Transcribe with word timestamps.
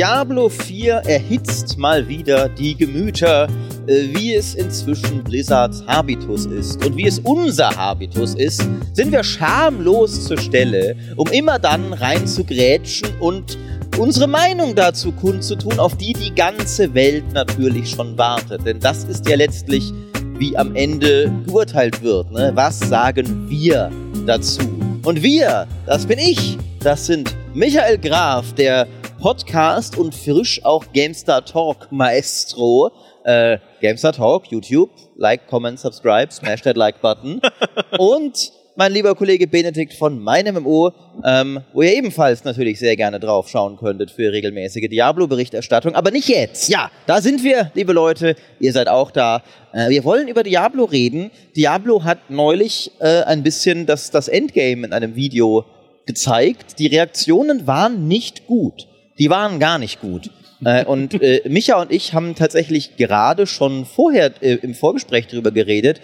Diablo 0.00 0.48
4 0.48 1.02
erhitzt 1.04 1.76
mal 1.76 2.08
wieder 2.08 2.48
die 2.48 2.74
Gemüter, 2.74 3.46
äh, 3.86 4.04
wie 4.14 4.34
es 4.34 4.54
inzwischen 4.54 5.22
Blizzards 5.22 5.84
Habitus 5.86 6.46
ist. 6.46 6.82
Und 6.82 6.96
wie 6.96 7.06
es 7.06 7.18
unser 7.18 7.68
Habitus 7.76 8.34
ist, 8.34 8.66
sind 8.94 9.12
wir 9.12 9.22
schamlos 9.22 10.24
zur 10.24 10.38
Stelle, 10.38 10.96
um 11.16 11.28
immer 11.28 11.58
dann 11.58 11.92
rein 11.92 12.26
zu 12.26 12.44
grätschen 12.44 13.10
und 13.20 13.58
unsere 13.98 14.26
Meinung 14.26 14.74
dazu 14.74 15.12
kundzutun, 15.12 15.78
auf 15.78 15.94
die 15.98 16.14
die 16.14 16.34
ganze 16.34 16.94
Welt 16.94 17.34
natürlich 17.34 17.90
schon 17.90 18.16
wartet. 18.16 18.64
Denn 18.64 18.80
das 18.80 19.04
ist 19.04 19.28
ja 19.28 19.36
letztlich, 19.36 19.92
wie 20.38 20.56
am 20.56 20.74
Ende 20.76 21.30
geurteilt 21.44 22.02
wird. 22.02 22.32
Ne? 22.32 22.52
Was 22.54 22.80
sagen 22.80 23.50
wir 23.50 23.90
dazu? 24.24 24.62
Und 25.04 25.22
wir, 25.22 25.66
das 25.84 26.06
bin 26.06 26.18
ich, 26.18 26.56
das 26.82 27.04
sind 27.04 27.36
Michael 27.52 27.98
Graf, 27.98 28.54
der 28.54 28.86
Podcast 29.20 29.98
und 29.98 30.14
frisch 30.14 30.64
auch 30.64 30.86
GameStar 30.94 31.44
Talk 31.44 31.92
Maestro. 31.92 32.90
Äh, 33.24 33.58
GameStar 33.82 34.14
Talk, 34.14 34.50
YouTube, 34.50 34.88
like, 35.18 35.46
comment, 35.46 35.78
subscribe, 35.78 36.32
smash 36.32 36.62
that 36.62 36.74
like 36.74 37.02
button. 37.02 37.38
und 37.98 38.50
mein 38.76 38.92
lieber 38.92 39.14
Kollege 39.14 39.46
Benedikt 39.46 39.92
von 39.92 40.18
MeinMMO, 40.18 40.92
ähm, 41.22 41.60
wo 41.74 41.82
ihr 41.82 41.94
ebenfalls 41.96 42.44
natürlich 42.44 42.78
sehr 42.78 42.96
gerne 42.96 43.20
drauf 43.20 43.50
schauen 43.50 43.76
könntet 43.76 44.10
für 44.10 44.32
regelmäßige 44.32 44.88
Diablo-Berichterstattung. 44.88 45.94
Aber 45.94 46.10
nicht 46.10 46.28
jetzt. 46.30 46.70
Ja, 46.70 46.90
da 47.06 47.20
sind 47.20 47.44
wir, 47.44 47.70
liebe 47.74 47.92
Leute. 47.92 48.36
Ihr 48.58 48.72
seid 48.72 48.88
auch 48.88 49.10
da. 49.10 49.42
Äh, 49.74 49.90
wir 49.90 50.04
wollen 50.04 50.28
über 50.28 50.44
Diablo 50.44 50.84
reden. 50.84 51.30
Diablo 51.54 52.04
hat 52.04 52.30
neulich 52.30 52.90
äh, 53.00 53.24
ein 53.24 53.42
bisschen 53.42 53.84
das, 53.84 54.10
das 54.10 54.28
Endgame 54.28 54.86
in 54.86 54.94
einem 54.94 55.14
Video 55.14 55.66
gezeigt. 56.06 56.78
Die 56.78 56.86
Reaktionen 56.86 57.66
waren 57.66 58.08
nicht 58.08 58.46
gut 58.46 58.86
die 59.20 59.30
waren 59.30 59.60
gar 59.60 59.78
nicht 59.78 60.00
gut. 60.00 60.30
Äh, 60.64 60.84
und 60.84 61.22
äh, 61.22 61.42
Micha 61.48 61.80
und 61.80 61.92
ich 61.92 62.14
haben 62.14 62.34
tatsächlich 62.34 62.96
gerade 62.96 63.46
schon 63.46 63.84
vorher 63.84 64.32
äh, 64.40 64.54
im 64.56 64.74
Vorgespräch 64.74 65.26
darüber 65.28 65.50
geredet, 65.50 66.00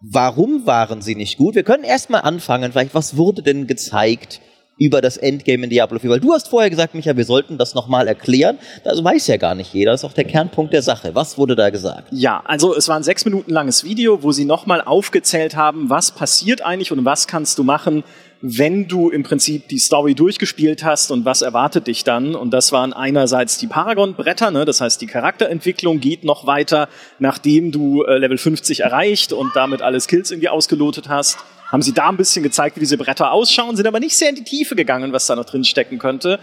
warum 0.00 0.66
waren 0.66 1.02
sie 1.02 1.14
nicht 1.14 1.38
gut. 1.38 1.54
Wir 1.54 1.62
können 1.62 1.84
erstmal 1.84 2.22
anfangen, 2.22 2.72
vielleicht, 2.72 2.94
was 2.94 3.16
wurde 3.16 3.42
denn 3.42 3.66
gezeigt 3.66 4.40
über 4.80 5.00
das 5.00 5.16
Endgame 5.16 5.64
in 5.64 5.70
Diablo 5.70 5.98
4? 5.98 6.08
Weil 6.10 6.20
du 6.20 6.32
hast 6.32 6.48
vorher 6.48 6.70
gesagt, 6.70 6.94
Micha, 6.94 7.16
wir 7.16 7.24
sollten 7.24 7.58
das 7.58 7.74
nochmal 7.74 8.06
erklären. 8.06 8.58
Das 8.84 9.02
weiß 9.02 9.26
ja 9.26 9.36
gar 9.36 9.54
nicht 9.54 9.74
jeder. 9.74 9.92
Das 9.92 10.02
ist 10.02 10.04
auch 10.04 10.12
der 10.14 10.24
Kernpunkt 10.24 10.72
der 10.72 10.82
Sache. 10.82 11.14
Was 11.14 11.36
wurde 11.36 11.56
da 11.56 11.70
gesagt? 11.70 12.08
Ja, 12.10 12.42
also 12.44 12.74
es 12.76 12.88
war 12.88 12.96
ein 12.96 13.02
sechs 13.02 13.24
Minuten 13.24 13.50
langes 13.50 13.82
Video, 13.84 14.22
wo 14.22 14.32
sie 14.32 14.44
nochmal 14.44 14.82
aufgezählt 14.82 15.56
haben, 15.56 15.90
was 15.90 16.12
passiert 16.12 16.64
eigentlich 16.64 16.92
und 16.92 17.04
was 17.04 17.26
kannst 17.26 17.58
du 17.58 17.64
machen, 17.64 18.04
wenn 18.40 18.86
du 18.86 19.10
im 19.10 19.24
Prinzip 19.24 19.68
die 19.68 19.78
Story 19.78 20.14
durchgespielt 20.14 20.84
hast 20.84 21.10
und 21.10 21.24
was 21.24 21.42
erwartet 21.42 21.88
dich 21.88 22.04
dann. 22.04 22.36
Und 22.36 22.52
das 22.52 22.70
waren 22.70 22.92
einerseits 22.92 23.58
die 23.58 23.66
Paragon-Bretter, 23.66 24.50
ne? 24.50 24.64
das 24.64 24.80
heißt 24.80 25.00
die 25.00 25.06
Charakterentwicklung 25.06 25.98
geht 25.98 26.24
noch 26.24 26.46
weiter, 26.46 26.88
nachdem 27.18 27.72
du 27.72 28.04
äh, 28.04 28.18
Level 28.18 28.38
50 28.38 28.80
erreicht 28.80 29.32
und 29.32 29.56
damit 29.56 29.82
alle 29.82 30.00
Skills 30.00 30.30
irgendwie 30.30 30.48
ausgelotet 30.48 31.08
hast. 31.08 31.38
Haben 31.66 31.82
sie 31.82 31.92
da 31.92 32.08
ein 32.08 32.16
bisschen 32.16 32.42
gezeigt, 32.42 32.76
wie 32.76 32.80
diese 32.80 32.96
Bretter 32.96 33.32
ausschauen, 33.32 33.76
sind 33.76 33.86
aber 33.86 34.00
nicht 34.00 34.16
sehr 34.16 34.30
in 34.30 34.36
die 34.36 34.44
Tiefe 34.44 34.76
gegangen, 34.76 35.12
was 35.12 35.26
da 35.26 35.34
noch 35.34 35.44
drin 35.44 35.64
stecken 35.64 35.98
könnte. 35.98 36.38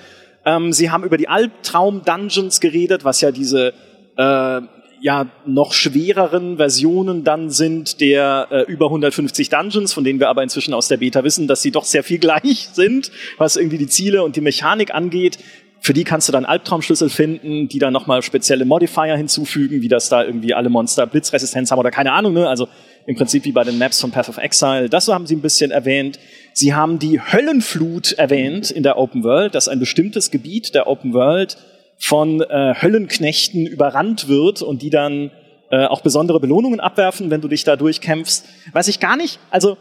Ähm, 0.45 0.73
sie 0.73 0.91
haben 0.91 1.03
über 1.03 1.17
die 1.17 1.29
Albtraum-Dungeons 1.29 2.59
geredet, 2.59 3.05
was 3.05 3.21
ja 3.21 3.31
diese 3.31 3.73
äh, 4.17 4.61
ja 5.05 5.27
noch 5.45 5.71
schwereren 5.71 6.57
Versionen 6.57 7.23
dann 7.23 7.51
sind 7.51 8.01
der 8.01 8.47
äh, 8.49 8.61
über 8.63 8.87
150 8.87 9.49
Dungeons, 9.49 9.93
von 9.93 10.03
denen 10.03 10.19
wir 10.19 10.29
aber 10.29 10.41
inzwischen 10.41 10.73
aus 10.73 10.87
der 10.87 10.97
Beta 10.97 11.23
wissen, 11.23 11.47
dass 11.47 11.61
sie 11.61 11.69
doch 11.69 11.85
sehr 11.85 12.01
viel 12.01 12.17
gleich 12.25 12.69
sind, 12.73 13.11
was 13.37 13.55
irgendwie 13.55 13.77
die 13.77 13.85
Ziele 13.85 14.23
und 14.23 14.35
die 14.35 14.41
Mechanik 14.41 14.95
angeht. 14.95 15.37
Für 15.79 15.93
die 15.93 16.05
kannst 16.05 16.27
du 16.27 16.31
dann 16.31 16.43
Albtraumschlüssel 16.43 17.09
finden, 17.09 17.67
die 17.67 17.77
dann 17.77 17.93
nochmal 17.93 18.23
spezielle 18.23 18.65
Modifier 18.65 19.15
hinzufügen, 19.15 19.83
wie 19.83 19.89
das 19.89 20.09
da 20.09 20.23
irgendwie 20.23 20.55
alle 20.55 20.69
Monster 20.69 21.05
Blitzresistenz 21.05 21.69
haben 21.69 21.77
oder 21.77 21.91
keine 21.91 22.11
Ahnung, 22.11 22.33
ne? 22.33 22.49
Also 22.49 22.67
im 23.05 23.15
Prinzip 23.15 23.45
wie 23.45 23.51
bei 23.51 23.63
den 23.63 23.77
Maps 23.77 24.01
von 24.01 24.09
Path 24.09 24.29
of 24.29 24.37
Exile. 24.37 24.89
Das 24.89 25.07
haben 25.07 25.27
sie 25.27 25.35
ein 25.35 25.41
bisschen 25.41 25.69
erwähnt. 25.69 26.17
Sie 26.53 26.73
haben 26.73 26.97
die 26.97 27.21
Höllenflut 27.21 28.13
erwähnt 28.13 28.71
in 28.71 28.81
der 28.81 28.97
Open 28.97 29.23
World, 29.23 29.53
dass 29.53 29.67
ein 29.67 29.79
bestimmtes 29.79 30.31
Gebiet 30.31 30.73
der 30.73 30.87
Open 30.87 31.13
World 31.13 31.57
von 31.97 32.41
äh, 32.41 32.75
Höllenknechten 32.81 33.65
überrannt 33.65 34.27
wird 34.27 34.61
und 34.61 34.81
die 34.81 34.89
dann 34.89 35.31
äh, 35.71 35.85
auch 35.85 36.01
besondere 36.01 36.39
Belohnungen 36.39 36.79
abwerfen, 36.79 37.31
wenn 37.31 37.41
du 37.41 37.47
dich 37.47 37.63
da 37.63 37.75
durchkämpfst. 37.75 38.45
Weiß 38.73 38.87
ich 38.87 38.99
gar 38.99 39.17
nicht, 39.17 39.39
also 39.49 39.77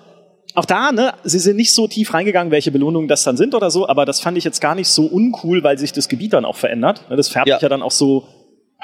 auch 0.55 0.65
da, 0.65 0.93
ne, 0.93 1.15
sie 1.25 1.41
sind 1.41 1.57
nicht 1.57 1.75
so 1.75 1.89
tief 1.89 2.15
reingegangen, 2.15 2.53
welche 2.53 2.71
Belohnungen 2.71 3.09
das 3.09 3.25
dann 3.25 3.37
sind 3.37 3.55
oder 3.55 3.71
so, 3.71 3.89
aber 3.89 4.05
das 4.05 4.21
fand 4.21 4.39
ich 4.39 4.45
jetzt 4.45 4.61
gar 4.61 4.75
nicht 4.75 4.89
so 4.89 5.07
uncool, 5.07 5.65
weil 5.65 5.79
sich 5.79 5.93
das 5.93 6.09
Gebiet 6.09 6.33
dann 6.33 6.45
auch 6.45 6.57
verändert. 6.57 7.05
Das 7.11 7.29
färbt 7.29 7.49
ja. 7.49 7.57
sich 7.57 7.63
ja 7.63 7.69
dann 7.69 7.83
auch 7.83 7.91
so 7.91 8.29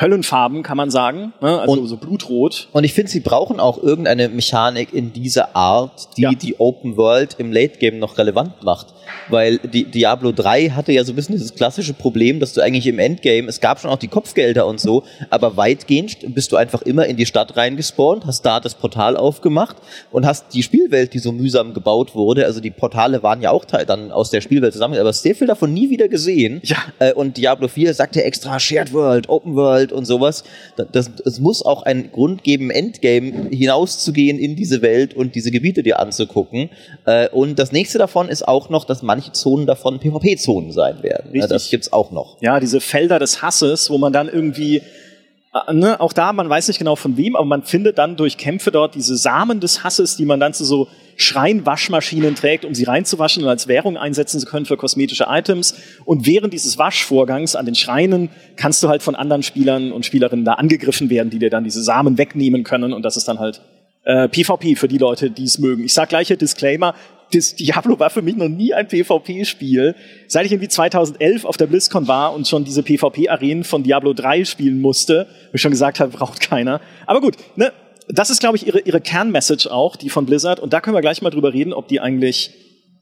Höllenfarben, 0.00 0.62
kann 0.62 0.76
man 0.76 0.91
sagen, 0.91 1.32
ne? 1.41 1.61
also 1.61 1.73
und, 1.75 1.87
so 1.87 1.97
blutrot. 1.97 2.69
Und 2.73 2.85
ich 2.85 2.94
finde, 2.94 3.11
sie 3.11 3.20
brauchen 3.20 3.61
auch 3.61 3.82
irgendeine 3.82 4.29
Mechanik 4.29 4.93
in 4.93 5.12
dieser 5.12 5.55
Art, 5.55 6.17
die 6.17 6.23
ja. 6.23 6.32
die 6.32 6.58
Open 6.58 6.97
World 6.97 7.37
im 7.38 7.52
Late 7.52 7.79
Game 7.79 7.99
noch 7.99 8.17
relevant 8.17 8.62
macht 8.62 8.94
weil 9.29 9.58
die 9.58 9.85
Diablo 9.85 10.32
3 10.32 10.70
hatte 10.70 10.93
ja 10.93 11.05
so 11.05 11.12
ein 11.12 11.17
bisschen 11.17 11.35
dieses 11.35 11.55
klassische 11.55 11.94
Problem, 11.94 12.41
dass 12.41 12.52
du 12.52 12.61
eigentlich 12.61 12.87
im 12.87 12.99
Endgame, 12.99 13.49
es 13.49 13.61
gab 13.61 13.81
schon 13.81 13.91
auch 13.91 13.99
die 13.99 14.08
Kopfgelder 14.08 14.67
und 14.67 14.81
so, 14.81 15.05
aber 15.31 15.56
weitgehend 15.56 16.35
bist 16.35 16.52
du 16.52 16.56
einfach 16.56 16.82
immer 16.82 17.06
in 17.06 17.17
die 17.17 17.26
Stadt 17.26 17.56
reingespawnt, 17.56 18.26
hast 18.26 18.43
da 18.43 18.61
das 18.61 18.75
Portal 18.75 19.17
aufgemacht 19.17 19.76
und 20.11 20.26
hast 20.26 20.55
die 20.55 20.62
Spielwelt, 20.62 21.14
die 21.14 21.19
so 21.19 21.32
mühsam 21.32 21.75
gebaut 21.75 22.14
wurde, 22.14 22.47
also 22.47 22.61
die 22.61 22.70
Portale 22.70 23.23
waren 23.23 23.41
ja 23.41 23.50
auch 23.50 23.64
dann 23.64 24.11
aus 24.11 24.31
der 24.31 24.41
Spielwelt 24.41 24.73
zusammen, 24.73 24.99
aber 24.99 25.12
sehr 25.12 25.35
viel 25.35 25.47
davon 25.47 25.73
nie 25.73 25.91
wieder 25.91 26.08
gesehen. 26.08 26.61
Ja. 26.64 26.79
Äh, 26.99 27.12
und 27.12 27.37
Diablo 27.37 27.69
4 27.69 27.94
sagt 27.94 28.17
ja 28.17 28.23
extra 28.23 28.58
Shared 28.58 28.93
World, 28.93 29.29
Open 29.29 29.55
World 29.55 29.89
Welt 29.90 29.92
und 29.92 30.04
sowas. 30.04 30.44
Das, 30.92 31.10
es 31.25 31.40
muss 31.40 31.62
auch 31.64 31.82
einen 31.82 32.10
Grund 32.12 32.44
geben, 32.44 32.70
Endgame 32.70 33.48
hinauszugehen 33.50 34.38
in 34.38 34.56
diese 34.56 34.82
Welt 34.82 35.14
und 35.14 35.34
diese 35.34 35.50
Gebiete 35.50 35.82
dir 35.82 35.98
anzugucken. 36.00 36.70
Äh, 37.06 37.28
und 37.28 37.58
das 37.58 37.72
nächste 37.72 37.98
davon 37.98 38.28
ist 38.28 38.46
auch 38.46 38.70
noch, 38.70 38.84
dass 38.84 39.02
manche 39.02 39.32
Zonen 39.32 39.66
davon 39.66 39.98
PvP-Zonen 39.98 40.72
sein 40.72 41.02
werden. 41.02 41.31
Richtig. 41.32 41.50
Das 41.50 41.70
gibt's 41.70 41.92
auch 41.92 42.10
noch. 42.10 42.37
Ja, 42.40 42.60
diese 42.60 42.81
Felder 42.81 43.19
des 43.19 43.42
Hasses, 43.42 43.90
wo 43.90 43.98
man 43.98 44.12
dann 44.12 44.28
irgendwie 44.28 44.78
äh, 44.78 45.72
Ne, 45.72 46.00
auch 46.00 46.12
da, 46.12 46.32
man 46.32 46.48
weiß 46.48 46.69
nicht 46.69 46.78
genau 46.78 46.96
von 46.96 47.16
wem, 47.16 47.34
aber 47.34 47.44
man 47.44 47.64
findet 47.64 47.98
dann 47.98 48.16
durch 48.16 48.37
Kämpfe 48.37 48.70
dort 48.70 48.94
diese 48.94 49.16
Samen 49.16 49.60
des 49.60 49.82
Hasses, 49.82 50.16
die 50.16 50.25
man 50.25 50.38
dann 50.38 50.54
zu 50.54 50.64
so 50.64 50.87
Schreinwaschmaschinen 51.20 52.34
trägt, 52.34 52.64
um 52.64 52.75
sie 52.75 52.84
reinzuwaschen 52.84 53.43
und 53.43 53.49
als 53.49 53.69
Währung 53.69 53.99
einsetzen 53.99 54.40
zu 54.40 54.46
können 54.46 54.64
für 54.64 54.78
kosmetische 54.78 55.26
Items. 55.28 55.75
Und 56.06 56.26
während 56.26 56.55
dieses 56.55 56.78
Waschvorgangs 56.78 57.56
an 57.56 57.67
den 57.67 57.75
Schreinen 57.75 58.31
kannst 58.56 58.82
du 58.82 58.88
halt 58.88 59.02
von 59.02 59.14
anderen 59.14 59.43
Spielern 59.43 59.93
und 59.93 60.06
Spielerinnen 60.06 60.46
da 60.46 60.55
angegriffen 60.55 61.11
werden, 61.11 61.28
die 61.28 61.38
dir 61.38 61.50
dann 61.50 61.64
diese 61.64 61.82
Samen 61.82 62.17
wegnehmen 62.17 62.64
können. 62.64 62.94
Und 62.94 63.02
das 63.02 63.19
ist 63.19 63.28
dann 63.28 63.38
halt 63.38 63.61
äh, 64.05 64.28
PvP 64.28 64.76
für 64.76 64.88
die 64.88 64.96
Leute, 64.96 65.31
die 65.31 65.44
es 65.44 65.58
mögen. 65.58 65.84
Ich 65.84 65.93
sag 65.93 66.08
gleich 66.08 66.28
Disclaimer, 66.28 66.94
das 67.34 67.55
Diablo 67.55 67.99
war 67.99 68.08
für 68.08 68.23
mich 68.23 68.37
noch 68.37 68.49
nie 68.49 68.73
ein 68.73 68.88
PvP-Spiel. 68.88 69.94
Seit 70.26 70.46
ich 70.46 70.52
irgendwie 70.52 70.69
2011 70.69 71.44
auf 71.44 71.58
der 71.58 71.66
BlizzCon 71.66 72.08
war 72.08 72.34
und 72.34 72.49
schon 72.49 72.64
diese 72.64 72.82
PvP-Arenen 72.82 73.64
von 73.64 73.82
Diablo 73.82 74.14
3 74.14 74.46
spielen 74.46 74.81
musste, 74.81 75.26
wo 75.50 75.55
ich 75.55 75.61
schon 75.61 75.70
gesagt 75.70 76.00
habe, 76.00 76.11
braucht 76.11 76.40
keiner. 76.40 76.81
Aber 77.06 77.20
gut, 77.20 77.37
ne, 77.56 77.73
das 78.12 78.30
ist, 78.30 78.40
glaube 78.40 78.56
ich, 78.56 78.66
ihre, 78.66 78.80
ihre 78.80 79.00
Kernmessage 79.00 79.70
auch, 79.70 79.96
die 79.96 80.10
von 80.10 80.26
Blizzard. 80.26 80.60
Und 80.60 80.72
da 80.72 80.80
können 80.80 80.96
wir 80.96 81.00
gleich 81.00 81.22
mal 81.22 81.30
drüber 81.30 81.52
reden, 81.52 81.72
ob 81.72 81.88
die 81.88 82.00
eigentlich 82.00 82.52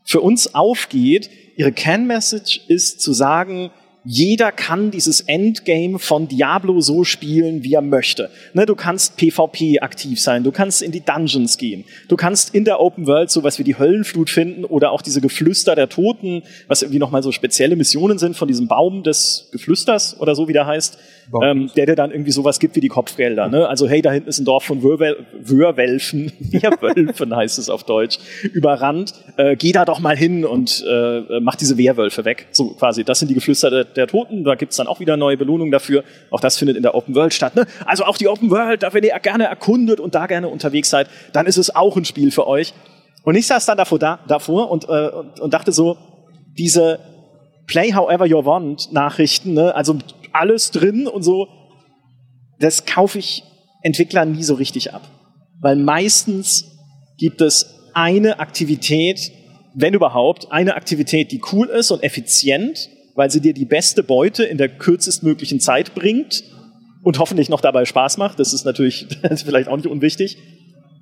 für 0.05 0.20
uns 0.20 0.55
aufgeht. 0.55 1.31
Ihre 1.56 1.72
Kernmessage 1.72 2.60
ist 2.69 3.00
zu 3.00 3.12
sagen, 3.12 3.70
jeder 4.05 4.53
kann 4.53 4.91
dieses 4.91 5.21
Endgame 5.21 5.99
von 5.99 6.29
Diablo 6.29 6.81
so 6.81 7.05
spielen, 7.05 7.65
wie 7.65 7.75
er 7.75 7.83
möchte. 7.83 8.31
Ne, 8.55 8.67
du 8.67 8.75
kannst 8.75 9.17
PvP 9.17 9.81
aktiv 9.81 10.21
sein, 10.21 10.45
du 10.45 10.53
kannst 10.53 10.83
in 10.83 10.93
die 10.93 11.00
Dungeons 11.00 11.59
gehen, 11.59 11.85
du 12.09 12.17
kannst 12.17 12.55
in 12.55 12.65
der 12.65 12.81
Open 12.81 13.06
World 13.06 13.31
sowas 13.31 13.59
wie 13.59 13.65
die 13.65 13.79
Höllenflut 13.79 14.31
finden 14.31 14.65
oder 14.65 14.93
auch 14.93 15.03
diese 15.03 15.21
Geflüster 15.21 15.75
der 15.75 15.89
Toten, 15.89 16.43
was 16.67 16.83
irgendwie 16.83 16.99
nochmal 16.99 17.23
so 17.23 17.33
spezielle 17.33 17.77
Missionen 17.77 18.19
sind 18.19 18.37
von 18.37 18.49
diesem 18.49 18.69
Baum 18.69 19.03
des 19.03 19.49
Geflüsters 19.53 20.21
oder 20.21 20.35
so, 20.35 20.49
wie 20.49 20.53
der 20.53 20.67
heißt 20.67 20.99
ähm, 21.43 21.71
der 21.77 21.87
dir 21.87 21.95
dann 21.95 22.11
irgendwie 22.11 22.31
sowas 22.31 22.59
gibt 22.59 22.77
wie 22.77 22.81
die 22.81 22.89
Kopfgelder. 22.89 23.49
Ne? 23.49 23.69
Also 23.69 23.89
hey, 23.89 24.03
da 24.03 24.12
hinten 24.12 24.29
ist 24.29 24.39
ein 24.39 24.45
Dorf 24.45 24.65
von 24.65 24.83
Wörwel 24.83 25.27
Wörwelfen, 25.41 26.33
ja 26.50 26.71
Wölfen 26.81 27.35
heißt 27.35 27.59
es 27.59 27.71
auf 27.71 27.85
Deutsch, 27.85 28.19
überrannt. 28.53 29.15
Äh, 29.37 29.56
geh 29.56 29.73
da 29.73 29.85
doch 29.85 30.00
mal 30.00 30.17
hin 30.17 30.45
und 30.45 30.85
äh, 30.89 31.41
mach 31.41 31.56
diese 31.56 31.77
Wehrwölfe 31.77 32.25
weg. 32.25 32.49
So 32.53 32.71
quasi, 32.71 33.05
das 33.05 33.19
sind 33.19 33.29
die 33.29 33.35
Geflüster 33.35 33.71
der, 33.71 33.85
der 33.99 34.06
Toten. 34.06 34.45
Da 34.45 34.55
gibt's 34.55 34.77
dann 34.77 34.87
auch 34.87 35.00
wieder 35.00 35.17
neue 35.17 35.37
Belohnungen 35.37 35.71
dafür. 35.71 36.05
Auch 36.31 36.41
das 36.41 36.56
findet 36.56 36.77
in 36.77 36.83
der 36.83 36.95
Open 36.95 37.15
World 37.15 37.35
statt. 37.35 37.55
Ne? 37.55 37.67
Also 37.85 38.05
auch 38.05 38.17
die 38.17 38.29
Open 38.29 38.50
World, 38.50 38.83
wenn 38.93 39.05
ihr 39.05 39.19
gerne 39.19 39.45
erkundet 39.45 40.00
und 40.00 40.15
da 40.15 40.27
gerne 40.27 40.49
unterwegs 40.49 40.91
seid, 40.91 41.09
dann 41.33 41.47
ist 41.47 41.56
es 41.56 41.75
auch 41.75 41.97
ein 41.97 42.05
Spiel 42.05 42.31
für 42.31 42.47
euch. 42.47 42.73
Und 43.25 43.35
ich 43.35 43.47
saß 43.47 43.67
dann 43.67 43.77
davor, 43.77 43.99
da, 43.99 44.21
davor 44.27 44.71
und, 44.71 44.89
äh, 44.89 45.09
und, 45.09 45.41
und 45.41 45.53
dachte 45.53 45.73
so, 45.73 45.99
diese 46.56 46.99
Play 47.67 47.93
however 47.93 48.25
you 48.25 48.45
want 48.45 48.93
Nachrichten, 48.93 49.53
ne? 49.53 49.75
also 49.75 49.99
alles 50.33 50.71
drin 50.71 51.06
und 51.06 51.23
so. 51.23 51.47
Das 52.59 52.87
kaufe 52.87 53.19
ich 53.19 53.45
Entwicklern 53.83 54.33
nie 54.33 54.43
so 54.43 54.55
richtig 54.55 54.95
ab. 54.95 55.03
Weil 55.61 55.77
meistens 55.77 56.79
gibt 57.19 57.41
es 57.41 57.91
eine 57.95 58.41
Aktivität, 58.41 59.33
wenn 59.75 59.95
überhaupt, 59.95 60.50
eine 60.50 60.75
Aktivität, 60.75 61.31
die 61.31 61.41
cool 61.53 61.69
ist 61.69 61.91
und 61.91 62.03
effizient, 62.03 62.89
weil 63.19 63.31
sie 63.31 63.41
dir 63.41 63.53
die 63.53 63.67
beste 63.67 64.03
Beute 64.03 64.44
in 64.44 64.56
der 64.56 64.69
kürzestmöglichen 64.69 65.61
Zeit 65.61 65.94
bringt 65.94 66.44
und 67.03 67.19
hoffentlich 67.19 67.50
noch 67.50 67.61
dabei 67.61 67.85
Spaß 67.85 68.17
macht. 68.17 68.38
Das 68.38 68.53
ist 68.53 68.65
natürlich 68.65 69.09
das 69.23 69.32
ist 69.32 69.43
vielleicht 69.43 69.69
auch 69.69 69.76
nicht 69.76 69.88
unwichtig. 69.88 70.38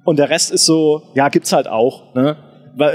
Und 0.05 0.19
der 0.19 0.31
Rest 0.31 0.51
ist 0.51 0.65
so, 0.65 1.03
ja, 1.15 1.29
gibt's 1.29 1.53
halt 1.53 1.69
auch. 1.69 2.15
Ne? 2.15 2.37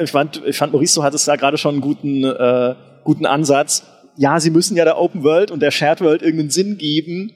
Ich 0.04 0.12
fand, 0.12 0.42
ich 0.46 0.58
fand 0.58 0.74
Maurice, 0.74 0.96
du 0.96 1.04
hattest 1.04 1.28
da 1.28 1.36
gerade 1.36 1.58
schon 1.58 1.76
einen 1.76 1.82
guten, 1.82 2.24
äh, 2.24 2.76
guten 3.04 3.26
Ansatz 3.26 3.84
ja, 4.18 4.40
sie 4.40 4.52
müssen 4.52 4.78
ja 4.78 4.86
der 4.86 5.00
Open 5.00 5.24
World 5.24 5.52
und 5.52 5.62
der 5.62 5.72
Shared 5.72 6.02
World 6.02 6.22
irgendeinen 6.22 6.50
Sinn 6.50 6.78
geben. 6.78 7.32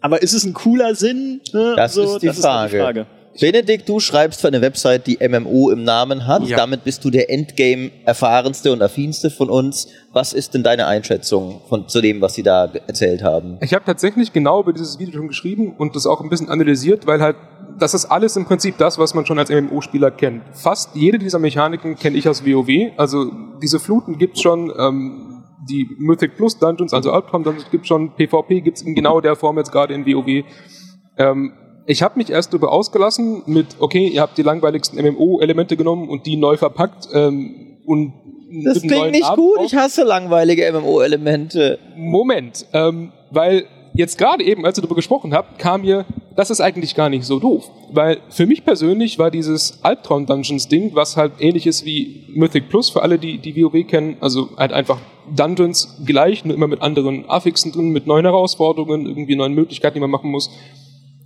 Aber 0.00 0.22
ist 0.22 0.32
es 0.32 0.44
ein 0.44 0.54
cooler 0.54 0.94
Sinn? 0.94 1.40
Ne? 1.52 1.74
Das, 1.76 1.94
so, 1.94 2.02
ist, 2.02 2.22
die 2.22 2.26
das 2.26 2.36
ist 2.38 2.44
die 2.44 2.76
Frage. 2.78 3.06
Benedikt, 3.40 3.88
du 3.88 4.00
schreibst 4.00 4.40
für 4.40 4.48
eine 4.48 4.60
Website, 4.60 5.06
die 5.06 5.18
MMO 5.26 5.70
im 5.70 5.82
Namen 5.82 6.26
hat. 6.26 6.42
Ja. 6.46 6.58
Damit 6.58 6.84
bist 6.84 7.04
du 7.04 7.10
der 7.10 7.30
Endgame-erfahrenste 7.30 8.70
und 8.70 8.82
affinste 8.82 9.30
von 9.30 9.48
uns. 9.48 9.88
Was 10.12 10.32
ist 10.32 10.54
denn 10.54 10.62
deine 10.62 10.86
Einschätzung 10.86 11.62
von, 11.68 11.88
zu 11.88 12.00
dem, 12.00 12.20
was 12.20 12.34
sie 12.34 12.42
da 12.42 12.66
erzählt 12.86 13.22
haben? 13.22 13.58
Ich 13.62 13.72
habe 13.72 13.84
tatsächlich 13.84 14.32
genau 14.32 14.60
über 14.60 14.72
dieses 14.72 14.98
Video 14.98 15.14
schon 15.14 15.28
geschrieben 15.28 15.74
und 15.78 15.96
das 15.96 16.06
auch 16.06 16.20
ein 16.20 16.28
bisschen 16.28 16.50
analysiert, 16.50 17.06
weil 17.06 17.20
halt 17.20 17.36
das 17.78 17.94
ist 17.94 18.06
alles 18.06 18.36
im 18.36 18.44
Prinzip 18.44 18.76
das, 18.76 18.98
was 18.98 19.14
man 19.14 19.24
schon 19.24 19.38
als 19.38 19.48
MMO-Spieler 19.48 20.10
kennt. 20.10 20.42
Fast 20.52 20.94
jede 20.94 21.18
dieser 21.18 21.38
Mechaniken 21.38 21.96
kenne 21.96 22.18
ich 22.18 22.28
aus 22.28 22.44
WoW. 22.44 22.92
Also 22.98 23.30
diese 23.62 23.80
Fluten 23.80 24.18
gibt's 24.18 24.42
schon. 24.42 24.72
Ähm, 24.78 25.26
die 25.68 25.86
Mythic 25.98 26.36
Plus 26.36 26.58
Dungeons, 26.58 26.94
also 26.94 27.12
Albtraum 27.12 27.44
Dungeons, 27.44 27.70
gibt 27.70 27.86
schon, 27.86 28.14
PvP 28.16 28.62
gibt 28.62 28.78
es 28.78 28.82
in 28.82 28.94
genau 28.94 29.20
der 29.20 29.36
Form 29.36 29.58
jetzt 29.58 29.70
gerade 29.70 29.92
in 29.92 30.06
WoW. 30.06 30.44
Ähm, 31.18 31.52
ich 31.86 32.02
habe 32.02 32.18
mich 32.18 32.30
erst 32.30 32.52
darüber 32.52 32.72
ausgelassen 32.72 33.42
mit, 33.46 33.66
okay, 33.78 34.08
ihr 34.08 34.20
habt 34.20 34.38
die 34.38 34.42
langweiligsten 34.42 35.00
MMO-Elemente 35.00 35.76
genommen 35.76 36.08
und 36.08 36.26
die 36.26 36.36
neu 36.36 36.56
verpackt 36.56 37.08
ähm, 37.12 37.78
und 37.86 38.12
das 38.64 38.82
klingt 38.82 39.12
nicht 39.12 39.24
Abend 39.24 39.36
gut, 39.36 39.64
ich 39.64 39.74
hasse 39.74 40.02
langweilige 40.02 40.70
MMO-Elemente. 40.72 41.78
Moment, 41.96 42.66
ähm, 42.72 43.12
weil 43.30 43.66
jetzt 43.94 44.18
gerade 44.18 44.44
eben, 44.44 44.64
als 44.64 44.78
ihr 44.78 44.82
darüber 44.82 44.96
gesprochen 44.96 45.34
habt, 45.34 45.58
kam 45.58 45.82
mir, 45.82 46.04
das 46.36 46.50
ist 46.50 46.60
eigentlich 46.60 46.94
gar 46.94 47.08
nicht 47.08 47.24
so 47.24 47.38
doof. 47.38 47.70
Weil 47.92 48.18
für 48.28 48.46
mich 48.46 48.64
persönlich 48.64 49.18
war 49.18 49.30
dieses 49.30 49.78
Albtraum-Dungeons-Ding, 49.82 50.94
was 50.94 51.16
halt 51.16 51.32
ähnlich 51.40 51.66
ist 51.66 51.84
wie 51.84 52.24
Mythic 52.34 52.68
Plus, 52.68 52.90
für 52.90 53.02
alle, 53.02 53.18
die 53.18 53.38
die 53.38 53.56
WoW 53.56 53.86
kennen, 53.86 54.16
also 54.20 54.48
halt 54.56 54.72
einfach 54.72 54.98
Dungeons 55.34 56.00
gleich, 56.04 56.44
nur 56.44 56.54
immer 56.54 56.68
mit 56.68 56.82
anderen 56.82 57.28
Affixen 57.28 57.72
drin, 57.72 57.90
mit 57.90 58.06
neuen 58.06 58.24
Herausforderungen, 58.24 59.06
irgendwie 59.06 59.36
neuen 59.36 59.54
Möglichkeiten, 59.54 59.94
die 59.94 60.00
man 60.00 60.10
machen 60.10 60.30
muss. 60.30 60.50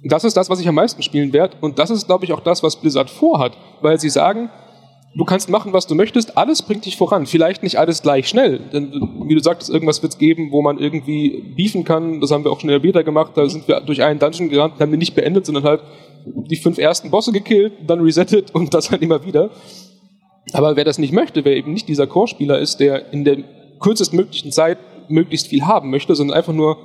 Das 0.04 0.24
ist 0.24 0.36
das, 0.36 0.50
was 0.50 0.60
ich 0.60 0.68
am 0.68 0.74
meisten 0.74 1.02
spielen 1.02 1.32
werde. 1.32 1.56
Und 1.60 1.78
das 1.78 1.90
ist, 1.90 2.06
glaube 2.06 2.24
ich, 2.24 2.32
auch 2.32 2.40
das, 2.40 2.62
was 2.62 2.76
Blizzard 2.76 3.10
vorhat. 3.10 3.56
Weil 3.80 3.98
sie 3.98 4.10
sagen, 4.10 4.50
du 5.16 5.24
kannst 5.24 5.48
machen, 5.48 5.72
was 5.72 5.86
du 5.86 5.94
möchtest, 5.94 6.36
alles 6.36 6.62
bringt 6.62 6.84
dich 6.84 6.96
voran. 6.96 7.26
Vielleicht 7.26 7.62
nicht 7.62 7.78
alles 7.78 8.02
gleich 8.02 8.28
schnell. 8.28 8.58
Denn, 8.72 8.92
wie 9.26 9.34
du 9.34 9.42
sagtest, 9.42 9.70
irgendwas 9.70 10.02
wird 10.02 10.12
es 10.12 10.18
geben, 10.18 10.50
wo 10.50 10.62
man 10.62 10.78
irgendwie 10.78 11.54
beefen 11.56 11.84
kann. 11.84 12.20
Das 12.20 12.30
haben 12.30 12.44
wir 12.44 12.52
auch 12.52 12.60
schon 12.60 12.68
in 12.70 12.74
der 12.74 12.80
Beta 12.80 13.02
gemacht. 13.02 13.32
Da 13.34 13.48
sind 13.48 13.66
wir 13.66 13.80
durch 13.80 14.02
einen 14.02 14.18
Dungeon 14.18 14.50
gerannt, 14.50 14.74
haben 14.78 14.90
wir 14.90 14.98
nicht 14.98 15.14
beendet, 15.14 15.46
sondern 15.46 15.64
halt 15.64 15.80
die 16.26 16.56
fünf 16.56 16.78
ersten 16.78 17.10
Bosse 17.10 17.32
gekillt, 17.32 17.72
dann 17.86 18.00
resettet 18.00 18.54
und 18.54 18.72
das 18.74 18.90
halt 18.90 19.02
immer 19.02 19.24
wieder. 19.24 19.50
Aber 20.52 20.76
wer 20.76 20.84
das 20.84 20.98
nicht 20.98 21.12
möchte, 21.12 21.44
wer 21.44 21.56
eben 21.56 21.72
nicht 21.72 21.88
dieser 21.88 22.06
Core-Spieler 22.06 22.58
ist, 22.58 22.80
der 22.80 23.12
in 23.12 23.24
der 23.24 23.38
kürzestmöglichen 23.80 24.52
Zeit 24.52 24.78
möglichst 25.08 25.48
viel 25.48 25.62
haben 25.62 25.90
möchte, 25.90 26.14
sondern 26.14 26.36
einfach 26.36 26.52
nur 26.52 26.78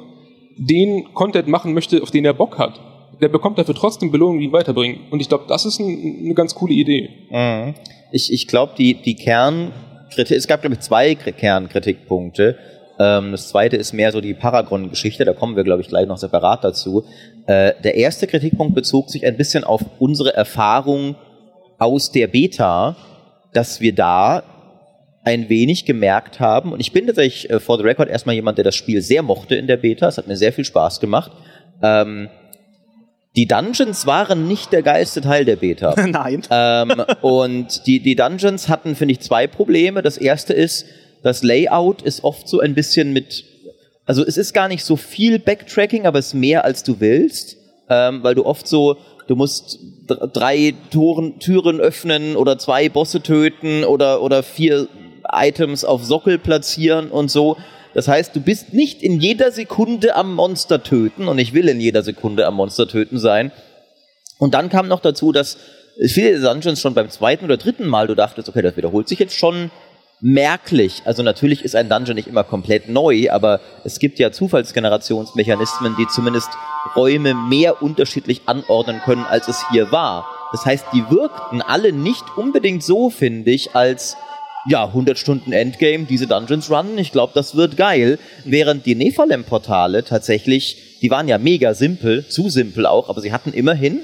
den 0.58 1.14
Content 1.14 1.48
machen 1.48 1.74
möchte, 1.74 2.02
auf 2.02 2.12
den 2.12 2.26
er 2.26 2.34
Bock 2.34 2.58
hat, 2.58 2.80
der 3.22 3.30
bekommt 3.30 3.58
dafür 3.58 3.76
trotzdem 3.76 4.12
Belohnungen, 4.12 4.40
die 4.40 4.46
ihn 4.48 4.54
weiterbringen. 4.54 5.02
Und 5.12 5.20
ich 5.20 5.30
glaube, 5.30 5.46
das 5.48 5.66
ist 5.66 5.80
ein, 5.80 6.22
eine 6.26 6.34
ganz 6.34 6.56
coole 6.56 6.74
Idee. 6.74 7.10
Mhm. 7.30 7.76
Ich, 8.12 8.32
ich 8.32 8.48
glaube, 8.48 8.74
die, 8.78 8.96
die 8.96 9.16
Kernkritik, 9.16 10.38
es 10.38 10.48
gab, 10.48 10.62
glaube 10.62 10.76
ich, 10.76 10.82
zwei 10.82 11.16
Kernkritikpunkte. 11.16 12.58
Ähm, 13.00 13.32
das 13.32 13.50
zweite 13.50 13.78
ist 13.78 13.94
mehr 13.94 14.12
so 14.12 14.22
die 14.22 14.34
Paragon-Geschichte, 14.34 15.26
da 15.26 15.34
kommen 15.34 15.56
wir, 15.56 15.64
glaube 15.64 15.82
ich, 15.82 15.88
gleich 15.88 16.08
noch 16.08 16.18
separat 16.18 16.64
dazu. 16.64 17.06
Äh, 17.46 17.74
der 17.84 17.96
erste 17.96 18.28
Kritikpunkt 18.28 18.76
bezog 18.76 19.10
sich 19.10 19.26
ein 19.26 19.38
bisschen 19.38 19.64
auf 19.64 19.82
unsere 20.00 20.34
Erfahrung 20.34 21.16
aus 21.78 22.12
der 22.12 22.28
Beta, 22.28 22.98
dass 23.54 23.80
wir 23.80 23.96
da 23.96 24.44
ein 25.24 25.50
wenig 25.50 25.86
gemerkt 25.86 26.40
haben, 26.40 26.72
und 26.74 26.80
ich 26.80 26.92
bin 26.92 27.06
tatsächlich 27.06 27.50
äh, 27.50 27.60
for 27.60 27.78
the 27.78 27.84
record 27.84 28.10
erstmal 28.10 28.36
jemand, 28.36 28.58
der 28.58 28.66
das 28.66 28.76
Spiel 28.76 29.02
sehr 29.02 29.22
mochte 29.22 29.56
in 29.56 29.68
der 29.68 29.78
Beta, 29.78 30.08
es 30.08 30.18
hat 30.18 30.28
mir 30.28 30.38
sehr 30.38 30.54
viel 30.54 30.66
Spaß 30.66 31.00
gemacht. 31.00 31.32
Ähm, 31.82 32.30
die 33.36 33.48
Dungeons 33.48 34.06
waren 34.06 34.48
nicht 34.48 34.72
der 34.74 34.82
geilste 34.82 35.22
Teil 35.22 35.46
der 35.46 35.56
Beta. 35.56 35.96
Nein. 36.08 36.42
Ähm, 36.50 37.04
und 37.22 37.86
die, 37.86 38.00
die 38.00 38.16
Dungeons 38.16 38.70
hatten, 38.70 38.96
finde 38.96 39.14
ich, 39.14 39.20
zwei 39.20 39.48
Probleme. 39.48 40.02
Das 40.02 40.18
erste 40.18 40.54
ist, 40.54 40.86
das 41.24 41.44
Layout 41.44 42.02
ist 42.02 42.24
oft 42.24 42.48
so 42.48 42.60
ein 42.60 42.74
bisschen 42.74 43.14
mit, 43.14 43.46
also 44.06 44.26
es 44.26 44.38
ist 44.38 44.54
gar 44.54 44.68
nicht 44.68 44.84
so 44.84 44.96
viel 44.96 45.38
Backtracking, 45.38 46.06
aber 46.06 46.20
es 46.20 46.28
ist 46.28 46.34
mehr 46.34 46.66
als 46.66 46.84
du 46.84 47.00
willst, 47.00 47.58
ähm, 47.90 48.24
weil 48.24 48.36
du 48.36 48.46
oft 48.46 48.68
so, 48.68 48.98
du 49.28 49.36
musst 49.36 49.80
drei 50.08 50.74
Toren, 50.92 51.40
Türen 51.40 51.80
öffnen 51.80 52.36
oder 52.36 52.58
zwei 52.58 52.90
Bosse 52.90 53.22
töten 53.22 53.84
oder, 53.84 54.24
oder 54.24 54.42
vier 54.42 54.88
Items 55.32 55.86
auf 55.86 56.04
Sockel 56.04 56.40
platzieren 56.40 57.12
und 57.12 57.30
so. 57.30 57.58
Das 57.94 58.08
heißt, 58.08 58.36
du 58.36 58.42
bist 58.42 58.74
nicht 58.74 59.02
in 59.02 59.20
jeder 59.20 59.52
Sekunde 59.52 60.16
am 60.16 60.34
Monster 60.34 60.84
töten 60.84 61.28
und 61.28 61.40
ich 61.40 61.54
will 61.54 61.68
in 61.68 61.80
jeder 61.80 62.04
Sekunde 62.04 62.46
am 62.46 62.56
Monster 62.56 62.88
töten 62.88 63.20
sein. 63.20 63.52
Und 64.38 64.54
dann 64.54 64.70
kam 64.70 64.88
noch 64.88 65.00
dazu, 65.00 65.32
dass 65.32 65.58
viele 66.08 66.40
Dungeons 66.40 66.80
schon 66.80 66.94
beim 66.94 67.10
zweiten 67.10 67.46
oder 67.46 67.58
dritten 67.58 67.88
Mal 67.88 68.08
du 68.08 68.16
dachtest, 68.16 68.48
okay, 68.48 68.62
das 68.62 68.78
wiederholt 68.78 69.08
sich 69.08 69.20
jetzt 69.20 69.36
schon 69.36 69.72
merklich. 70.22 71.02
Also 71.06 71.24
natürlich 71.24 71.64
ist 71.64 71.76
ein 71.76 71.90
Dungeon 71.90 72.16
nicht 72.16 72.28
immer 72.28 72.44
komplett 72.44 72.90
neu, 72.90 73.32
aber 73.32 73.60
es 73.84 74.00
gibt 74.00 74.20
ja 74.20 74.32
Zufallsgenerationsmechanismen, 74.32 75.96
die 75.98 76.08
zumindest 76.08 76.50
Räume 76.96 77.34
mehr 77.34 77.82
unterschiedlich 77.82 78.42
anordnen 78.46 79.02
können, 79.04 79.26
als 79.26 79.48
es 79.48 79.64
hier 79.72 79.92
war. 79.92 80.28
Das 80.52 80.66
heißt, 80.66 80.86
die 80.94 81.10
wirkten 81.10 81.62
alle 81.62 81.94
nicht 81.94 82.26
unbedingt 82.38 82.84
so, 82.84 83.10
finde 83.10 83.52
ich, 83.52 83.76
als 83.76 84.18
ja, 84.68 84.86
100 84.86 85.18
Stunden 85.18 85.52
Endgame, 85.52 86.06
diese 86.06 86.28
Dungeons 86.28 86.70
runnen, 86.70 86.98
ich 86.98 87.12
glaube, 87.12 87.32
das 87.34 87.56
wird 87.56 87.78
geil. 87.78 88.20
Während 88.46 88.86
die 88.86 88.96
Nephalem-Portale 88.96 90.04
tatsächlich, 90.04 91.00
die 91.02 91.10
waren 91.10 91.28
ja 91.28 91.38
mega 91.38 91.74
simpel, 91.74 92.28
zu 92.28 92.50
simpel 92.50 92.86
auch, 92.86 93.10
aber 93.10 93.22
sie 93.22 93.32
hatten 93.32 93.54
immerhin 93.54 94.02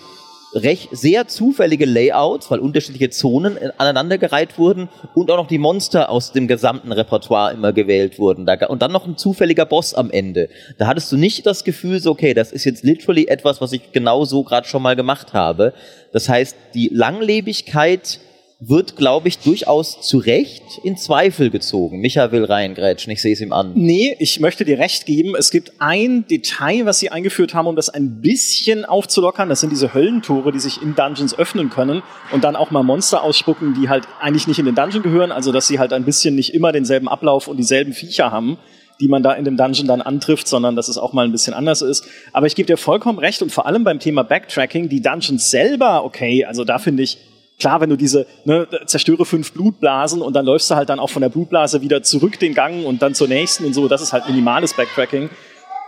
recht 0.55 0.89
sehr 0.93 1.27
zufällige 1.27 1.85
Layouts, 1.85 2.49
weil 2.49 2.59
unterschiedliche 2.59 3.09
Zonen 3.09 3.57
aneinandergereiht 3.77 4.57
wurden 4.57 4.87
und 5.13 5.29
auch 5.29 5.35
noch 5.35 5.47
die 5.47 5.57
Monster 5.57 6.09
aus 6.09 6.31
dem 6.31 6.47
gesamten 6.47 6.93
Repertoire 6.93 7.53
immer 7.53 7.73
gewählt 7.73 8.17
wurden. 8.17 8.47
und 8.69 8.81
dann 8.81 8.91
noch 8.91 9.05
ein 9.05 9.17
zufälliger 9.17 9.65
Boss 9.65 9.93
am 9.93 10.09
Ende. 10.09 10.47
Da 10.77 10.87
hattest 10.87 11.11
du 11.11 11.17
nicht 11.17 11.45
das 11.45 11.65
Gefühl, 11.65 11.99
so, 11.99 12.11
okay, 12.11 12.33
das 12.33 12.53
ist 12.53 12.63
jetzt 12.63 12.83
literally 12.83 13.27
etwas, 13.27 13.59
was 13.59 13.73
ich 13.73 13.91
genau 13.91 14.23
so 14.23 14.43
gerade 14.43 14.65
schon 14.65 14.81
mal 14.81 14.95
gemacht 14.95 15.33
habe. 15.33 15.73
Das 16.13 16.29
heißt, 16.29 16.55
die 16.73 16.89
Langlebigkeit 16.93 18.19
wird, 18.59 18.95
glaube 18.95 19.27
ich, 19.27 19.39
durchaus 19.39 20.01
zu 20.01 20.17
Recht 20.17 20.63
in 20.83 20.95
Zweifel 20.97 21.49
gezogen. 21.49 21.99
Micha 21.99 22.31
will 22.31 22.45
reingrätschen, 22.45 23.11
ich 23.11 23.21
sehe 23.21 23.33
es 23.33 23.41
ihm 23.41 23.51
an. 23.51 23.73
Nee, 23.75 24.15
ich 24.19 24.39
möchte 24.39 24.63
dir 24.63 24.79
recht 24.79 25.05
geben. 25.05 25.35
Es 25.35 25.51
gibt 25.51 25.73
ein 25.79 26.25
Detail, 26.27 26.85
was 26.85 26.99
sie 26.99 27.11
eingeführt 27.11 27.53
haben, 27.53 27.67
um 27.67 27.75
das 27.75 27.89
ein 27.89 28.21
bisschen 28.21 28.85
aufzulockern. 28.85 29.49
Das 29.49 29.59
sind 29.59 29.71
diese 29.71 29.93
Höllentore, 29.93 30.53
die 30.53 30.59
sich 30.59 30.81
in 30.81 30.95
Dungeons 30.95 31.37
öffnen 31.37 31.69
können 31.69 32.01
und 32.31 32.43
dann 32.43 32.55
auch 32.55 32.71
mal 32.71 32.83
Monster 32.83 33.23
ausspucken, 33.23 33.75
die 33.79 33.89
halt 33.89 34.07
eigentlich 34.21 34.47
nicht 34.47 34.59
in 34.59 34.65
den 34.65 34.75
Dungeon 34.75 35.03
gehören. 35.03 35.31
Also, 35.31 35.51
dass 35.51 35.67
sie 35.67 35.77
halt 35.77 35.91
ein 35.91 36.05
bisschen 36.05 36.35
nicht 36.35 36.53
immer 36.53 36.71
denselben 36.71 37.09
Ablauf 37.09 37.47
und 37.47 37.57
dieselben 37.57 37.93
Viecher 37.93 38.31
haben 38.31 38.57
die 39.01 39.09
man 39.09 39.23
da 39.23 39.33
in 39.33 39.43
dem 39.43 39.57
Dungeon 39.57 39.87
dann 39.87 40.01
antrifft, 40.01 40.47
sondern 40.47 40.77
dass 40.77 40.87
es 40.87 40.97
auch 40.97 41.11
mal 41.11 41.25
ein 41.25 41.31
bisschen 41.33 41.53
anders 41.53 41.81
ist. 41.81 42.05
Aber 42.31 42.47
ich 42.47 42.55
gebe 42.55 42.67
dir 42.67 42.77
vollkommen 42.77 43.19
recht 43.19 43.41
und 43.41 43.51
vor 43.51 43.65
allem 43.65 43.83
beim 43.83 43.99
Thema 43.99 44.23
Backtracking, 44.23 44.87
die 44.87 45.01
Dungeons 45.01 45.51
selber, 45.51 46.05
okay, 46.05 46.45
also 46.45 46.63
da 46.63 46.79
finde 46.79 47.03
ich, 47.03 47.17
Klar, 47.59 47.79
wenn 47.79 47.89
du 47.89 47.95
diese, 47.95 48.27
ne, 48.43 48.67
zerstöre 48.85 49.25
fünf 49.25 49.53
Blutblasen 49.53 50.21
und 50.21 50.33
dann 50.33 50.45
läufst 50.45 50.69
du 50.69 50.75
halt 50.75 50.89
dann 50.89 50.99
auch 50.99 51.09
von 51.09 51.21
der 51.21 51.29
Blutblase 51.29 51.81
wieder 51.81 52.03
zurück 52.03 52.37
den 52.39 52.53
Gang 52.53 52.85
und 52.85 53.01
dann 53.01 53.15
zur 53.15 53.27
nächsten 53.27 53.65
und 53.65 53.73
so, 53.73 53.87
das 53.87 54.01
ist 54.01 54.11
halt 54.11 54.27
minimales 54.27 54.73
Backtracking. 54.73 55.29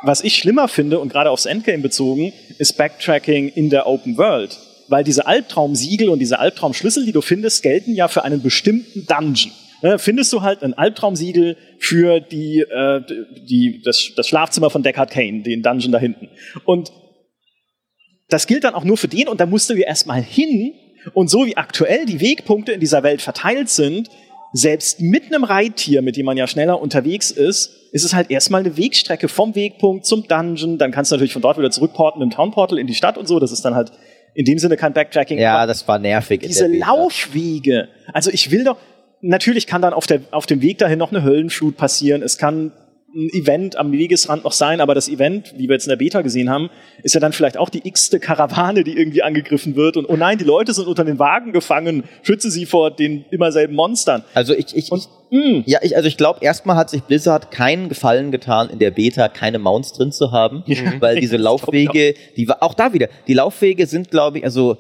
Was 0.03 0.23
ich 0.23 0.35
schlimmer 0.35 0.67
finde 0.67 0.99
und 0.99 1.11
gerade 1.11 1.29
aufs 1.29 1.45
Endgame 1.45 1.79
bezogen, 1.79 2.31
ist 2.57 2.77
Backtracking 2.77 3.49
in 3.49 3.69
der 3.69 3.87
Open 3.87 4.17
World. 4.17 4.57
Weil 4.87 5.03
diese 5.03 5.27
Albtraumsiegel 5.27 6.07
und 6.07 6.19
diese 6.19 6.39
Albtraumschlüssel, 6.39 7.05
die 7.05 7.11
du 7.11 7.21
findest, 7.21 7.63
gelten 7.63 7.93
ja 7.93 8.07
für 8.07 8.23
einen 8.23 8.41
bestimmten 8.41 9.05
Dungeon. 9.05 9.51
Ne, 9.83 9.99
findest 9.99 10.33
du 10.33 10.41
halt 10.41 10.63
ein 10.63 10.73
Albtraumsiegel 10.73 11.55
für 11.77 12.19
die, 12.19 12.61
äh, 12.61 13.01
die, 13.47 13.81
das, 13.83 14.11
das 14.15 14.27
Schlafzimmer 14.27 14.69
von 14.69 14.81
Deckard 14.81 15.11
Kane, 15.11 15.43
den 15.43 15.61
Dungeon 15.61 15.91
da 15.91 15.99
hinten. 15.99 16.29
Und 16.65 16.91
das 18.29 18.47
gilt 18.47 18.63
dann 18.63 18.73
auch 18.73 18.83
nur 18.83 18.97
für 18.97 19.07
den 19.07 19.27
und 19.27 19.39
da 19.39 19.45
musst 19.45 19.69
du 19.69 19.75
ja 19.75 19.87
erstmal 19.87 20.21
hin 20.21 20.73
und 21.13 21.29
so 21.29 21.45
wie 21.45 21.57
aktuell 21.57 22.05
die 22.05 22.19
Wegpunkte 22.21 22.71
in 22.71 22.79
dieser 22.79 23.03
Welt 23.03 23.21
verteilt 23.21 23.69
sind, 23.69 24.09
selbst 24.53 25.01
mit 25.01 25.25
einem 25.25 25.43
Reittier, 25.43 26.01
mit 26.01 26.17
dem 26.17 26.25
man 26.25 26.37
ja 26.37 26.47
schneller 26.47 26.81
unterwegs 26.81 27.31
ist, 27.31 27.73
ist 27.91 28.03
es 28.03 28.13
halt 28.13 28.31
erstmal 28.31 28.61
eine 28.61 28.77
Wegstrecke 28.77 29.27
vom 29.27 29.55
Wegpunkt 29.55 30.05
zum 30.05 30.27
Dungeon. 30.27 30.77
Dann 30.77 30.91
kannst 30.91 31.11
du 31.11 31.15
natürlich 31.15 31.33
von 31.33 31.41
dort 31.41 31.57
wieder 31.57 31.71
zurückporten 31.71 32.21
im 32.21 32.29
Townportal 32.29 32.79
in 32.79 32.87
die 32.87 32.95
Stadt 32.95 33.17
und 33.17 33.27
so. 33.27 33.39
Das 33.39 33.51
ist 33.51 33.63
dann 33.63 33.75
halt 33.75 33.91
in 34.33 34.45
dem 34.45 34.57
Sinne 34.59 34.77
kein 34.77 34.93
Backtracking. 34.93 35.39
Ja, 35.39 35.65
das 35.65 35.87
war 35.87 35.99
nervig. 35.99 36.41
Diese 36.41 36.67
Laufwege. 36.67 37.89
Also 38.13 38.31
ich 38.31 38.51
will 38.51 38.63
doch, 38.63 38.77
natürlich 39.21 39.67
kann 39.67 39.81
dann 39.81 39.93
auf, 39.93 40.07
der, 40.07 40.21
auf 40.31 40.45
dem 40.45 40.61
Weg 40.61 40.77
dahin 40.77 40.99
noch 40.99 41.11
eine 41.11 41.23
Höllenflut 41.23 41.77
passieren. 41.77 42.21
Es 42.21 42.37
kann 42.37 42.71
ein 43.17 43.29
Event 43.33 43.77
am 43.77 43.91
Wegesrand 43.91 44.43
noch 44.43 44.51
sein, 44.51 44.79
aber 44.79 44.93
das 44.93 45.09
Event, 45.09 45.53
wie 45.57 45.67
wir 45.67 45.73
jetzt 45.73 45.85
in 45.85 45.89
der 45.89 45.97
Beta 45.97 46.21
gesehen 46.21 46.49
haben, 46.49 46.69
ist 47.01 47.15
ja 47.15 47.19
dann 47.19 47.33
vielleicht 47.33 47.57
auch 47.57 47.69
die 47.69 47.81
x-te 47.83 48.19
Karawane, 48.19 48.83
die 48.83 48.95
irgendwie 48.95 49.23
angegriffen 49.23 49.75
wird 49.75 49.97
und 49.97 50.05
oh 50.07 50.15
nein, 50.15 50.37
die 50.37 50.43
Leute 50.43 50.71
sind 50.73 50.87
unter 50.87 51.03
den 51.03 51.17
Wagen 51.17 51.51
gefangen, 51.51 52.03
schütze 52.21 52.51
sie 52.51 52.67
vor 52.67 52.91
den 52.91 53.25
immer 53.31 53.51
selben 53.51 53.73
Monstern. 53.73 54.23
Also 54.35 54.53
ich, 54.53 54.75
ich, 54.75 54.91
und, 54.91 55.09
ich 55.31 55.37
mm. 55.37 55.63
ja, 55.65 55.79
ich, 55.81 55.95
also 55.95 56.07
ich 56.07 56.15
glaube, 56.15 56.39
erstmal 56.43 56.75
hat 56.75 56.91
sich 56.91 57.01
Blizzard 57.01 57.49
keinen 57.49 57.89
Gefallen 57.89 58.31
getan, 58.31 58.69
in 58.69 58.77
der 58.77 58.91
Beta 58.91 59.29
keine 59.29 59.57
Mounts 59.57 59.93
drin 59.93 60.11
zu 60.11 60.31
haben, 60.31 60.63
weil 60.99 61.19
diese 61.19 61.37
Laufwege, 61.37 62.13
die 62.35 62.47
war 62.47 62.61
auch 62.61 62.75
da 62.75 62.93
wieder, 62.93 63.07
die 63.27 63.33
Laufwege 63.33 63.87
sind, 63.87 64.11
glaube 64.11 64.37
ich, 64.37 64.43
also 64.43 64.77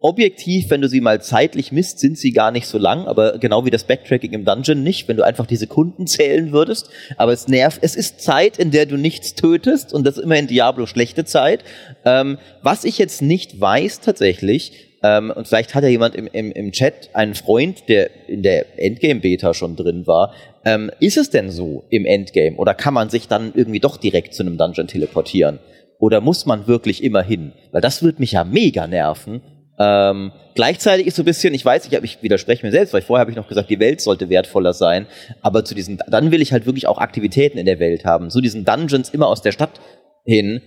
objektiv, 0.00 0.70
wenn 0.70 0.80
du 0.80 0.88
sie 0.88 1.02
mal 1.02 1.20
zeitlich 1.20 1.72
misst, 1.72 1.98
sind 1.98 2.16
sie 2.16 2.32
gar 2.32 2.50
nicht 2.50 2.66
so 2.66 2.78
lang, 2.78 3.06
aber 3.06 3.38
genau 3.38 3.66
wie 3.66 3.70
das 3.70 3.84
Backtracking 3.84 4.32
im 4.32 4.46
Dungeon 4.46 4.82
nicht, 4.82 5.08
wenn 5.08 5.18
du 5.18 5.22
einfach 5.24 5.46
die 5.46 5.56
Sekunden 5.56 6.06
zählen 6.06 6.52
würdest. 6.52 6.88
Aber 7.18 7.32
es 7.32 7.48
nervt, 7.48 7.80
es 7.82 7.94
ist 7.94 8.22
Zeit, 8.22 8.58
in 8.58 8.70
der 8.70 8.86
du 8.86 8.96
nichts 8.96 9.34
tötest 9.34 9.92
und 9.92 10.06
das 10.06 10.16
ist 10.16 10.24
immer 10.24 10.36
in 10.36 10.46
Diablo 10.46 10.86
schlechte 10.86 11.26
Zeit. 11.26 11.64
Ähm, 12.06 12.38
was 12.62 12.84
ich 12.84 12.96
jetzt 12.96 13.20
nicht 13.20 13.60
weiß 13.60 14.00
tatsächlich, 14.00 14.72
ähm, 15.02 15.32
und 15.34 15.46
vielleicht 15.46 15.74
hat 15.74 15.82
ja 15.82 15.90
jemand 15.90 16.14
im, 16.14 16.26
im, 16.26 16.50
im 16.52 16.72
Chat 16.72 17.10
einen 17.14 17.34
Freund, 17.34 17.88
der 17.88 18.10
in 18.26 18.42
der 18.42 18.78
Endgame-Beta 18.78 19.52
schon 19.52 19.76
drin 19.76 20.06
war, 20.06 20.32
ähm, 20.64 20.90
ist 21.00 21.18
es 21.18 21.30
denn 21.30 21.50
so 21.50 21.84
im 21.90 22.06
Endgame 22.06 22.56
oder 22.56 22.74
kann 22.74 22.94
man 22.94 23.10
sich 23.10 23.28
dann 23.28 23.52
irgendwie 23.54 23.80
doch 23.80 23.98
direkt 23.98 24.34
zu 24.34 24.42
einem 24.42 24.56
Dungeon 24.56 24.86
teleportieren? 24.86 25.58
Oder 25.98 26.22
muss 26.22 26.46
man 26.46 26.66
wirklich 26.66 27.04
immer 27.04 27.22
hin? 27.22 27.52
Weil 27.72 27.82
das 27.82 28.02
würde 28.02 28.20
mich 28.20 28.32
ja 28.32 28.44
mega 28.44 28.86
nerven, 28.86 29.42
ähm, 29.82 30.30
gleichzeitig 30.54 31.06
ist 31.06 31.16
so 31.16 31.22
ein 31.22 31.24
bisschen, 31.24 31.54
ich 31.54 31.64
weiß, 31.64 31.86
ich, 31.86 31.94
hab, 31.94 32.04
ich 32.04 32.22
widerspreche 32.22 32.66
mir 32.66 32.70
selbst, 32.70 32.92
weil 32.92 33.00
vorher 33.00 33.22
habe 33.22 33.30
ich 33.30 33.36
noch 33.38 33.48
gesagt, 33.48 33.70
die 33.70 33.80
Welt 33.80 34.02
sollte 34.02 34.28
wertvoller 34.28 34.74
sein, 34.74 35.06
aber 35.40 35.64
zu 35.64 35.74
diesen, 35.74 35.98
dann 36.06 36.30
will 36.30 36.42
ich 36.42 36.52
halt 36.52 36.66
wirklich 36.66 36.86
auch 36.86 36.98
Aktivitäten 36.98 37.56
in 37.56 37.64
der 37.64 37.78
Welt 37.80 38.04
haben. 38.04 38.28
Zu 38.28 38.42
diesen 38.42 38.66
Dungeons 38.66 39.08
immer 39.08 39.28
aus 39.28 39.40
der 39.40 39.52
Stadt 39.52 39.80
hin, 40.26 40.60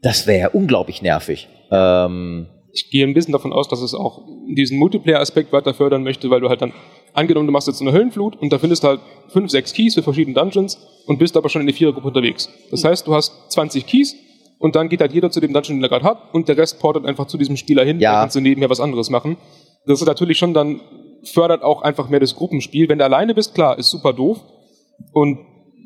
das 0.00 0.28
wäre 0.28 0.50
unglaublich 0.50 1.02
nervig. 1.02 1.48
Ähm, 1.72 2.46
ich 2.72 2.88
gehe 2.90 3.04
ein 3.04 3.14
bisschen 3.14 3.32
davon 3.32 3.52
aus, 3.52 3.66
dass 3.68 3.82
es 3.82 3.94
auch 3.94 4.22
diesen 4.56 4.78
Multiplayer-Aspekt 4.78 5.52
weiter 5.52 5.74
fördern 5.74 6.04
möchte, 6.04 6.30
weil 6.30 6.40
du 6.40 6.48
halt 6.48 6.62
dann, 6.62 6.72
angenommen, 7.14 7.48
du 7.48 7.52
machst 7.52 7.66
jetzt 7.66 7.80
eine 7.80 7.92
Höllenflut 7.92 8.36
und 8.36 8.52
da 8.52 8.60
findest 8.60 8.84
du 8.84 8.88
halt 8.88 9.00
fünf, 9.28 9.50
sechs 9.50 9.72
Keys 9.72 9.94
für 9.94 10.04
verschiedene 10.04 10.34
Dungeons 10.34 10.78
und 11.06 11.18
bist 11.18 11.36
aber 11.36 11.48
schon 11.48 11.62
in 11.62 11.66
der 11.66 11.74
Vierergruppe 11.74 12.08
unterwegs. 12.08 12.48
Das 12.70 12.84
heißt, 12.84 13.08
du 13.08 13.14
hast 13.14 13.50
20 13.50 13.86
Keys 13.86 14.14
und 14.62 14.76
dann 14.76 14.88
geht 14.88 15.00
halt 15.00 15.12
jeder 15.12 15.30
zu 15.32 15.40
dem 15.40 15.52
Dungeon, 15.52 15.78
den 15.78 15.82
er 15.82 15.88
gerade 15.88 16.04
hat 16.04 16.32
und 16.32 16.46
der 16.48 16.56
Rest 16.56 16.78
portet 16.78 17.04
einfach 17.04 17.26
zu 17.26 17.36
diesem 17.36 17.56
Spieler 17.56 17.84
hin, 17.84 17.98
ja. 17.98 18.12
dann 18.12 18.20
kannst 18.22 18.36
du 18.36 18.40
nebenher 18.40 18.70
was 18.70 18.78
anderes 18.78 19.10
machen. 19.10 19.36
Das 19.86 20.00
ist 20.00 20.06
natürlich 20.06 20.38
schon 20.38 20.54
dann, 20.54 20.80
fördert 21.24 21.64
auch 21.64 21.82
einfach 21.82 22.08
mehr 22.08 22.20
das 22.20 22.36
Gruppenspiel. 22.36 22.88
Wenn 22.88 22.98
du 22.98 23.04
alleine 23.04 23.34
bist, 23.34 23.56
klar, 23.56 23.76
ist 23.76 23.90
super 23.90 24.12
doof. 24.12 24.40
Und 25.12 25.38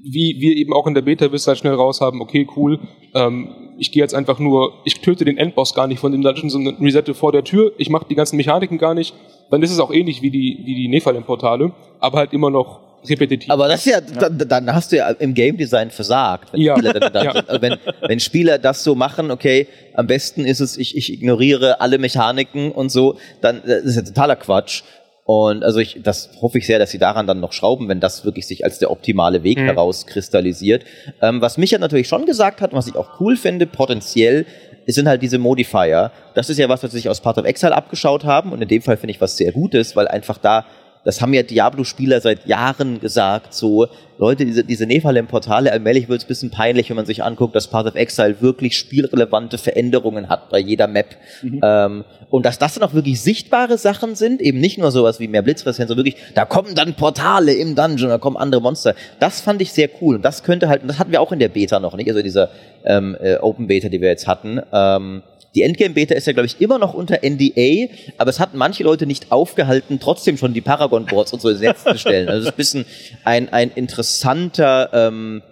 wie 0.02 0.36
wir 0.40 0.56
eben 0.56 0.74
auch 0.74 0.86
in 0.86 0.92
der 0.92 1.00
Beta 1.00 1.32
wirst 1.32 1.48
halt 1.48 1.56
schnell 1.56 1.72
raus 1.72 2.02
haben, 2.02 2.20
okay, 2.20 2.46
cool, 2.54 2.80
ähm, 3.14 3.48
ich 3.78 3.92
gehe 3.92 4.02
jetzt 4.02 4.14
einfach 4.14 4.38
nur, 4.38 4.74
ich 4.84 5.00
töte 5.00 5.24
den 5.24 5.38
Endboss 5.38 5.74
gar 5.74 5.86
nicht 5.86 5.98
von 5.98 6.12
dem 6.12 6.20
Dungeon, 6.20 6.50
sondern 6.50 6.76
resette 6.76 7.14
vor 7.14 7.32
der 7.32 7.44
Tür, 7.44 7.72
ich 7.78 7.88
mache 7.88 8.06
die 8.08 8.14
ganzen 8.14 8.36
Mechaniken 8.36 8.76
gar 8.76 8.92
nicht, 8.92 9.14
dann 9.50 9.62
ist 9.62 9.72
es 9.72 9.80
auch 9.80 9.90
ähnlich 9.90 10.20
wie 10.20 10.30
die, 10.30 10.62
wie 10.64 10.74
die 10.74 10.88
Nephalem-Portale, 10.88 11.72
aber 11.98 12.18
halt 12.18 12.34
immer 12.34 12.50
noch 12.50 12.85
repetitiv. 13.08 13.50
Aber 13.50 13.68
das 13.68 13.86
ist 13.86 13.92
ja, 13.92 13.98
ja. 13.98 14.28
Dann, 14.28 14.48
dann, 14.48 14.74
hast 14.74 14.92
du 14.92 14.96
ja 14.96 15.08
im 15.10 15.34
Game 15.34 15.56
Design 15.56 15.90
versagt. 15.90 16.52
Wenn, 16.52 16.60
ja. 16.60 16.76
Spieler 16.76 16.92
dann, 16.94 17.24
ja. 17.24 17.32
Also 17.32 17.62
wenn, 17.62 17.76
wenn 18.02 18.20
Spieler 18.20 18.58
das 18.58 18.84
so 18.84 18.94
machen, 18.94 19.30
okay, 19.30 19.68
am 19.94 20.06
besten 20.06 20.44
ist 20.44 20.60
es, 20.60 20.76
ich, 20.76 20.96
ich 20.96 21.12
ignoriere 21.12 21.80
alle 21.80 21.98
Mechaniken 21.98 22.72
und 22.72 22.90
so, 22.90 23.18
dann 23.40 23.62
das 23.64 23.84
ist 23.84 23.96
ja 23.96 24.02
totaler 24.02 24.36
Quatsch. 24.36 24.82
Und 25.24 25.64
also 25.64 25.80
ich, 25.80 26.00
das 26.04 26.30
hoffe 26.40 26.58
ich 26.58 26.66
sehr, 26.66 26.78
dass 26.78 26.92
sie 26.92 26.98
daran 26.98 27.26
dann 27.26 27.40
noch 27.40 27.52
schrauben, 27.52 27.88
wenn 27.88 27.98
das 27.98 28.24
wirklich 28.24 28.46
sich 28.46 28.64
als 28.64 28.78
der 28.78 28.92
optimale 28.92 29.42
Weg 29.42 29.58
mhm. 29.58 29.64
herauskristallisiert. 29.64 30.84
Ähm, 31.20 31.40
was 31.40 31.58
Micha 31.58 31.78
natürlich 31.78 32.06
schon 32.06 32.26
gesagt 32.26 32.60
hat, 32.60 32.72
was 32.72 32.86
ich 32.86 32.94
auch 32.94 33.20
cool 33.20 33.36
finde, 33.36 33.66
potenziell, 33.66 34.46
sind 34.86 35.08
halt 35.08 35.22
diese 35.22 35.38
Modifier. 35.38 36.12
Das 36.34 36.48
ist 36.48 36.58
ja 36.58 36.68
was, 36.68 36.82
was 36.84 36.92
sie 36.92 36.98
sich 36.98 37.08
aus 37.08 37.20
Part 37.20 37.38
of 37.38 37.44
Exile 37.44 37.74
abgeschaut 37.74 38.24
haben 38.24 38.52
und 38.52 38.62
in 38.62 38.68
dem 38.68 38.82
Fall 38.82 38.96
finde 38.96 39.12
ich 39.12 39.20
was 39.20 39.36
sehr 39.36 39.50
Gutes, 39.50 39.96
weil 39.96 40.06
einfach 40.06 40.38
da 40.38 40.64
das 41.06 41.22
haben 41.22 41.32
ja 41.32 41.44
Diablo-Spieler 41.44 42.20
seit 42.20 42.46
Jahren 42.46 42.98
gesagt, 42.98 43.54
so, 43.54 43.86
Leute, 44.18 44.44
diese, 44.44 44.64
diese 44.64 44.86
Nephalem-Portale, 44.86 45.70
allmählich 45.70 46.08
wird 46.08 46.18
es 46.18 46.24
ein 46.24 46.28
bisschen 46.28 46.50
peinlich, 46.50 46.88
wenn 46.90 46.96
man 46.96 47.06
sich 47.06 47.22
anguckt, 47.22 47.54
dass 47.54 47.68
Path 47.68 47.86
of 47.86 47.94
Exile 47.94 48.40
wirklich 48.40 48.76
spielrelevante 48.76 49.56
Veränderungen 49.56 50.28
hat 50.28 50.50
bei 50.50 50.58
jeder 50.58 50.88
Map. 50.88 51.14
Mhm. 51.42 51.60
Ähm, 51.62 52.04
und 52.28 52.44
dass 52.44 52.58
das 52.58 52.74
dann 52.74 52.82
auch 52.82 52.92
wirklich 52.92 53.20
sichtbare 53.20 53.78
Sachen 53.78 54.16
sind, 54.16 54.42
eben 54.42 54.58
nicht 54.58 54.78
nur 54.78 54.90
sowas 54.90 55.20
wie 55.20 55.28
mehr 55.28 55.42
Blitzresistenz, 55.42 55.86
sondern 55.86 56.04
wirklich, 56.04 56.20
da 56.34 56.44
kommen 56.44 56.74
dann 56.74 56.94
Portale 56.94 57.52
im 57.52 57.76
Dungeon, 57.76 58.08
da 58.08 58.18
kommen 58.18 58.36
andere 58.36 58.60
Monster. 58.60 58.96
Das 59.20 59.40
fand 59.40 59.62
ich 59.62 59.72
sehr 59.72 59.88
cool. 60.00 60.16
Und 60.16 60.24
das 60.24 60.42
könnte 60.42 60.68
halt, 60.68 60.82
das 60.88 60.98
hatten 60.98 61.12
wir 61.12 61.20
auch 61.20 61.30
in 61.30 61.38
der 61.38 61.50
Beta 61.50 61.78
noch 61.78 61.94
nicht, 61.96 62.08
also 62.08 62.20
dieser 62.20 62.50
ähm, 62.84 63.16
äh, 63.20 63.36
Open 63.36 63.68
Beta, 63.68 63.88
die 63.88 64.00
wir 64.00 64.08
jetzt 64.08 64.26
hatten. 64.26 64.60
Ähm, 64.72 65.22
die 65.56 65.62
Endgame-Beta 65.62 66.14
ist 66.14 66.26
ja, 66.26 66.34
glaube 66.34 66.46
ich, 66.46 66.60
immer 66.60 66.78
noch 66.78 66.92
unter 66.92 67.20
NDA, 67.22 67.90
aber 68.18 68.28
es 68.28 68.38
hat 68.38 68.54
manche 68.54 68.84
Leute 68.84 69.06
nicht 69.06 69.32
aufgehalten, 69.32 69.98
trotzdem 69.98 70.36
schon 70.36 70.52
die 70.52 70.60
Paragon-Boards 70.60 71.32
und 71.32 71.40
so 71.40 71.50
Netz 71.50 71.82
zu 71.82 71.98
stellen. 71.98 72.28
Also 72.28 72.40
das 72.40 72.48
ist 72.48 72.54
ein 72.54 72.56
bisschen 72.56 72.84
ein, 73.24 73.48
ein 73.48 73.70
interessanter 73.74 74.90
ähm, 74.92 75.42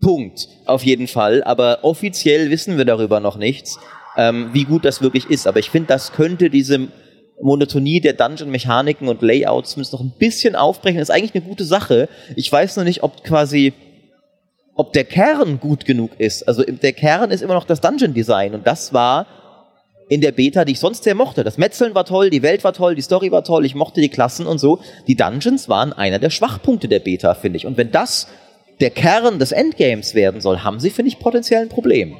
Punkt, 0.00 0.48
auf 0.66 0.84
jeden 0.84 1.06
Fall. 1.06 1.44
Aber 1.44 1.78
offiziell 1.82 2.50
wissen 2.50 2.76
wir 2.76 2.84
darüber 2.84 3.20
noch 3.20 3.36
nichts, 3.36 3.78
ähm, 4.16 4.50
wie 4.52 4.64
gut 4.64 4.84
das 4.84 5.00
wirklich 5.00 5.30
ist. 5.30 5.46
Aber 5.46 5.60
ich 5.60 5.70
finde, 5.70 5.86
das 5.86 6.12
könnte 6.12 6.50
diese 6.50 6.88
Monotonie 7.40 8.00
der 8.00 8.14
Dungeon-Mechaniken 8.14 9.06
und 9.06 9.22
Layouts 9.22 9.70
zumindest 9.70 9.92
noch 9.92 10.00
ein 10.00 10.14
bisschen 10.18 10.56
aufbrechen. 10.56 10.98
Das 10.98 11.10
ist 11.10 11.14
eigentlich 11.14 11.34
eine 11.34 11.44
gute 11.44 11.64
Sache. 11.64 12.08
Ich 12.34 12.50
weiß 12.50 12.74
nur 12.74 12.84
nicht, 12.84 13.04
ob 13.04 13.22
quasi, 13.22 13.72
ob 14.74 14.92
der 14.92 15.04
Kern 15.04 15.60
gut 15.60 15.84
genug 15.84 16.10
ist. 16.18 16.48
Also 16.48 16.64
der 16.64 16.92
Kern 16.92 17.30
ist 17.30 17.42
immer 17.42 17.54
noch 17.54 17.66
das 17.66 17.80
Dungeon-Design 17.80 18.54
und 18.54 18.66
das 18.66 18.92
war 18.92 19.26
in 20.08 20.20
der 20.20 20.32
Beta, 20.32 20.64
die 20.64 20.72
ich 20.72 20.80
sonst 20.80 21.04
sehr 21.04 21.14
mochte. 21.14 21.44
Das 21.44 21.56
Metzeln 21.58 21.94
war 21.94 22.04
toll, 22.04 22.30
die 22.30 22.42
Welt 22.42 22.62
war 22.64 22.72
toll, 22.72 22.94
die 22.94 23.02
Story 23.02 23.30
war 23.32 23.42
toll, 23.44 23.64
ich 23.64 23.74
mochte 23.74 24.00
die 24.00 24.08
Klassen 24.10 24.46
und 24.46 24.58
so. 24.58 24.78
Die 25.06 25.16
Dungeons 25.16 25.68
waren 25.68 25.92
einer 25.92 26.18
der 26.18 26.30
Schwachpunkte 26.30 26.88
der 26.88 26.98
Beta, 27.00 27.34
finde 27.34 27.56
ich. 27.56 27.66
Und 27.66 27.76
wenn 27.76 27.90
das 27.90 28.28
der 28.80 28.90
Kern 28.90 29.38
des 29.38 29.52
Endgames 29.52 30.14
werden 30.14 30.40
soll, 30.40 30.58
haben 30.60 30.80
sie, 30.80 30.90
finde 30.90 31.08
ich, 31.08 31.18
potenziell 31.18 31.62
ein 31.62 31.68
Problem. 31.68 32.16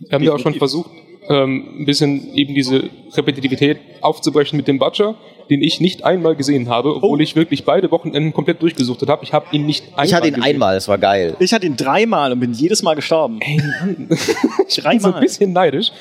Wir 0.00 0.10
haben 0.12 0.24
ja 0.24 0.32
auch 0.32 0.38
schon 0.40 0.54
versucht, 0.54 0.90
ähm, 1.28 1.76
ein 1.80 1.86
bisschen 1.86 2.34
eben 2.34 2.54
diese 2.54 2.90
Repetitivität 3.14 3.78
aufzubrechen 4.00 4.56
mit 4.56 4.66
dem 4.66 4.78
Butcher, 4.80 5.14
den 5.48 5.62
ich 5.62 5.80
nicht 5.80 6.04
einmal 6.04 6.34
gesehen 6.34 6.68
habe, 6.68 6.96
obwohl 6.96 7.18
Oh. 7.18 7.22
ich 7.22 7.36
wirklich 7.36 7.64
beide 7.64 7.90
Wochenenden 7.92 8.32
komplett 8.32 8.60
durchgesuchtet 8.60 9.08
habe. 9.08 9.22
Ich 9.24 9.32
habe 9.32 9.46
ihn 9.52 9.64
nicht 9.64 9.84
einmal 9.90 10.06
Ich 10.06 10.14
hatte 10.14 10.26
ihn 10.28 10.34
gesehen. 10.34 10.50
einmal, 10.54 10.76
es 10.76 10.88
war 10.88 10.98
geil. 10.98 11.36
Ich 11.38 11.52
hatte 11.52 11.66
ihn 11.66 11.76
dreimal 11.76 12.32
und 12.32 12.40
bin 12.40 12.52
jedes 12.52 12.82
Mal 12.82 12.94
gestorben. 12.94 13.38
Ey, 13.40 13.56
Mann. 13.56 14.08
Ich 14.68 14.82
bin 14.82 15.00
so 15.00 15.12
ein 15.12 15.20
bisschen 15.20 15.52
neidisch. 15.52 15.92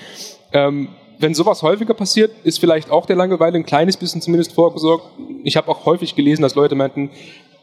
Ähm, 0.53 0.89
wenn 1.21 1.33
sowas 1.33 1.61
häufiger 1.61 1.93
passiert, 1.93 2.31
ist 2.43 2.59
vielleicht 2.59 2.89
auch 2.91 3.05
der 3.05 3.15
Langeweile 3.15 3.55
ein 3.55 3.65
kleines 3.65 3.97
bisschen 3.97 4.21
zumindest 4.21 4.53
vorgesorgt. 4.53 5.05
Ich 5.43 5.55
habe 5.57 5.67
auch 5.69 5.85
häufig 5.85 6.15
gelesen, 6.15 6.41
dass 6.41 6.55
Leute 6.55 6.75
meinten, 6.75 7.11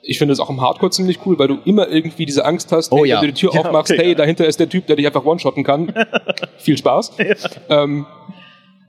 ich 0.02 0.18
finde 0.18 0.32
es 0.32 0.40
auch 0.40 0.48
im 0.48 0.60
Hardcore 0.60 0.90
ziemlich 0.90 1.18
cool, 1.26 1.38
weil 1.38 1.48
du 1.48 1.58
immer 1.64 1.88
irgendwie 1.88 2.24
diese 2.24 2.44
Angst 2.44 2.72
hast, 2.72 2.92
Oh 2.92 2.98
hey, 2.98 3.08
ja. 3.10 3.16
wenn 3.20 3.28
du 3.28 3.34
die 3.34 3.40
Tür 3.40 3.50
Ja, 3.54 3.60
aufmachst, 3.62 3.92
okay, 3.92 4.00
hey, 4.02 4.08
ja. 4.10 4.14
dahinter 4.14 4.46
ist 4.46 4.60
der 4.60 4.68
Typ, 4.68 4.86
der 4.86 4.96
dich 4.96 5.06
einfach 5.06 5.24
one-shotten 5.24 5.64
kann. 5.64 5.92
Viel 6.58 6.78
Spaß. 6.78 7.12
Ähm, 7.68 8.06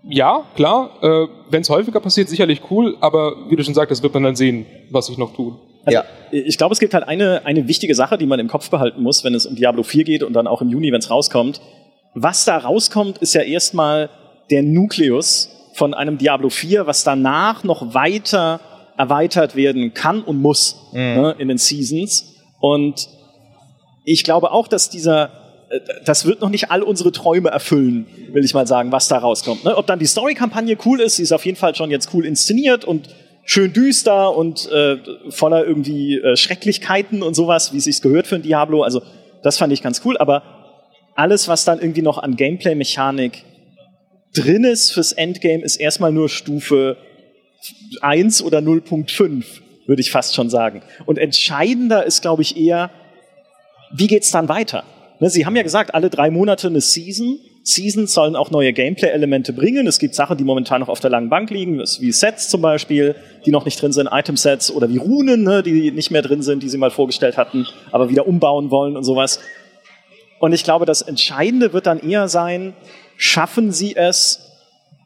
ja, 0.07 0.43
klar, 0.55 0.91
äh, 1.01 1.27
wenn 1.49 1.61
es 1.61 1.69
häufiger 1.69 1.99
passiert, 1.99 2.29
sicherlich 2.29 2.61
cool, 2.71 2.95
aber 3.01 3.35
wie 3.49 3.55
du 3.55 3.63
schon 3.63 3.73
sagtest, 3.73 4.01
wird 4.03 4.13
man 4.13 4.23
dann 4.23 4.35
sehen, 4.35 4.65
was 4.91 5.07
sich 5.07 5.17
noch 5.17 5.33
tut. 5.33 5.55
ja. 5.89 6.03
Ich 6.31 6.59
glaube, 6.59 6.73
es 6.73 6.79
gibt 6.79 6.93
halt 6.93 7.07
eine, 7.07 7.43
eine 7.45 7.67
wichtige 7.67 7.95
Sache, 7.95 8.17
die 8.19 8.27
man 8.27 8.39
im 8.39 8.47
Kopf 8.47 8.69
behalten 8.69 9.01
muss, 9.01 9.23
wenn 9.23 9.33
es 9.33 9.47
um 9.47 9.55
Diablo 9.55 9.81
4 9.81 10.03
geht 10.03 10.21
und 10.23 10.33
dann 10.33 10.45
auch 10.45 10.61
im 10.61 10.69
Juni, 10.69 10.91
wenn 10.91 10.99
es 10.99 11.09
rauskommt. 11.09 11.59
Was 12.13 12.45
da 12.45 12.57
rauskommt, 12.57 13.17
ist 13.17 13.33
ja 13.33 13.41
erstmal 13.41 14.09
der 14.51 14.63
Nukleus 14.63 15.49
von 15.73 15.93
einem 15.93 16.17
Diablo 16.17 16.49
4, 16.49 16.87
was 16.87 17.03
danach 17.03 17.63
noch 17.63 17.93
weiter 17.93 18.59
erweitert 18.97 19.55
werden 19.55 19.93
kann 19.93 20.21
und 20.21 20.41
muss 20.41 20.75
ne, 20.91 21.35
in 21.37 21.47
den 21.47 21.57
Seasons. 21.57 22.35
Und 22.59 23.07
ich 24.03 24.23
glaube 24.23 24.51
auch, 24.51 24.67
dass 24.67 24.89
dieser, 24.89 25.31
äh, 25.69 25.79
das 26.03 26.25
wird 26.25 26.41
noch 26.41 26.49
nicht 26.49 26.71
all 26.71 26.83
unsere 26.83 27.11
Träume 27.11 27.49
erfüllen, 27.49 28.07
will 28.33 28.43
ich 28.43 28.53
mal 28.53 28.67
sagen, 28.67 28.91
was 28.91 29.07
da 29.07 29.17
rauskommt. 29.19 29.63
Ne? 29.63 29.77
Ob 29.77 29.87
dann 29.87 29.99
die 29.99 30.05
Story-Kampagne 30.05 30.77
cool 30.85 30.99
ist, 30.99 31.15
sie 31.15 31.23
ist 31.23 31.31
auf 31.31 31.45
jeden 31.45 31.57
Fall 31.57 31.75
schon 31.75 31.91
jetzt 31.91 32.13
cool 32.13 32.25
inszeniert 32.25 32.83
und 32.83 33.09
schön 33.45 33.71
düster 33.71 34.35
und 34.35 34.69
äh, 34.71 34.97
voller 35.29 35.65
irgendwie 35.65 36.17
äh, 36.17 36.35
Schrecklichkeiten 36.35 37.23
und 37.23 37.35
sowas, 37.35 37.71
wie 37.71 37.77
es 37.77 37.85
sich 37.85 38.01
gehört 38.01 38.27
für 38.27 38.35
ein 38.35 38.41
Diablo. 38.41 38.83
Also 38.83 39.01
das 39.43 39.57
fand 39.57 39.71
ich 39.71 39.81
ganz 39.81 40.01
cool, 40.03 40.17
aber 40.17 40.43
alles, 41.15 41.47
was 41.47 41.65
dann 41.65 41.79
irgendwie 41.79 42.01
noch 42.01 42.17
an 42.17 42.35
Gameplay-Mechanik 42.35 43.43
drin 44.33 44.63
ist 44.63 44.91
fürs 44.91 45.11
Endgame, 45.11 45.63
ist 45.63 45.77
erstmal 45.77 46.11
nur 46.11 46.29
Stufe 46.29 46.97
1 48.01 48.41
oder 48.41 48.59
0.5, 48.59 49.43
würde 49.85 50.01
ich 50.01 50.11
fast 50.11 50.35
schon 50.35 50.49
sagen. 50.49 50.81
Und 51.05 51.17
entscheidender 51.17 52.05
ist, 52.05 52.21
glaube 52.21 52.41
ich, 52.41 52.57
eher, 52.57 52.91
wie 53.91 54.07
geht's 54.07 54.31
dann 54.31 54.49
weiter? 54.49 54.83
Ne, 55.19 55.29
Sie 55.29 55.45
haben 55.45 55.55
ja 55.55 55.63
gesagt, 55.63 55.93
alle 55.93 56.09
drei 56.09 56.29
Monate 56.29 56.67
eine 56.67 56.81
Season. 56.81 57.39
Seasons 57.63 58.13
sollen 58.13 58.35
auch 58.35 58.51
neue 58.51 58.71
Gameplay-Elemente 58.71 59.51
bringen. 59.51 59.85
Es 59.85 59.99
gibt 59.99 60.15
Sachen, 60.15 60.37
die 60.37 60.45
momentan 60.45 60.79
noch 60.79 60.87
auf 60.87 61.01
der 61.01 61.09
langen 61.09 61.29
Bank 61.29 61.49
liegen, 61.49 61.79
wie 61.79 62.11
Sets 62.11 62.49
zum 62.49 62.61
Beispiel, 62.61 63.15
die 63.45 63.51
noch 63.51 63.65
nicht 63.65 63.81
drin 63.81 63.91
sind, 63.91 64.07
Item-Sets 64.11 64.71
oder 64.71 64.89
wie 64.89 64.97
Runen, 64.97 65.43
ne, 65.43 65.61
die 65.61 65.91
nicht 65.91 66.09
mehr 66.09 66.21
drin 66.21 66.41
sind, 66.41 66.63
die 66.63 66.69
sie 66.69 66.77
mal 66.77 66.89
vorgestellt 66.89 67.37
hatten, 67.37 67.67
aber 67.91 68.09
wieder 68.09 68.27
umbauen 68.27 68.71
wollen 68.71 68.95
und 68.95 69.03
sowas. 69.03 69.39
Und 70.39 70.53
ich 70.53 70.63
glaube, 70.63 70.85
das 70.85 71.01
Entscheidende 71.01 71.73
wird 71.73 71.85
dann 71.85 71.99
eher 71.99 72.29
sein, 72.29 72.73
schaffen 73.19 73.73
sie 73.73 73.97
es 73.97 74.39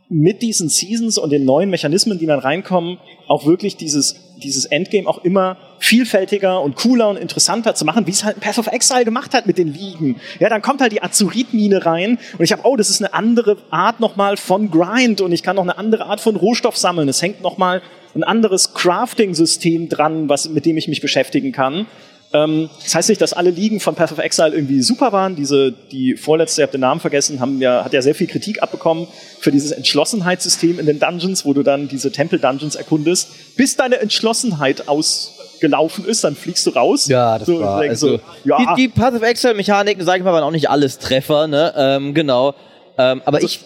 mit 0.07 0.43
diesen 0.43 0.69
Seasons 0.69 1.17
und 1.17 1.31
den 1.31 1.45
neuen 1.45 1.71
Mechanismen, 1.71 2.19
die 2.19 2.27
dann 2.27 2.37
reinkommen, 2.37 2.99
auch 3.27 3.47
wirklich 3.47 3.75
dieses, 3.75 4.15
dieses 4.37 4.65
Endgame 4.65 5.07
auch 5.07 5.23
immer 5.23 5.57
vielfältiger 5.79 6.61
und 6.61 6.75
cooler 6.75 7.09
und 7.09 7.17
interessanter 7.17 7.73
zu 7.73 7.85
machen, 7.85 8.05
wie 8.05 8.11
es 8.11 8.23
halt 8.23 8.39
Path 8.39 8.59
of 8.59 8.67
Exile 8.67 9.03
gemacht 9.03 9.33
hat 9.33 9.47
mit 9.47 9.57
den 9.57 9.73
Ligen. 9.73 10.17
Ja, 10.39 10.49
dann 10.49 10.61
kommt 10.61 10.81
halt 10.81 10.91
die 10.91 11.01
Azurit-Mine 11.01 11.87
rein 11.87 12.19
und 12.37 12.43
ich 12.43 12.51
habe, 12.51 12.61
oh, 12.65 12.75
das 12.75 12.91
ist 12.91 13.01
eine 13.01 13.15
andere 13.15 13.57
Art 13.71 13.99
nochmal 13.99 14.37
von 14.37 14.69
Grind 14.69 15.19
und 15.21 15.31
ich 15.31 15.41
kann 15.41 15.55
noch 15.55 15.63
eine 15.63 15.79
andere 15.79 16.05
Art 16.05 16.21
von 16.21 16.35
Rohstoff 16.35 16.77
sammeln. 16.77 17.09
Es 17.09 17.23
hängt 17.23 17.41
nochmal 17.41 17.81
ein 18.13 18.23
anderes 18.23 18.75
Crafting-System 18.75 19.89
dran, 19.89 20.29
was, 20.29 20.49
mit 20.49 20.67
dem 20.67 20.77
ich 20.77 20.87
mich 20.87 21.01
beschäftigen 21.01 21.51
kann. 21.51 21.87
Ähm, 22.33 22.69
das 22.83 22.95
heißt 22.95 23.09
nicht, 23.09 23.21
dass 23.21 23.33
alle 23.33 23.51
Ligen 23.51 23.79
von 23.79 23.93
Path 23.93 24.11
of 24.11 24.17
Exile 24.17 24.49
irgendwie 24.49 24.81
super 24.81 25.11
waren. 25.11 25.35
Diese, 25.35 25.71
die 25.71 26.15
vorletzte, 26.15 26.61
ihr 26.61 26.63
habt 26.63 26.73
den 26.73 26.81
Namen 26.81 26.99
vergessen, 26.99 27.39
haben 27.39 27.61
ja, 27.61 27.85
hat 27.85 27.93
ja 27.93 28.01
sehr 28.01 28.15
viel 28.15 28.25
Kritik 28.25 28.63
abbekommen 28.63 29.07
für 29.39 29.51
dieses 29.51 29.71
Entschlossenheitssystem 29.71 30.79
in 30.79 30.87
den 30.87 30.99
Dungeons, 30.99 31.45
wo 31.45 31.53
du 31.53 31.61
dann 31.61 31.87
diese 31.87 32.11
Tempel-Dungeons 32.11 32.75
erkundest, 32.75 33.55
bis 33.55 33.75
deine 33.75 33.99
Entschlossenheit 33.99 34.87
ausgelaufen 34.87 36.05
ist, 36.05 36.23
dann 36.23 36.35
fliegst 36.35 36.65
du 36.65 36.71
raus. 36.71 37.07
Ja, 37.07 37.37
das 37.37 37.45
so, 37.45 37.59
war. 37.59 37.81
Also, 37.81 38.17
so, 38.17 38.19
ja, 38.45 38.57
die, 38.57 38.81
die 38.81 38.87
Path 38.87 39.13
of 39.13 39.21
Exile-Mechaniken, 39.21 40.03
sage 40.03 40.19
ich 40.19 40.23
mal, 40.23 40.33
waren 40.33 40.43
auch 40.43 40.51
nicht 40.51 40.71
alles 40.71 40.97
Treffer, 40.97 41.47
ne? 41.47 41.71
Ähm, 41.77 42.15
genau. 42.15 42.55
Ähm, 42.97 43.21
aber 43.25 43.43
ich. 43.43 43.59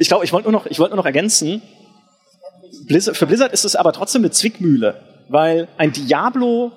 Ich 0.00 0.08
glaube, 0.08 0.24
ich 0.24 0.32
wollte 0.32 0.50
nur 0.50 0.60
noch, 0.60 0.66
ich 0.66 0.78
wollte 0.78 0.94
nur 0.94 1.02
noch 1.02 1.06
ergänzen. 1.06 1.62
Blizzard, 2.86 3.16
für 3.16 3.26
Blizzard 3.26 3.52
ist 3.52 3.64
es 3.64 3.76
aber 3.76 3.92
trotzdem 3.92 4.22
eine 4.22 4.30
Zwickmühle, 4.30 4.94
weil 5.28 5.68
ein 5.76 5.92
Diablo 5.92 6.72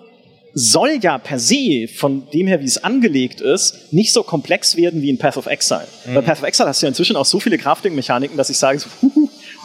soll 0.53 0.99
ja 1.01 1.17
per 1.17 1.39
se, 1.39 1.87
von 1.87 2.29
dem 2.31 2.47
her, 2.47 2.61
wie 2.61 2.65
es 2.65 2.83
angelegt 2.83 3.41
ist, 3.41 3.93
nicht 3.93 4.13
so 4.13 4.23
komplex 4.23 4.75
werden 4.75 5.01
wie 5.01 5.09
in 5.09 5.17
Path 5.17 5.37
of 5.37 5.45
Exile. 5.45 5.87
Bei 6.13 6.21
Path 6.21 6.39
of 6.39 6.43
Exile 6.43 6.67
hast 6.67 6.81
du 6.81 6.85
ja 6.85 6.89
inzwischen 6.89 7.15
auch 7.15 7.25
so 7.25 7.39
viele 7.39 7.57
Crafting-Mechaniken, 7.57 8.37
dass 8.37 8.49
ich 8.49 8.57
sage, 8.57 8.79
so, 8.79 8.87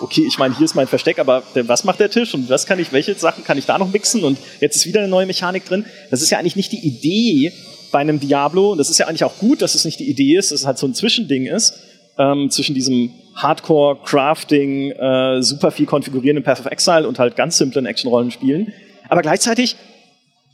okay, 0.01 0.25
ich 0.27 0.39
meine, 0.39 0.57
hier 0.57 0.65
ist 0.65 0.75
mein 0.75 0.87
Versteck, 0.87 1.19
aber 1.19 1.43
was 1.55 1.85
macht 1.85 2.01
der 2.01 2.11
Tisch 2.11 2.35
und 2.35 2.49
was 2.49 2.67
kann 2.67 2.79
ich, 2.79 2.93
welche 2.93 3.15
Sachen 3.15 3.45
kann 3.45 3.59
ich 3.59 3.67
da 3.67 3.79
noch 3.79 3.91
mixen 3.91 4.23
und 4.25 4.39
jetzt 4.61 4.77
ist 4.77 4.87
wieder 4.87 5.01
eine 5.01 5.09
neue 5.09 5.27
Mechanik 5.27 5.65
drin. 5.65 5.85
Das 6.11 6.23
ist 6.23 6.31
ja 6.31 6.39
eigentlich 6.39 6.57
nicht 6.57 6.73
die 6.73 6.87
Idee 6.87 7.53
bei 7.91 8.01
einem 8.01 8.21
Diablo. 8.21 8.73
Und 8.73 8.79
das 8.79 8.91
ist 8.91 8.99
ja 8.99 9.07
eigentlich 9.07 9.25
auch 9.25 9.39
gut, 9.39 9.63
dass 9.63 9.75
es 9.75 9.85
nicht 9.85 10.01
die 10.01 10.09
Idee 10.11 10.37
ist, 10.37 10.53
dass 10.53 10.61
es 10.61 10.67
halt 10.67 10.79
so 10.79 10.87
ein 10.87 10.95
Zwischending 10.95 11.47
ist 11.47 11.81
ähm, 12.19 12.51
zwischen 12.51 12.75
diesem 12.75 13.11
Hardcore, 13.35 13.99
Crafting, 14.05 14.91
äh, 14.93 15.43
super 15.43 15.71
viel 15.71 15.87
konfigurieren 15.87 16.37
in 16.37 16.43
Path 16.43 16.61
of 16.61 16.67
Exile 16.67 17.07
und 17.07 17.19
halt 17.19 17.37
ganz 17.37 17.59
simplen 17.59 17.87
Action-Rollenspielen. 17.87 18.73
Aber 19.09 19.23
gleichzeitig 19.23 19.77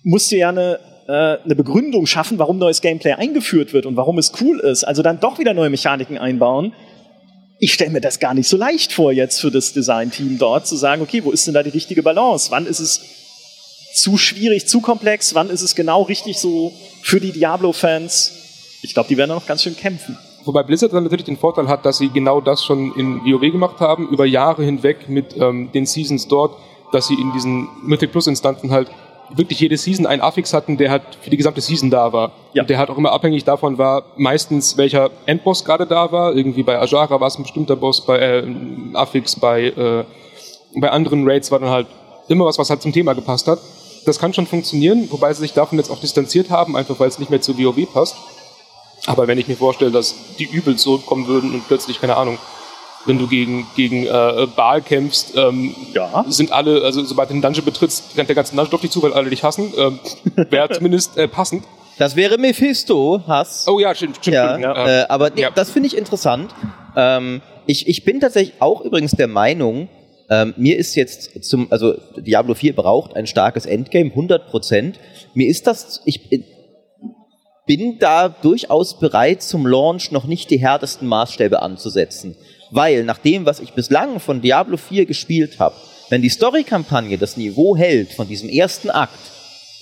musst 0.02 0.30
du 0.32 0.36
ja 0.36 0.48
eine, 0.48 0.78
äh, 1.08 1.44
eine 1.44 1.54
Begründung 1.54 2.06
schaffen, 2.06 2.38
warum 2.38 2.58
neues 2.58 2.80
Gameplay 2.80 3.12
eingeführt 3.12 3.72
wird 3.72 3.86
und 3.86 3.96
warum 3.96 4.18
es 4.18 4.32
cool 4.40 4.60
ist. 4.60 4.84
Also 4.84 5.02
dann 5.02 5.20
doch 5.20 5.38
wieder 5.38 5.54
neue 5.54 5.70
Mechaniken 5.70 6.18
einbauen. 6.18 6.72
Ich 7.58 7.72
stelle 7.72 7.90
mir 7.90 8.00
das 8.00 8.18
gar 8.18 8.34
nicht 8.34 8.48
so 8.48 8.56
leicht 8.56 8.92
vor, 8.92 9.12
jetzt 9.12 9.40
für 9.40 9.50
das 9.50 9.72
Design-Team 9.72 10.38
dort 10.38 10.66
zu 10.66 10.76
sagen, 10.76 11.02
okay, 11.02 11.24
wo 11.24 11.30
ist 11.30 11.46
denn 11.46 11.54
da 11.54 11.62
die 11.62 11.70
richtige 11.70 12.02
Balance? 12.02 12.50
Wann 12.50 12.66
ist 12.66 12.80
es 12.80 13.00
zu 13.94 14.16
schwierig, 14.16 14.66
zu 14.66 14.80
komplex? 14.80 15.34
Wann 15.34 15.48
ist 15.48 15.62
es 15.62 15.74
genau 15.74 16.02
richtig 16.02 16.38
so 16.38 16.72
für 17.02 17.20
die 17.20 17.30
Diablo-Fans? 17.30 18.32
Ich 18.82 18.94
glaube, 18.94 19.08
die 19.08 19.16
werden 19.16 19.28
da 19.28 19.36
noch 19.36 19.46
ganz 19.46 19.62
schön 19.62 19.76
kämpfen. 19.76 20.18
Wobei 20.44 20.64
Blizzard 20.64 20.92
dann 20.92 21.04
natürlich 21.04 21.24
den 21.24 21.36
Vorteil 21.36 21.68
hat, 21.68 21.86
dass 21.86 21.98
sie 21.98 22.08
genau 22.08 22.40
das 22.40 22.64
schon 22.64 22.92
in 22.96 23.20
WoW 23.20 23.52
gemacht 23.52 23.78
haben, 23.78 24.08
über 24.08 24.26
Jahre 24.26 24.64
hinweg 24.64 25.08
mit 25.08 25.36
ähm, 25.36 25.70
den 25.72 25.86
Seasons 25.86 26.26
dort, 26.26 26.56
dass 26.90 27.06
sie 27.06 27.14
in 27.14 27.32
diesen 27.32 27.68
Mythic 27.84 28.10
Plus 28.10 28.26
Instanzen 28.26 28.72
halt 28.72 28.88
wirklich 29.34 29.60
jede 29.60 29.76
Season 29.76 30.06
einen 30.06 30.22
Affix 30.22 30.52
hatten, 30.52 30.76
der 30.76 30.90
halt 30.90 31.02
für 31.20 31.30
die 31.30 31.36
gesamte 31.36 31.60
Season 31.60 31.90
da 31.90 32.12
war. 32.12 32.32
Ja. 32.52 32.62
Und 32.62 32.70
der 32.70 32.78
halt 32.78 32.90
auch 32.90 32.98
immer 32.98 33.12
abhängig 33.12 33.44
davon 33.44 33.78
war, 33.78 34.04
meistens 34.16 34.76
welcher 34.76 35.10
Endboss 35.26 35.64
gerade 35.64 35.86
da 35.86 36.12
war. 36.12 36.34
Irgendwie 36.34 36.62
bei 36.62 36.78
Ajara 36.78 37.20
war 37.20 37.28
es 37.28 37.38
ein 37.38 37.42
bestimmter 37.42 37.76
Boss, 37.76 38.04
bei 38.04 38.18
äh, 38.18 38.44
Affix, 38.94 39.36
bei, 39.36 39.64
äh, 39.64 40.04
bei 40.74 40.90
anderen 40.90 41.28
Raids 41.28 41.50
war 41.50 41.60
dann 41.60 41.70
halt 41.70 41.86
immer 42.28 42.44
was, 42.44 42.58
was 42.58 42.70
halt 42.70 42.82
zum 42.82 42.92
Thema 42.92 43.14
gepasst 43.14 43.46
hat. 43.48 43.58
Das 44.04 44.18
kann 44.18 44.34
schon 44.34 44.46
funktionieren, 44.46 45.08
wobei 45.10 45.32
sie 45.32 45.42
sich 45.42 45.52
davon 45.52 45.78
jetzt 45.78 45.90
auch 45.90 46.00
distanziert 46.00 46.50
haben, 46.50 46.76
einfach 46.76 46.98
weil 46.98 47.08
es 47.08 47.18
nicht 47.18 47.30
mehr 47.30 47.40
zu 47.40 47.56
WoW 47.58 47.92
passt. 47.92 48.16
Aber 49.06 49.26
wenn 49.26 49.38
ich 49.38 49.48
mir 49.48 49.56
vorstelle, 49.56 49.90
dass 49.90 50.14
die 50.38 50.44
übel 50.44 50.76
zurückkommen 50.76 51.26
würden 51.26 51.54
und 51.54 51.66
plötzlich, 51.66 52.00
keine 52.00 52.16
Ahnung, 52.16 52.38
wenn 53.06 53.18
du 53.18 53.26
gegen, 53.26 53.66
gegen 53.76 54.06
äh, 54.06 54.46
Baal 54.54 54.82
kämpfst, 54.82 55.36
ähm, 55.36 55.74
Ja. 55.92 56.24
sind 56.28 56.52
alle, 56.52 56.82
also 56.82 57.02
sobald 57.04 57.30
du 57.30 57.34
den 57.34 57.42
Dungeon 57.42 57.64
betrittst, 57.64 58.16
rennt 58.16 58.28
der 58.28 58.36
ganze 58.36 58.54
Dungeon 58.54 58.74
auf 58.74 58.80
dich 58.80 58.90
zu, 58.90 59.02
weil 59.02 59.12
alle 59.12 59.30
dich 59.30 59.42
hassen. 59.42 59.72
Ähm, 59.76 59.98
Wäre 60.50 60.70
zumindest 60.72 61.16
äh, 61.16 61.28
passend. 61.28 61.64
Das 61.98 62.16
wäre 62.16 62.38
Mephisto, 62.38 63.20
Hass. 63.26 63.66
Oh 63.68 63.78
ja, 63.78 63.94
stimmt, 63.94 64.16
stimmt. 64.16 64.34
Ja, 64.34 64.52
stimmt, 64.54 64.88
äh, 64.88 65.04
aber 65.08 65.36
ja. 65.38 65.50
das 65.50 65.70
finde 65.70 65.88
ich 65.88 65.96
interessant. 65.96 66.54
Ähm, 66.96 67.42
ich, 67.66 67.86
ich 67.86 68.04
bin 68.04 68.20
tatsächlich 68.20 68.54
auch 68.60 68.80
übrigens 68.80 69.12
der 69.12 69.28
Meinung, 69.28 69.88
ähm, 70.30 70.54
mir 70.56 70.78
ist 70.78 70.94
jetzt 70.94 71.44
zum, 71.44 71.70
also 71.70 71.94
Diablo 72.16 72.54
4 72.54 72.74
braucht 72.74 73.14
ein 73.14 73.26
starkes 73.26 73.66
Endgame, 73.66 74.10
100 74.10 74.48
Prozent. 74.48 74.98
Mir 75.34 75.48
ist 75.48 75.66
das, 75.66 76.00
ich 76.06 76.30
bin 77.66 77.98
da 77.98 78.28
durchaus 78.28 78.98
bereit, 78.98 79.42
zum 79.42 79.66
Launch 79.66 80.10
noch 80.10 80.24
nicht 80.24 80.50
die 80.50 80.58
härtesten 80.58 81.06
Maßstäbe 81.06 81.60
anzusetzen. 81.62 82.36
Weil 82.72 83.04
nach 83.04 83.18
dem, 83.18 83.44
was 83.44 83.60
ich 83.60 83.74
bislang 83.74 84.18
von 84.18 84.40
Diablo 84.40 84.78
4 84.78 85.04
gespielt 85.04 85.58
habe, 85.58 85.74
wenn 86.08 86.22
die 86.22 86.30
Story-Kampagne 86.30 87.18
das 87.18 87.36
Niveau 87.36 87.76
hält 87.76 88.14
von 88.14 88.26
diesem 88.26 88.48
ersten 88.48 88.88
Akt, 88.88 89.18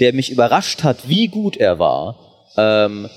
der 0.01 0.13
mich 0.13 0.33
überrascht 0.33 0.83
hat, 0.83 1.09
wie 1.09 1.29
gut 1.29 1.57
er 1.57 1.79
war, 1.79 2.17
ähm, 2.57 3.09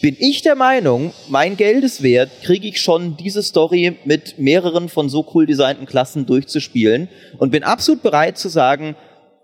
bin 0.00 0.16
ich 0.20 0.42
der 0.42 0.54
Meinung, 0.54 1.12
mein 1.28 1.56
Geld 1.56 1.82
ist 1.82 2.04
wert, 2.04 2.30
kriege 2.44 2.68
ich 2.68 2.80
schon 2.80 3.16
diese 3.16 3.42
Story 3.42 3.96
mit 4.04 4.38
mehreren 4.38 4.88
von 4.88 5.08
so 5.08 5.26
cool 5.34 5.46
designten 5.46 5.86
Klassen 5.86 6.24
durchzuspielen 6.24 7.08
und 7.38 7.50
bin 7.50 7.64
absolut 7.64 8.02
bereit 8.02 8.38
zu 8.38 8.48
sagen, 8.48 8.94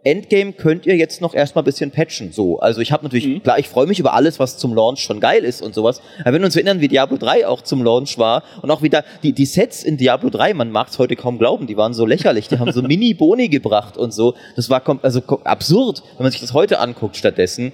Endgame 0.02 0.52
könnt 0.52 0.86
ihr 0.86 0.96
jetzt 0.96 1.20
noch 1.20 1.34
erstmal 1.34 1.62
ein 1.62 1.66
bisschen 1.66 1.90
patchen. 1.90 2.32
So, 2.32 2.58
also 2.58 2.80
ich 2.80 2.90
habe 2.90 3.02
natürlich, 3.02 3.26
mhm. 3.26 3.42
klar, 3.42 3.58
ich 3.58 3.68
freue 3.68 3.86
mich 3.86 3.98
über 3.98 4.14
alles, 4.14 4.38
was 4.38 4.56
zum 4.56 4.74
Launch 4.74 5.00
schon 5.00 5.20
geil 5.20 5.44
ist 5.44 5.60
und 5.60 5.74
sowas. 5.74 6.00
Aber 6.20 6.32
wenn 6.32 6.40
wir 6.40 6.46
uns 6.46 6.56
erinnern, 6.56 6.80
wie 6.80 6.88
Diablo 6.88 7.18
3 7.18 7.46
auch 7.46 7.62
zum 7.62 7.82
Launch 7.82 8.16
war 8.16 8.42
und 8.62 8.70
auch 8.70 8.82
wieder 8.82 9.04
die, 9.22 9.32
die 9.32 9.44
Sets 9.44 9.84
in 9.84 9.98
Diablo 9.98 10.30
3, 10.30 10.54
man 10.54 10.70
mag 10.70 10.88
es 10.88 10.98
heute 10.98 11.16
kaum 11.16 11.38
glauben, 11.38 11.66
die 11.66 11.76
waren 11.76 11.92
so 11.92 12.06
lächerlich, 12.06 12.48
die 12.48 12.58
haben 12.58 12.72
so 12.72 12.82
Mini-Boni 12.90 13.48
gebracht 13.48 13.98
und 13.98 14.14
so. 14.14 14.34
Das 14.56 14.70
war 14.70 14.82
also 15.02 15.20
absurd, 15.44 16.02
wenn 16.16 16.24
man 16.24 16.32
sich 16.32 16.40
das 16.40 16.54
heute 16.54 16.78
anguckt 16.78 17.16
stattdessen. 17.16 17.72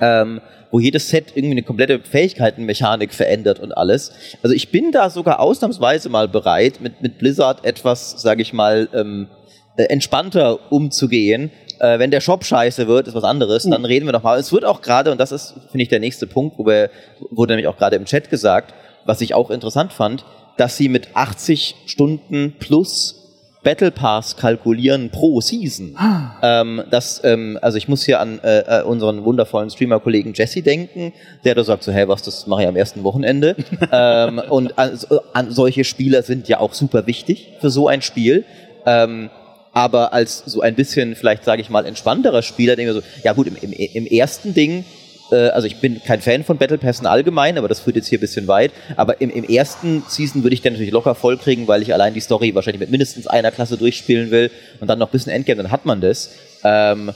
Ähm, 0.00 0.40
wo 0.70 0.78
jedes 0.78 1.08
Set 1.08 1.32
irgendwie 1.34 1.52
eine 1.52 1.62
komplette 1.62 2.00
Fähigkeitenmechanik 2.00 3.14
verändert 3.14 3.58
und 3.58 3.72
alles. 3.72 4.12
Also 4.42 4.54
ich 4.54 4.70
bin 4.70 4.92
da 4.92 5.10
sogar 5.10 5.40
ausnahmsweise 5.40 6.08
mal 6.08 6.28
bereit, 6.28 6.80
mit, 6.80 7.00
mit 7.00 7.18
Blizzard 7.18 7.64
etwas, 7.64 8.20
sage 8.20 8.42
ich 8.42 8.52
mal, 8.52 8.88
ähm, 8.92 9.28
äh, 9.28 9.67
entspannter 9.84 10.72
umzugehen. 10.72 11.50
Äh, 11.80 11.98
wenn 11.98 12.10
der 12.10 12.20
Shop 12.20 12.44
scheiße 12.44 12.88
wird, 12.88 13.08
ist 13.08 13.14
was 13.14 13.24
anderes, 13.24 13.64
dann 13.64 13.84
reden 13.84 14.06
wir 14.06 14.12
doch 14.12 14.22
mal. 14.22 14.38
Es 14.38 14.52
wird 14.52 14.64
auch 14.64 14.82
gerade, 14.82 15.12
und 15.12 15.18
das 15.18 15.32
ist, 15.32 15.54
finde 15.70 15.82
ich, 15.82 15.88
der 15.88 16.00
nächste 16.00 16.26
Punkt, 16.26 16.58
wo 16.58 16.66
wir, 16.66 16.90
wurde 17.30 17.52
nämlich 17.52 17.68
auch 17.68 17.76
gerade 17.76 17.96
im 17.96 18.04
Chat 18.04 18.30
gesagt, 18.30 18.74
was 19.04 19.20
ich 19.20 19.34
auch 19.34 19.50
interessant 19.50 19.92
fand, 19.92 20.24
dass 20.56 20.76
sie 20.76 20.88
mit 20.88 21.08
80 21.14 21.76
Stunden 21.86 22.56
plus 22.58 23.18
Battle 23.62 23.90
Pass 23.90 24.36
kalkulieren 24.36 25.10
pro 25.10 25.40
Season. 25.40 25.94
Ah. 25.96 26.36
Ähm, 26.42 26.82
das, 26.90 27.20
ähm, 27.24 27.58
also 27.60 27.76
ich 27.76 27.88
muss 27.88 28.04
hier 28.04 28.20
an 28.20 28.38
äh, 28.42 28.80
äh 28.80 28.82
unseren 28.82 29.24
wundervollen 29.24 29.68
Streamer-Kollegen 29.68 30.32
Jesse 30.34 30.62
denken, 30.62 31.12
der 31.44 31.54
da 31.54 31.64
sagt 31.64 31.82
so, 31.82 31.92
hey, 31.92 32.08
was, 32.08 32.22
das 32.22 32.46
mache 32.46 32.62
ich 32.62 32.68
am 32.68 32.76
ersten 32.76 33.02
Wochenende. 33.04 33.56
ähm, 33.92 34.40
und 34.48 34.78
an, 34.78 34.98
an, 35.32 35.50
solche 35.50 35.84
Spieler 35.84 36.22
sind 36.22 36.48
ja 36.48 36.60
auch 36.60 36.72
super 36.72 37.06
wichtig 37.06 37.54
für 37.60 37.70
so 37.70 37.88
ein 37.88 38.02
Spiel. 38.02 38.44
Ähm, 38.86 39.30
aber 39.72 40.12
als 40.12 40.42
so 40.46 40.60
ein 40.60 40.74
bisschen, 40.74 41.14
vielleicht 41.14 41.44
sage 41.44 41.62
ich 41.62 41.70
mal, 41.70 41.86
entspannterer 41.86 42.42
Spieler, 42.42 42.76
denke 42.76 42.92
ich 42.92 43.04
so, 43.04 43.22
ja 43.24 43.32
gut, 43.32 43.46
im, 43.46 43.56
im, 43.56 43.72
im 43.72 44.06
ersten 44.06 44.54
Ding 44.54 44.84
äh, 45.30 45.48
also 45.48 45.66
ich 45.66 45.76
bin 45.76 46.02
kein 46.02 46.20
Fan 46.20 46.44
von 46.44 46.58
Battle 46.58 46.78
Passen 46.78 47.06
allgemein, 47.06 47.58
aber 47.58 47.68
das 47.68 47.80
führt 47.80 47.96
jetzt 47.96 48.08
hier 48.08 48.18
ein 48.18 48.20
bisschen 48.20 48.48
weit. 48.48 48.72
Aber 48.96 49.20
im, 49.20 49.30
im 49.30 49.44
ersten 49.44 50.02
Season 50.08 50.42
würde 50.42 50.54
ich 50.54 50.62
den 50.62 50.72
natürlich 50.72 50.92
locker 50.92 51.14
voll 51.14 51.36
kriegen, 51.36 51.68
weil 51.68 51.82
ich 51.82 51.92
allein 51.92 52.14
die 52.14 52.20
Story 52.20 52.54
wahrscheinlich 52.54 52.80
mit 52.80 52.90
mindestens 52.90 53.26
einer 53.26 53.50
Klasse 53.50 53.76
durchspielen 53.76 54.30
will 54.30 54.50
und 54.80 54.88
dann 54.88 54.98
noch 54.98 55.08
ein 55.08 55.12
bisschen 55.12 55.32
Endgame, 55.32 55.62
dann 55.62 55.72
hat 55.72 55.84
man 55.84 56.00
das. 56.00 56.30
Ähm, 56.64 57.12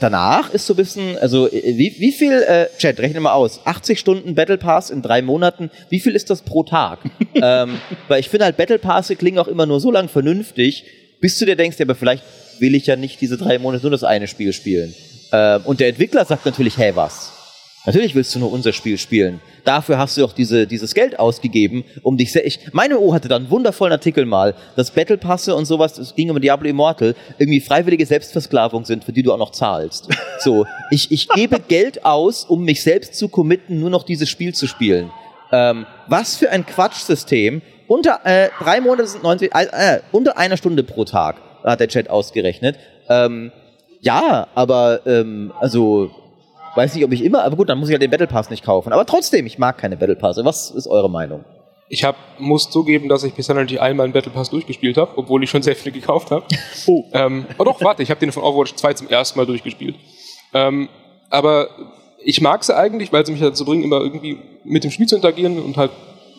danach 0.00 0.52
ist 0.52 0.66
so 0.66 0.74
ein 0.74 0.76
bisschen, 0.76 1.18
also 1.18 1.48
äh, 1.48 1.76
wie, 1.76 1.94
wie 1.98 2.12
viel, 2.12 2.42
äh, 2.42 2.66
Chat, 2.78 3.00
rechne 3.00 3.20
mal 3.20 3.32
aus, 3.32 3.60
80 3.64 3.98
Stunden 3.98 4.34
Battle 4.34 4.58
Pass 4.58 4.90
in 4.90 5.02
drei 5.02 5.22
Monaten, 5.22 5.70
wie 5.88 6.00
viel 6.00 6.14
ist 6.14 6.30
das 6.30 6.42
pro 6.42 6.62
Tag? 6.62 7.00
ähm, 7.34 7.78
weil 8.08 8.20
ich 8.20 8.28
finde 8.28 8.44
halt 8.44 8.56
Battle 8.56 8.78
Pass 8.78 9.08
klingen 9.18 9.38
auch 9.38 9.48
immer 9.48 9.66
nur 9.66 9.80
so 9.80 9.90
lang 9.90 10.08
vernünftig, 10.08 10.84
bis 11.20 11.38
du 11.38 11.46
dir 11.46 11.56
denkst, 11.56 11.78
ja, 11.78 11.84
aber 11.84 11.94
vielleicht 11.94 12.24
will 12.60 12.74
ich 12.74 12.86
ja 12.86 12.96
nicht 12.96 13.20
diese 13.20 13.36
drei 13.36 13.58
Monate 13.58 13.84
nur 13.84 13.90
das 13.90 14.04
eine 14.04 14.26
Spiel 14.28 14.52
spielen. 14.52 14.94
Ähm, 15.32 15.62
und 15.64 15.80
der 15.80 15.88
Entwickler 15.88 16.24
sagt 16.24 16.46
natürlich, 16.46 16.76
hey, 16.78 16.94
was? 16.94 17.32
Natürlich 17.86 18.14
willst 18.14 18.34
du 18.34 18.40
nur 18.40 18.52
unser 18.52 18.74
Spiel 18.74 18.98
spielen. 18.98 19.40
Dafür 19.64 19.96
hast 19.96 20.16
du 20.16 20.24
auch 20.24 20.32
diese, 20.32 20.66
dieses 20.66 20.94
Geld 20.94 21.18
ausgegeben, 21.18 21.84
um 22.02 22.18
dich 22.18 22.32
sehr. 22.32 22.44
Ich, 22.44 22.60
meine 22.72 22.98
O 22.98 23.14
hatte 23.14 23.28
da 23.28 23.36
einen 23.36 23.50
wundervollen 23.50 23.92
Artikel 23.92 24.26
mal, 24.26 24.54
dass 24.76 24.90
Battle 24.90 25.16
Passe 25.16 25.54
und 25.54 25.64
sowas, 25.64 25.94
das 25.94 26.14
ging 26.14 26.28
um 26.28 26.40
Diablo 26.40 26.68
Immortal, 26.68 27.14
irgendwie 27.38 27.60
freiwillige 27.60 28.04
Selbstversklavung 28.04 28.84
sind, 28.84 29.04
für 29.04 29.12
die 29.12 29.22
du 29.22 29.32
auch 29.32 29.38
noch 29.38 29.52
zahlst. 29.52 30.08
So, 30.40 30.66
ich, 30.92 31.10
ich 31.10 31.28
gebe 31.30 31.58
Geld 31.58 32.04
aus, 32.04 32.44
um 32.44 32.62
mich 32.62 32.84
selbst 32.84 33.16
zu 33.16 33.28
committen, 33.28 33.80
nur 33.80 33.90
noch 33.90 34.04
dieses 34.04 34.28
Spiel 34.28 34.54
zu 34.54 34.68
spielen. 34.68 35.10
Ähm, 35.50 35.84
was 36.06 36.36
für 36.36 36.50
ein 36.50 36.64
Quatschsystem. 36.64 37.60
Unter 37.88 38.20
äh, 38.24 38.50
drei 38.60 38.80
Monate 38.80 39.08
sind 39.08 39.24
90, 39.24 39.54
äh, 39.54 39.64
äh, 39.64 40.00
unter 40.12 40.36
einer 40.36 40.56
Stunde 40.56 40.84
pro 40.84 41.04
Tag, 41.04 41.36
hat 41.64 41.80
der 41.80 41.88
Chat 41.88 42.10
ausgerechnet. 42.10 42.76
Ähm, 43.08 43.50
ja, 44.00 44.46
aber 44.54 45.00
ähm, 45.06 45.52
also 45.58 46.10
weiß 46.76 46.94
nicht, 46.94 47.04
ob 47.04 47.12
ich 47.12 47.24
immer, 47.24 47.42
aber 47.42 47.56
gut, 47.56 47.68
dann 47.68 47.78
muss 47.78 47.88
ich 47.88 47.94
halt 47.94 48.02
den 48.02 48.10
Battle 48.10 48.26
Pass 48.26 48.50
nicht 48.50 48.64
kaufen. 48.64 48.92
Aber 48.92 49.06
trotzdem, 49.06 49.46
ich 49.46 49.58
mag 49.58 49.78
keine 49.78 49.96
Battle 49.96 50.16
Pass. 50.16 50.38
Was 50.44 50.70
ist 50.70 50.86
eure 50.86 51.10
Meinung? 51.10 51.44
Ich 51.88 52.04
hab, 52.04 52.16
muss 52.38 52.68
zugeben, 52.70 53.08
dass 53.08 53.24
ich 53.24 53.32
bisher 53.32 53.54
natürlich 53.54 53.80
einmal 53.80 54.04
einen 54.04 54.12
Battle 54.12 54.30
Pass 54.30 54.50
durchgespielt 54.50 54.98
habe, 54.98 55.16
obwohl 55.16 55.42
ich 55.42 55.48
schon 55.48 55.62
sehr 55.62 55.74
viele 55.74 55.92
gekauft 55.92 56.30
habe. 56.30 56.44
Oh. 56.86 57.04
ähm, 57.12 57.46
oh 57.58 57.64
doch, 57.64 57.80
warte, 57.82 58.02
ich 58.02 58.10
habe 58.10 58.20
den 58.20 58.32
von 58.32 58.42
Overwatch 58.42 58.74
2 58.74 58.94
zum 58.94 59.08
ersten 59.08 59.38
Mal 59.38 59.46
durchgespielt. 59.46 59.96
Ähm, 60.54 60.88
aber 61.28 61.68
ich 62.22 62.40
mag 62.40 62.64
sie 62.64 62.76
eigentlich, 62.76 63.12
weil 63.12 63.26
sie 63.26 63.32
mich 63.32 63.40
dazu 63.40 63.64
bringen, 63.64 63.82
immer 63.82 64.00
irgendwie 64.00 64.38
mit 64.64 64.84
dem 64.84 64.90
Spiel 64.90 65.06
zu 65.06 65.16
interagieren 65.16 65.60
und 65.60 65.76
halt 65.76 65.90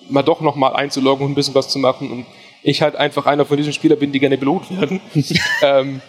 mal 0.09 0.23
doch 0.23 0.41
nochmal 0.41 0.73
einzuloggen 0.73 1.25
und 1.25 1.31
ein 1.31 1.35
bisschen 1.35 1.55
was 1.55 1.69
zu 1.69 1.79
machen. 1.79 2.11
Und 2.11 2.25
ich 2.63 2.81
halt 2.81 2.95
einfach 2.95 3.25
einer 3.25 3.45
von 3.45 3.57
diesen 3.57 3.73
Spielern 3.73 3.99
bin, 3.99 4.11
die 4.11 4.19
gerne 4.19 4.37
belohnt 4.37 4.69
werden. 4.69 5.01
ähm, 5.61 6.01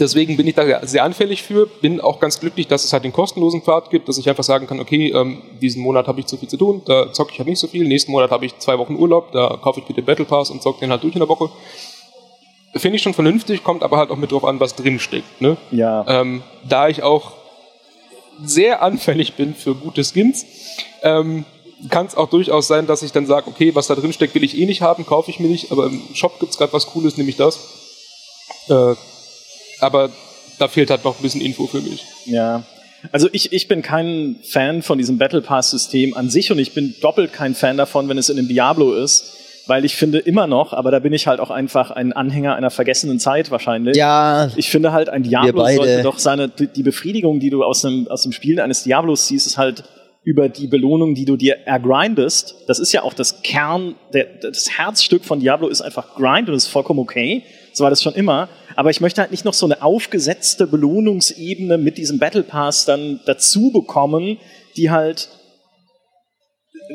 Deswegen 0.00 0.36
bin 0.36 0.46
ich 0.46 0.54
da 0.54 0.84
sehr 0.84 1.04
anfällig 1.04 1.42
für, 1.42 1.66
bin 1.66 2.00
auch 2.00 2.18
ganz 2.18 2.40
glücklich, 2.40 2.66
dass 2.66 2.84
es 2.84 2.92
halt 2.92 3.04
den 3.04 3.12
kostenlosen 3.12 3.62
Pfad 3.62 3.90
gibt, 3.90 4.08
dass 4.08 4.18
ich 4.18 4.28
einfach 4.28 4.42
sagen 4.42 4.66
kann, 4.66 4.80
okay, 4.80 5.12
ähm, 5.12 5.42
diesen 5.62 5.80
Monat 5.80 6.08
habe 6.08 6.20
ich 6.20 6.26
zu 6.26 6.36
viel 6.36 6.48
zu 6.48 6.56
tun, 6.56 6.82
da 6.84 7.12
zocke 7.12 7.30
ich 7.32 7.38
halt 7.38 7.48
nicht 7.48 7.60
so 7.60 7.68
viel, 7.68 7.86
nächsten 7.86 8.10
Monat 8.10 8.30
habe 8.30 8.44
ich 8.44 8.58
zwei 8.58 8.78
Wochen 8.78 8.96
Urlaub, 8.96 9.30
da 9.32 9.58
kaufe 9.62 9.80
ich 9.80 9.86
bitte 9.86 10.02
Battle 10.02 10.24
Pass 10.24 10.50
und 10.50 10.60
zocke 10.60 10.80
den 10.80 10.90
halt 10.90 11.04
durch 11.04 11.14
in 11.14 11.20
der 11.20 11.28
Woche. 11.28 11.50
Finde 12.74 12.96
ich 12.96 13.02
schon 13.02 13.14
vernünftig, 13.14 13.62
kommt 13.62 13.82
aber 13.84 13.96
halt 13.96 14.10
auch 14.10 14.16
mit 14.16 14.32
drauf 14.32 14.44
an, 14.44 14.58
was 14.58 14.74
drinsteckt. 14.74 15.40
Ne? 15.40 15.56
Ja. 15.70 16.04
Ähm, 16.08 16.42
da 16.68 16.88
ich 16.88 17.02
auch 17.02 17.32
sehr 18.42 18.82
anfällig 18.82 19.34
bin 19.34 19.54
für 19.54 19.74
gute 19.74 20.02
Skins, 20.04 20.44
ähm, 21.02 21.44
kann 21.90 22.06
es 22.06 22.14
auch 22.14 22.30
durchaus 22.30 22.66
sein, 22.66 22.86
dass 22.86 23.02
ich 23.02 23.12
dann 23.12 23.26
sage, 23.26 23.48
okay, 23.48 23.74
was 23.74 23.86
da 23.86 23.94
drin 23.94 24.12
steckt, 24.12 24.34
will 24.34 24.44
ich 24.44 24.56
eh 24.56 24.66
nicht 24.66 24.82
haben, 24.82 25.04
kaufe 25.04 25.30
ich 25.30 25.40
mir 25.40 25.48
nicht, 25.48 25.72
aber 25.72 25.86
im 25.86 26.02
Shop 26.14 26.40
gibt 26.40 26.52
es 26.52 26.58
gerade 26.58 26.72
was 26.72 26.86
Cooles, 26.86 27.16
nehme 27.16 27.28
ich 27.28 27.36
das. 27.36 27.58
Äh, 28.68 28.94
aber 29.80 30.10
da 30.58 30.68
fehlt 30.68 30.90
halt 30.90 31.04
noch 31.04 31.18
ein 31.18 31.22
bisschen 31.22 31.40
Info 31.40 31.66
für 31.66 31.80
mich. 31.80 32.04
Ja. 32.24 32.64
Also 33.12 33.28
ich, 33.32 33.52
ich 33.52 33.68
bin 33.68 33.82
kein 33.82 34.36
Fan 34.42 34.82
von 34.82 34.98
diesem 34.98 35.18
Battle 35.18 35.42
Pass-System 35.42 36.16
an 36.16 36.30
sich 36.30 36.50
und 36.50 36.58
ich 36.58 36.72
bin 36.72 36.94
doppelt 37.00 37.32
kein 37.32 37.54
Fan 37.54 37.76
davon, 37.76 38.08
wenn 38.08 38.18
es 38.18 38.30
in 38.30 38.38
einem 38.38 38.48
Diablo 38.48 38.94
ist, 38.94 39.34
weil 39.66 39.84
ich 39.84 39.96
finde 39.96 40.18
immer 40.18 40.46
noch, 40.46 40.72
aber 40.72 40.90
da 40.90 40.98
bin 40.98 41.12
ich 41.12 41.26
halt 41.26 41.40
auch 41.40 41.50
einfach 41.50 41.90
ein 41.90 42.12
Anhänger 42.12 42.54
einer 42.54 42.70
vergessenen 42.70 43.18
Zeit 43.20 43.50
wahrscheinlich. 43.50 43.96
Ja. 43.96 44.50
Ich 44.56 44.70
finde 44.70 44.92
halt, 44.92 45.08
ein 45.08 45.24
Diablo 45.24 45.66
sollte 45.68 46.02
doch 46.02 46.18
seine, 46.18 46.48
die 46.48 46.82
Befriedigung, 46.82 47.38
die 47.38 47.50
du 47.50 47.62
aus 47.62 47.82
dem, 47.82 48.08
aus 48.08 48.22
dem 48.22 48.32
Spielen 48.32 48.60
eines 48.60 48.84
Diablos 48.84 49.26
ziehst, 49.26 49.46
ist 49.46 49.58
halt 49.58 49.84
über 50.26 50.48
die 50.48 50.66
Belohnung, 50.66 51.14
die 51.14 51.24
du 51.24 51.36
dir 51.36 51.58
ergrindest. 51.66 52.56
Das 52.66 52.80
ist 52.80 52.92
ja 52.92 53.02
auch 53.02 53.14
das 53.14 53.42
Kern, 53.42 53.94
der, 54.12 54.24
das 54.24 54.76
Herzstück 54.76 55.24
von 55.24 55.38
Diablo 55.38 55.68
ist 55.68 55.82
einfach 55.82 56.16
Grind 56.16 56.48
und 56.48 56.54
das 56.54 56.64
ist 56.64 56.68
vollkommen 56.68 56.98
okay. 56.98 57.44
So 57.72 57.84
war 57.84 57.90
das 57.90 58.02
schon 58.02 58.14
immer. 58.14 58.48
Aber 58.74 58.90
ich 58.90 59.00
möchte 59.00 59.20
halt 59.20 59.30
nicht 59.30 59.44
noch 59.44 59.54
so 59.54 59.66
eine 59.66 59.82
aufgesetzte 59.82 60.66
Belohnungsebene 60.66 61.78
mit 61.78 61.96
diesem 61.96 62.18
Battle 62.18 62.42
Pass 62.42 62.84
dann 62.84 63.20
dazu 63.24 63.70
bekommen, 63.70 64.38
die 64.76 64.90
halt 64.90 65.28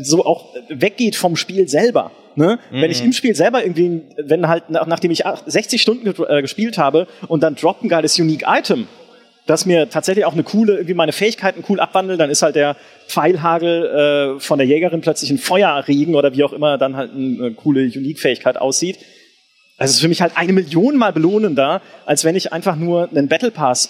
so 0.02 0.26
auch 0.26 0.54
weggeht 0.68 1.16
vom 1.16 1.38
Spiel 1.38 1.70
selber. 1.70 2.12
Ne? 2.36 2.60
Mhm. 2.70 2.82
Wenn 2.82 2.92
ich 2.92 3.00
mhm. 3.00 3.08
im 3.08 3.14
Spiel 3.14 3.34
selber 3.34 3.64
irgendwie, 3.64 4.02
wenn 4.18 4.50
halt, 4.50 4.70
nachdem 4.70 5.12
ich 5.12 5.24
60 5.46 5.82
Stunden 5.82 6.06
äh, 6.28 6.42
gespielt 6.42 6.78
habe 6.78 7.08
und 7.30 7.44
dann 7.44 7.56
droppt 7.56 7.86
ein 7.86 7.90
geiles 7.90 8.20
Unique 8.20 8.44
Item, 8.46 8.90
das 9.48 9.66
mir 9.66 9.90
tatsächlich 9.90 10.26
auch 10.26 10.34
eine 10.34 10.44
coole, 10.44 10.74
irgendwie 10.74 10.94
meine 10.94 11.12
Fähigkeiten 11.12 11.64
cool 11.68 11.80
abwandelt, 11.80 12.20
dann 12.20 12.30
ist 12.30 12.42
halt 12.42 12.56
der 12.56 12.76
Pfeilhagel 13.08 14.36
äh, 14.38 14.40
von 14.40 14.60
der 14.60 14.68
Jägerin 14.68 15.02
plötzlich 15.02 15.32
ein 15.32 15.38
Feuerregen 15.38 16.16
oder 16.16 16.34
wie 16.34 16.44
auch 16.44 16.54
immer 16.54 16.78
dann 16.78 16.96
halt 16.96 17.12
eine 17.12 17.52
coole 17.52 17.82
Unique-Fähigkeit 17.82 18.58
aussieht. 18.58 18.98
Also 19.78 19.92
es 19.92 19.96
ist 19.96 20.02
für 20.02 20.08
mich 20.08 20.22
halt 20.22 20.38
eine 20.38 20.54
Million 20.54 20.96
mal 20.96 21.12
belohnender, 21.12 21.82
als 22.06 22.24
wenn 22.24 22.36
ich 22.36 22.54
einfach 22.54 22.76
nur 22.76 23.10
einen 23.10 23.28
Battle 23.28 23.50
Pass 23.50 23.90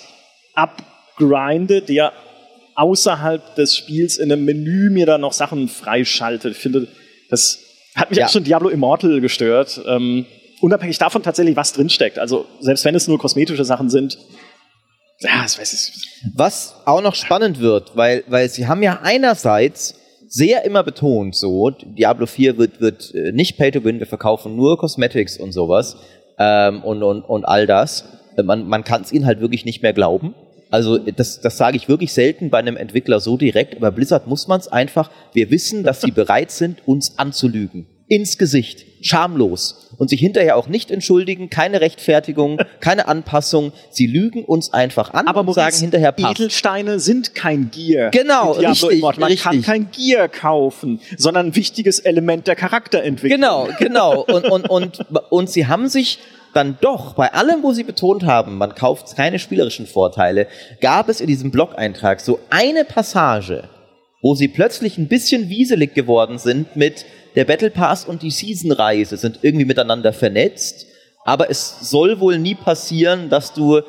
abgrinde, 0.54 1.82
der 1.82 2.14
außerhalb 2.76 3.56
des 3.56 3.76
Spiels 3.76 4.18
in 4.18 4.32
einem 4.32 4.46
Menü 4.46 4.90
mir 4.90 5.06
da 5.06 5.18
noch 5.18 5.34
Sachen 5.34 5.68
freischaltet. 5.68 6.54
Ich 6.54 6.62
finde, 6.62 6.88
das 7.30 7.60
hat 7.94 8.10
mich 8.10 8.20
ja. 8.20 8.26
auch 8.26 8.30
schon 8.30 8.46
Diablo 8.46 8.70
Immortal 8.70 9.20
gestört. 9.20 9.82
Ähm, 9.86 10.26
unabhängig 10.62 10.98
davon 10.98 11.24
tatsächlich, 11.24 11.58
was 11.58 11.74
drinsteckt. 11.74 12.20
Also 12.20 12.46
selbst 12.62 12.86
wenn 12.86 12.96
es 12.96 13.08
nur 13.08 13.20
kosmetische 13.20 13.66
Sachen 13.66 13.90
sind, 13.90 14.18
ja, 15.22 15.44
das 15.44 15.60
weiß 15.60 15.74
ich. 15.74 16.34
Was 16.36 16.76
auch 16.86 17.02
noch 17.02 17.16
spannend 17.16 17.60
wird, 17.60 17.96
weil, 17.96 18.24
weil 18.28 18.50
sie 18.50 18.68
haben 18.68 18.84
ja 18.84 19.00
einerseits 19.04 19.96
sehr 20.28 20.64
immer 20.64 20.84
betont, 20.84 21.36
so, 21.36 21.72
Diablo 21.72 22.26
4 22.26 22.58
wird, 22.58 22.80
wird 22.80 23.14
äh, 23.14 23.32
nicht 23.32 23.58
Pay 23.58 23.72
to 23.72 23.84
Win, 23.84 24.00
wir 24.00 24.08
verkaufen 24.08 24.56
nur 24.56 24.78
Cosmetics 24.78 25.38
und 25.38 25.52
sowas 25.52 25.98
ähm, 26.40 26.84
und, 26.84 27.04
und, 27.04 27.24
und 27.24 27.46
all 27.46 27.68
das. 27.68 28.06
Äh, 28.38 28.44
man, 28.44 28.66
man 28.68 28.84
kann 28.84 29.02
es 29.02 29.12
ihnen 29.12 29.26
halt 29.26 29.42
wirklich 29.42 29.66
nicht 29.66 29.84
mehr 29.84 29.94
glauben. 29.94 30.34
Also 30.70 30.98
das, 30.98 31.42
das 31.42 31.58
sage 31.58 31.76
ich 31.76 31.90
wirklich 31.90 32.14
selten 32.14 32.50
bei 32.50 32.60
einem 32.60 32.78
Entwickler 32.78 33.20
so 33.20 33.36
direkt, 33.36 33.76
aber 33.76 33.92
Blizzard 33.92 34.28
muss 34.28 34.48
man 34.48 34.62
es 34.62 34.70
einfach, 34.70 35.12
wir 35.34 35.52
wissen, 35.52 35.84
dass 35.84 36.00
sie 36.00 36.12
bereit 36.16 36.50
sind, 36.50 36.88
uns 36.88 37.20
anzulügen. 37.20 37.88
Ins 38.12 38.38
Gesicht, 38.38 38.86
schamlos 39.00 39.90
und 39.98 40.10
sich 40.10 40.20
hinterher 40.20 40.58
auch 40.58 40.68
nicht 40.68 40.92
entschuldigen, 40.92 41.50
keine 41.50 41.80
Rechtfertigung, 41.80 42.60
keine 42.82 43.08
Anpassung. 43.08 43.72
Sie 43.90 44.06
lügen 44.06 44.44
uns 44.44 44.74
einfach 44.74 45.14
an 45.14 45.30
Aber 45.30 45.48
und 45.48 45.54
sagen 45.54 45.78
hinterher 45.78 46.12
passt. 46.12 46.38
Edelsteine 46.38 47.00
sind 47.00 47.36
kein 47.36 47.72
Gear. 47.72 48.12
Genau, 48.12 48.52
richtig. 48.52 49.02
Man 49.02 49.16
kann 49.16 49.24
richtig. 49.24 49.64
kein 49.64 49.92
Gear 49.92 50.28
kaufen, 50.28 51.00
sondern 51.18 51.48
ein 51.48 51.56
wichtiges 51.56 52.00
Element 52.00 52.48
der 52.48 52.58
Charakterentwicklung. 52.58 53.40
Genau, 53.40 53.70
genau. 53.80 54.26
Und, 54.26 54.44
und, 54.44 54.70
und, 54.70 55.06
und 55.30 55.50
sie 55.50 55.68
haben 55.68 55.88
sich 55.88 56.20
dann 56.54 56.78
doch, 56.82 57.14
bei 57.14 57.34
allem, 57.34 57.64
wo 57.64 57.72
sie 57.72 57.86
betont 57.86 58.26
haben, 58.26 58.58
man 58.58 58.76
kauft 58.76 59.16
keine 59.16 59.40
spielerischen 59.40 59.88
Vorteile, 59.88 60.48
gab 60.82 61.08
es 61.08 61.22
in 61.22 61.28
diesem 61.28 61.50
Blog-Eintrag 61.50 62.20
so 62.20 62.40
eine 62.50 62.84
Passage, 62.84 63.70
wo 64.22 64.36
sie 64.36 64.50
plötzlich 64.50 64.98
ein 64.98 65.08
bisschen 65.08 65.48
wieselig 65.48 65.94
geworden 65.94 66.40
sind 66.40 66.76
mit 66.76 67.06
der 67.36 67.46
Battle 67.46 67.72
Pass 67.72 68.06
und 68.06 68.22
die 68.22 68.32
Season-Reise 68.32 69.18
sind 69.18 69.40
irgendwie 69.42 69.66
miteinander 69.66 70.14
vernetzt, 70.14 70.86
aber 71.24 71.50
es 71.50 71.90
soll 71.90 72.20
wohl 72.20 72.38
nie 72.40 72.56
passieren, 72.56 73.30
dass 73.30 73.54
du 73.54 73.82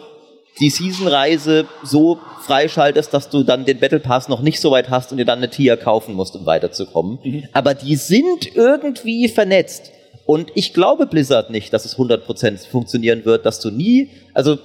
die 0.61 0.71
Season-Reise 0.71 1.67
so 1.83 2.19
freischaltest, 2.45 3.13
dass 3.15 3.31
du 3.31 3.43
dann 3.43 3.65
den 3.65 3.79
Battle 3.79 4.01
Pass 4.01 4.29
noch 4.29 4.43
nicht 4.43 4.61
so 4.61 4.71
weit 4.71 4.91
hast 4.91 5.11
und 5.11 5.19
dir 5.19 5.25
dann 5.25 5.39
eine 5.39 5.51
Tier 5.51 5.77
kaufen 5.77 6.15
musst, 6.15 6.37
um 6.37 6.45
weiterzukommen. 6.45 7.19
Aber 7.53 7.75
die 7.75 7.97
sind 7.97 8.55
irgendwie 8.55 9.29
vernetzt. 9.29 9.93
Und 10.27 10.53
ich 10.55 10.75
glaube 10.75 11.07
Blizzard 11.07 11.51
nicht, 11.51 11.73
dass 11.73 11.85
es 11.85 11.97
100% 11.97 12.69
funktionieren 12.69 13.25
wird, 13.25 13.47
dass 13.47 13.61
du 13.61 13.71
nie, 13.71 14.11
also 14.35 14.59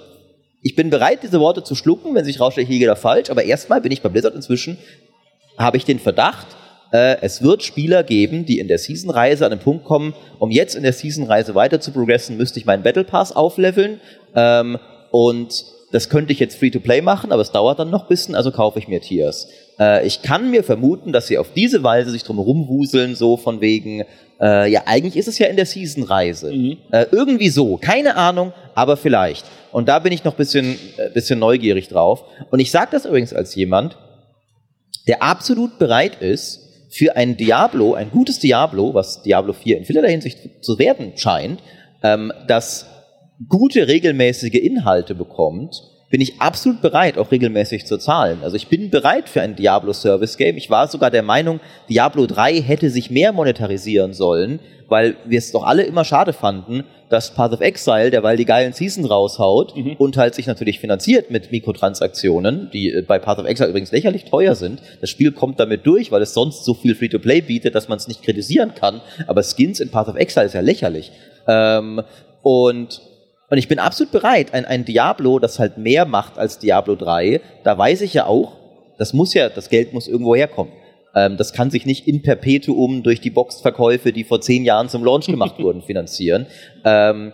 ich 0.62 0.76
bin 0.76 0.90
bereit, 0.90 1.24
diese 1.24 1.40
Worte 1.40 1.64
zu 1.64 1.76
schlucken, 1.76 2.14
wenn 2.14 2.26
sich 2.26 2.40
rausstellt, 2.40 2.68
hier 2.68 2.80
geht 2.80 2.88
er 2.88 2.96
falsch, 2.96 3.30
aber 3.30 3.44
erstmal 3.44 3.82
bin 3.82 3.92
ich 3.92 4.02
bei 4.02 4.10
Blizzard 4.10 4.36
inzwischen, 4.36 4.78
habe 5.58 5.78
ich 5.78 5.86
den 5.86 6.00
Verdacht, 6.00 6.48
äh, 6.92 7.18
es 7.22 7.42
wird 7.42 7.64
Spieler 7.64 8.04
geben, 8.04 8.46
die 8.46 8.60
in 8.60 8.68
der 8.68 8.78
Season-Reise 8.78 9.46
an 9.46 9.52
den 9.52 9.60
Punkt 9.60 9.86
kommen, 9.86 10.14
um 10.40 10.52
jetzt 10.52 10.76
in 10.76 10.84
der 10.84 10.94
Season-Reise 10.94 11.56
weiter 11.56 11.80
zu 11.80 11.92
progressen, 11.92 12.38
müsste 12.38 12.60
ich 12.60 12.66
meinen 12.66 12.84
Battle 12.84 13.04
Pass 13.04 13.36
aufleveln 13.36 14.00
ähm, 14.36 14.78
und 15.12 15.66
das 15.92 16.10
könnte 16.10 16.34
ich 16.34 16.40
jetzt 16.40 16.58
Free-to-Play 16.58 17.02
machen, 17.02 17.32
aber 17.32 17.42
es 17.42 17.52
dauert 17.52 17.80
dann 17.80 17.90
noch 17.90 18.04
ein 18.04 18.08
bisschen, 18.10 18.36
also 18.36 18.52
kaufe 18.52 18.78
ich 18.80 18.88
mir 18.88 19.00
Tiers. 19.00 19.48
Äh, 19.80 20.06
ich 20.06 20.22
kann 20.22 20.52
mir 20.52 20.64
vermuten, 20.64 21.14
dass 21.14 21.28
sie 21.28 21.38
auf 21.38 21.54
diese 21.56 21.82
Weise 21.84 22.12
sich 22.12 22.24
drum 22.24 22.40
rumwuseln, 22.40 23.16
so 23.16 23.38
von 23.38 23.62
wegen, 23.62 24.04
äh, 24.42 24.70
ja, 24.70 24.84
eigentlich 24.86 25.16
ist 25.16 25.28
es 25.28 25.40
ja 25.40 25.48
in 25.48 25.56
der 25.56 25.66
Season-Reise. 25.66 26.52
Äh, 26.92 27.06
irgendwie 27.12 27.50
so, 27.50 27.78
keine 27.78 28.18
Ahnung, 28.18 28.52
aber 28.76 28.98
vielleicht. 28.98 29.46
Und 29.72 29.88
da 29.88 30.00
bin 30.00 30.12
ich 30.12 30.24
noch 30.24 30.34
ein 30.34 30.38
bisschen, 30.38 30.78
äh, 30.98 31.10
bisschen 31.14 31.40
neugierig 31.40 31.88
drauf. 31.88 32.24
Und 32.52 32.60
ich 32.60 32.72
sage 32.72 32.90
das 32.92 33.06
übrigens 33.06 33.34
als 33.34 33.56
jemand, 33.56 33.98
der 35.08 35.24
absolut 35.24 35.80
bereit 35.80 36.22
ist, 36.22 36.67
für 36.90 37.16
ein 37.16 37.38
Diablo, 37.38 37.94
ein 37.94 38.12
gutes 38.12 38.40
Diablo, 38.40 38.94
was 38.94 39.24
Diablo 39.24 39.54
4 39.54 39.78
in 39.80 39.86
vielerlei 39.86 40.12
Hinsicht 40.12 40.64
zu 40.64 40.80
werden 40.80 41.14
scheint, 41.16 41.62
ähm, 42.04 42.32
das 42.48 42.86
gute 43.48 43.88
regelmäßige 43.88 44.56
Inhalte 44.56 45.16
bekommt, 45.16 45.82
bin 46.10 46.22
ich 46.22 46.40
absolut 46.40 46.82
bereit, 46.82 47.18
auch 47.18 47.32
regelmäßig 47.32 47.86
zu 47.86 47.98
zahlen. 47.98 48.40
Also 48.42 48.56
ich 48.56 48.68
bin 48.68 48.90
bereit 48.90 49.28
für 49.28 49.42
ein 49.42 49.56
Diablo 49.56 49.94
Service 49.94 50.38
Game. 50.38 50.58
Ich 50.58 50.70
war 50.70 50.88
sogar 50.88 51.12
der 51.12 51.24
Meinung, 51.24 51.60
Diablo 51.90 52.26
3 52.26 52.62
hätte 52.62 52.90
sich 52.90 53.10
mehr 53.10 53.34
monetarisieren 53.34 54.14
sollen, 54.14 54.60
weil 54.88 55.18
wir 55.26 55.38
es 55.38 55.52
doch 55.52 55.66
alle 55.66 55.84
immer 55.84 56.06
schade 56.06 56.32
fanden, 56.32 56.86
dass 57.10 57.34
Path 57.34 57.54
of 57.54 57.62
Exile, 57.62 58.10
der 58.10 58.24
weil 58.24 58.38
die 58.38 58.46
geilen 58.46 58.74
Season 58.74 59.06
raushaut 59.06 59.74
und 59.98 60.18
halt 60.18 60.36
sich 60.36 60.48
natürlich 60.48 60.80
finanziert 60.80 61.32
mit 61.32 61.52
Mikrotransaktionen, 61.52 62.70
die 62.72 62.92
äh, 62.92 63.02
bei 63.02 63.20
Path 63.20 63.40
of 63.40 63.46
Exile 63.46 63.70
übrigens 63.70 63.92
lächerlich 63.92 64.26
teuer 64.26 64.56
sind. 64.56 64.82
Das 65.02 65.10
Spiel 65.10 65.32
kommt 65.32 65.60
damit 65.60 65.86
durch, 65.86 66.12
weil 66.12 66.22
es 66.22 66.34
sonst 66.34 66.66
so 66.66 66.74
viel 66.74 66.96
Free-to-Play 66.96 67.42
bietet, 67.42 67.76
dass 67.76 67.88
man 67.88 67.98
es 67.98 68.08
nicht 68.08 68.24
kritisieren 68.24 68.74
kann. 68.76 69.02
Aber 69.28 69.44
Skins 69.44 69.80
in 69.80 69.90
Path 69.90 70.10
of 70.10 70.16
Exile 70.16 70.46
ist 70.46 70.54
ja 70.54 70.62
lächerlich. 70.62 71.12
Ähm, 71.48 72.02
und 72.42 73.02
und 73.50 73.58
ich 73.58 73.68
bin 73.68 73.80
absolut 73.80 74.12
bereit, 74.12 74.54
ein, 74.54 74.66
ein 74.66 74.86
Diablo, 74.86 75.40
das 75.40 75.60
halt 75.60 75.78
mehr 75.78 76.06
macht 76.06 76.38
als 76.38 76.60
Diablo 76.60 76.96
3, 76.96 77.42
da 77.64 77.78
weiß 77.78 78.02
ich 78.02 78.14
ja 78.14 78.26
auch, 78.26 78.58
das 78.98 79.14
muss 79.14 79.34
ja, 79.34 79.50
das 79.50 79.70
Geld 79.70 79.94
muss 79.94 80.08
irgendwo 80.08 80.36
herkommen. 80.36 80.74
Ähm, 81.16 81.38
das 81.38 81.54
kann 81.54 81.72
sich 81.72 81.86
nicht 81.86 82.08
in 82.08 82.22
Perpetuum 82.22 83.04
durch 83.04 83.22
die 83.22 83.30
Boxverkäufe, 83.30 84.12
die 84.12 84.24
vor 84.24 84.42
zehn 84.42 84.66
Jahren 84.66 84.90
zum 84.90 85.04
Launch 85.04 85.28
gemacht 85.28 85.60
wurden, 85.60 85.82
finanzieren. 85.82 86.48
Ähm, 86.84 87.34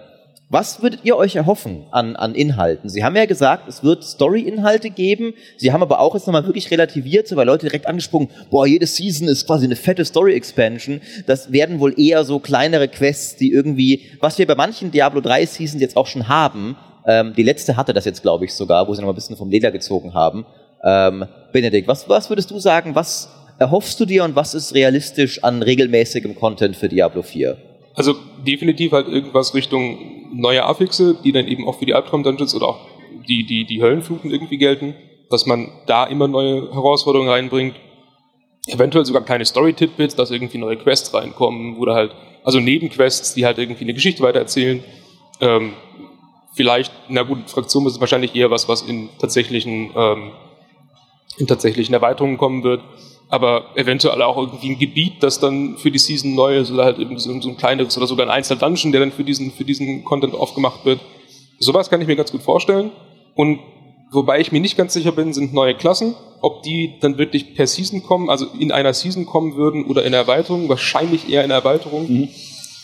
was 0.49 0.83
würdet 0.83 0.99
ihr 1.03 1.15
euch 1.15 1.35
erhoffen 1.35 1.87
an, 1.91 2.15
an 2.15 2.35
Inhalten? 2.35 2.89
Sie 2.89 3.03
haben 3.03 3.15
ja 3.15 3.25
gesagt, 3.25 3.67
es 3.67 3.83
wird 3.83 4.03
Story-Inhalte 4.03 4.91
geben. 4.91 5.33
Sie 5.57 5.71
haben 5.71 5.81
aber 5.81 5.99
auch 5.99 6.13
jetzt 6.13 6.27
nochmal 6.27 6.45
wirklich 6.45 6.69
relativiert, 6.69 7.27
so 7.27 7.35
weil 7.35 7.47
Leute 7.47 7.65
direkt 7.65 7.87
angesprungen, 7.87 8.29
boah, 8.51 8.67
jede 8.67 8.85
Season 8.85 9.27
ist 9.27 9.47
quasi 9.47 9.65
eine 9.65 9.75
fette 9.75 10.05
Story-Expansion. 10.05 11.01
Das 11.25 11.51
werden 11.51 11.79
wohl 11.79 11.99
eher 11.99 12.23
so 12.23 12.39
kleinere 12.39 12.87
Quests, 12.87 13.37
die 13.37 13.51
irgendwie, 13.51 14.11
was 14.19 14.37
wir 14.37 14.45
bei 14.45 14.55
manchen 14.55 14.91
Diablo 14.91 15.21
3 15.21 15.45
Seasons 15.45 15.81
jetzt 15.81 15.97
auch 15.97 16.07
schon 16.07 16.27
haben. 16.27 16.77
Ähm, 17.05 17.33
die 17.35 17.43
letzte 17.43 17.75
hatte 17.75 17.93
das 17.93 18.05
jetzt, 18.05 18.21
glaube 18.21 18.45
ich, 18.45 18.53
sogar, 18.53 18.87
wo 18.87 18.93
sie 18.93 19.01
nochmal 19.01 19.13
ein 19.13 19.15
bisschen 19.15 19.37
vom 19.37 19.49
Leder 19.49 19.71
gezogen 19.71 20.13
haben. 20.13 20.45
Ähm, 20.83 21.25
Benedikt, 21.51 21.87
was, 21.87 22.07
was 22.09 22.29
würdest 22.29 22.51
du 22.51 22.59
sagen, 22.59 22.95
was 22.95 23.29
erhoffst 23.59 23.99
du 23.99 24.05
dir 24.05 24.23
und 24.23 24.35
was 24.35 24.53
ist 24.53 24.75
realistisch 24.75 25.43
an 25.43 25.63
regelmäßigem 25.63 26.35
Content 26.35 26.75
für 26.75 26.89
Diablo 26.89 27.21
4? 27.21 27.57
Also 27.95 28.15
definitiv 28.45 28.91
halt 28.91 29.07
irgendwas 29.07 29.53
Richtung 29.53 30.22
neue 30.33 30.65
Affixe, 30.65 31.15
die 31.23 31.31
dann 31.31 31.47
eben 31.47 31.67
auch 31.67 31.79
für 31.79 31.85
die 31.85 31.93
Albtraum-Dungeons 31.93 32.55
oder 32.55 32.67
auch 32.67 32.79
die, 33.27 33.45
die, 33.45 33.65
die 33.65 33.81
Höllenfluten 33.81 34.31
irgendwie 34.31 34.57
gelten, 34.57 34.95
dass 35.29 35.45
man 35.45 35.71
da 35.85 36.05
immer 36.05 36.27
neue 36.27 36.73
Herausforderungen 36.73 37.29
reinbringt. 37.29 37.75
Eventuell 38.67 39.05
sogar 39.05 39.23
kleine 39.23 39.45
Story-Tidbits, 39.45 40.15
dass 40.15 40.31
irgendwie 40.31 40.57
neue 40.57 40.77
Quests 40.77 41.13
reinkommen, 41.13 41.77
oder 41.77 41.95
halt, 41.95 42.11
also 42.43 42.59
Nebenquests, 42.59 43.33
die 43.33 43.45
halt 43.45 43.57
irgendwie 43.57 43.83
eine 43.83 43.93
Geschichte 43.93 44.23
weitererzählen. 44.23 44.83
Ähm, 45.41 45.73
vielleicht, 46.53 46.91
na 47.09 47.23
gut, 47.23 47.49
Fraktion 47.49 47.85
ist 47.87 47.99
wahrscheinlich 47.99 48.35
eher 48.35 48.51
was, 48.51 48.69
was 48.69 48.81
in 48.81 49.09
tatsächlichen, 49.19 49.91
ähm, 49.95 50.31
in 51.37 51.47
tatsächlichen 51.47 51.93
Erweiterungen 51.93 52.37
kommen 52.37 52.63
wird 52.63 52.81
aber 53.29 53.75
eventuell 53.75 54.21
auch 54.21 54.37
irgendwie 54.37 54.71
ein 54.71 54.79
Gebiet, 54.79 55.21
das 55.21 55.39
dann 55.39 55.77
für 55.77 55.91
die 55.91 55.99
Season 55.99 56.35
neu 56.35 56.57
ist 56.57 56.71
oder 56.71 56.85
halt 56.85 56.99
irgendwie 56.99 57.19
so, 57.19 57.39
so 57.41 57.49
ein 57.49 57.57
kleineres 57.57 57.97
oder 57.97 58.07
sogar 58.07 58.27
ein 58.27 58.31
einzelner 58.31 58.59
Dungeon, 58.59 58.91
der 58.91 59.01
dann 59.01 59.11
für 59.11 59.23
diesen, 59.23 59.51
für 59.51 59.63
diesen 59.63 60.03
Content 60.03 60.35
aufgemacht 60.35 60.85
wird. 60.85 60.99
Sowas 61.59 61.89
kann 61.89 62.01
ich 62.01 62.07
mir 62.07 62.15
ganz 62.15 62.31
gut 62.31 62.43
vorstellen. 62.43 62.91
Und 63.35 63.59
wobei 64.11 64.39
ich 64.39 64.51
mir 64.51 64.59
nicht 64.59 64.77
ganz 64.77 64.93
sicher 64.93 65.11
bin, 65.11 65.33
sind 65.33 65.53
neue 65.53 65.75
Klassen, 65.75 66.15
ob 66.41 66.61
die 66.63 66.95
dann 67.01 67.17
wirklich 67.17 67.55
per 67.55 67.67
Season 67.67 68.03
kommen, 68.03 68.29
also 68.29 68.45
in 68.59 68.71
einer 68.71 68.93
Season 68.93 69.25
kommen 69.25 69.55
würden 69.55 69.85
oder 69.85 70.03
in 70.03 70.13
Erweiterung, 70.13 70.69
wahrscheinlich 70.69 71.29
eher 71.29 71.43
in 71.43 71.51
Erweiterung. 71.51 72.11
Mhm. 72.11 72.29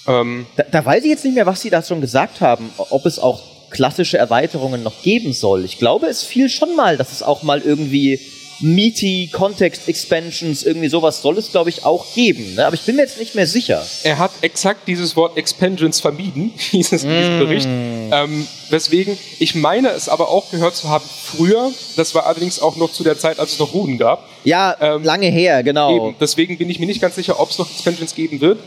Ähm, 0.08 0.46
Da, 0.56 0.64
da 0.72 0.86
weiß 0.86 1.04
ich 1.04 1.10
jetzt 1.10 1.26
nicht 1.26 1.36
mehr, 1.36 1.46
was 1.46 1.62
Sie 1.62 1.70
da 1.70 1.84
schon 1.84 2.02
gesagt 2.02 2.42
haben, 2.42 2.70
ob 2.90 3.06
es 3.06 3.20
auch 3.20 3.42
klassische 3.70 4.18
Erweiterungen 4.18 4.82
noch 4.82 5.02
geben 5.04 5.34
soll. 5.34 5.64
Ich 5.66 5.78
glaube, 5.78 6.08
es 6.08 6.24
fiel 6.24 6.50
schon 6.50 6.76
mal, 6.76 6.98
dass 6.98 7.12
es 7.12 7.22
auch 7.22 7.44
mal 7.44 7.62
irgendwie 7.62 8.20
meaty 8.62 9.30
Context 9.32 9.88
Expansions, 9.88 10.64
irgendwie 10.64 10.90
sowas 10.90 11.22
soll 11.22 11.38
es, 11.38 11.52
glaube 11.52 11.70
ich, 11.70 11.86
auch 11.86 12.14
geben. 12.14 12.56
Ne? 12.56 12.66
Aber 12.66 12.76
ich 12.76 12.82
bin 12.82 12.96
mir 12.96 13.04
jetzt 13.04 13.20
nicht 13.20 13.36
mehr 13.36 13.48
sicher. 13.48 13.86
er 14.04 14.18
hat 14.18 14.32
exakt 14.42 14.88
dieses 14.88 15.16
Wort 15.16 15.38
Expansions 15.38 16.00
vermieden, 16.00 16.52
hieß 16.58 16.92
es 16.92 17.04
in 17.04 17.10
diesem 17.10 17.40
Bericht. 17.40 17.68
Ähm, 17.68 18.48
weswegen, 18.70 19.18
ich 19.40 19.56
meine 19.56 19.90
es 19.90 20.10
aber 20.10 20.30
auch 20.30 20.52
gehört 20.52 20.76
zu 20.76 20.90
haben 20.90 21.06
früher, 21.24 21.72
das 21.96 22.14
war 22.16 22.26
allerdings 22.26 22.60
auch 22.62 22.76
noch 22.76 22.92
zu 22.92 23.04
der 23.04 23.18
Zeit, 23.18 23.40
als 23.40 23.54
es 23.54 23.60
noch 23.60 23.74
Ruden 23.74 23.98
gab. 23.98 24.28
Ja, 24.44 24.76
Ähm, 24.80 25.04
lange 25.04 25.28
her, 25.28 25.64
genau. 25.64 25.96
Eben, 25.96 26.16
deswegen 26.20 26.58
bin 26.58 26.70
ich 26.70 26.80
mir 26.80 26.86
nicht 26.86 27.02
ganz 27.02 27.16
sicher, 27.16 27.40
ob 27.40 27.50
es 27.50 27.58
noch 27.58 27.70
Expansions 27.70 28.16
geben 28.16 28.42
wird. 28.42 28.60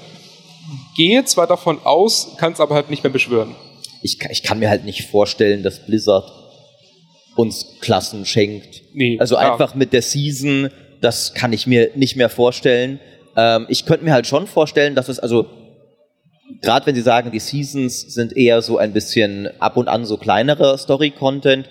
Gehe 0.96 1.24
zwar 1.24 1.46
davon 1.46 1.78
aus, 1.85 2.33
kann 2.38 2.52
es 2.52 2.61
aber 2.61 2.74
halt 2.74 2.90
nicht 2.90 3.02
mehr 3.02 3.12
beschwören. 3.12 3.55
Ich, 4.02 4.18
ich 4.31 4.42
kann 4.42 4.59
mir 4.59 4.68
halt 4.68 4.85
nicht 4.85 5.09
vorstellen, 5.11 5.62
dass 5.62 5.85
Blizzard 5.87 6.31
uns 7.37 7.79
Klassen 7.81 8.25
schenkt. 8.27 8.83
Nee, 8.95 9.18
also 9.18 9.37
klar. 9.37 9.53
einfach 9.53 9.75
mit 9.75 9.92
der 9.92 10.03
Season, 10.03 10.71
das 11.01 11.35
kann 11.35 11.53
ich 11.53 11.66
mir 11.66 11.90
nicht 11.95 12.16
mehr 12.16 12.29
vorstellen. 12.29 13.01
Ähm, 13.37 13.66
ich 13.68 13.87
könnte 13.87 14.05
mir 14.05 14.12
halt 14.12 14.27
schon 14.27 14.47
vorstellen, 14.47 14.95
dass 14.95 15.09
es 15.09 15.18
also 15.18 15.47
gerade 16.61 16.87
wenn 16.87 16.95
Sie 16.95 17.03
sagen, 17.03 17.31
die 17.31 17.40
Seasons 17.40 18.01
sind 18.01 18.37
eher 18.37 18.62
so 18.62 18.79
ein 18.79 18.92
bisschen 18.92 19.49
ab 19.59 19.77
und 19.77 19.88
an 19.88 20.05
so 20.05 20.16
kleinere 20.16 20.77
Story-Content, 20.77 21.68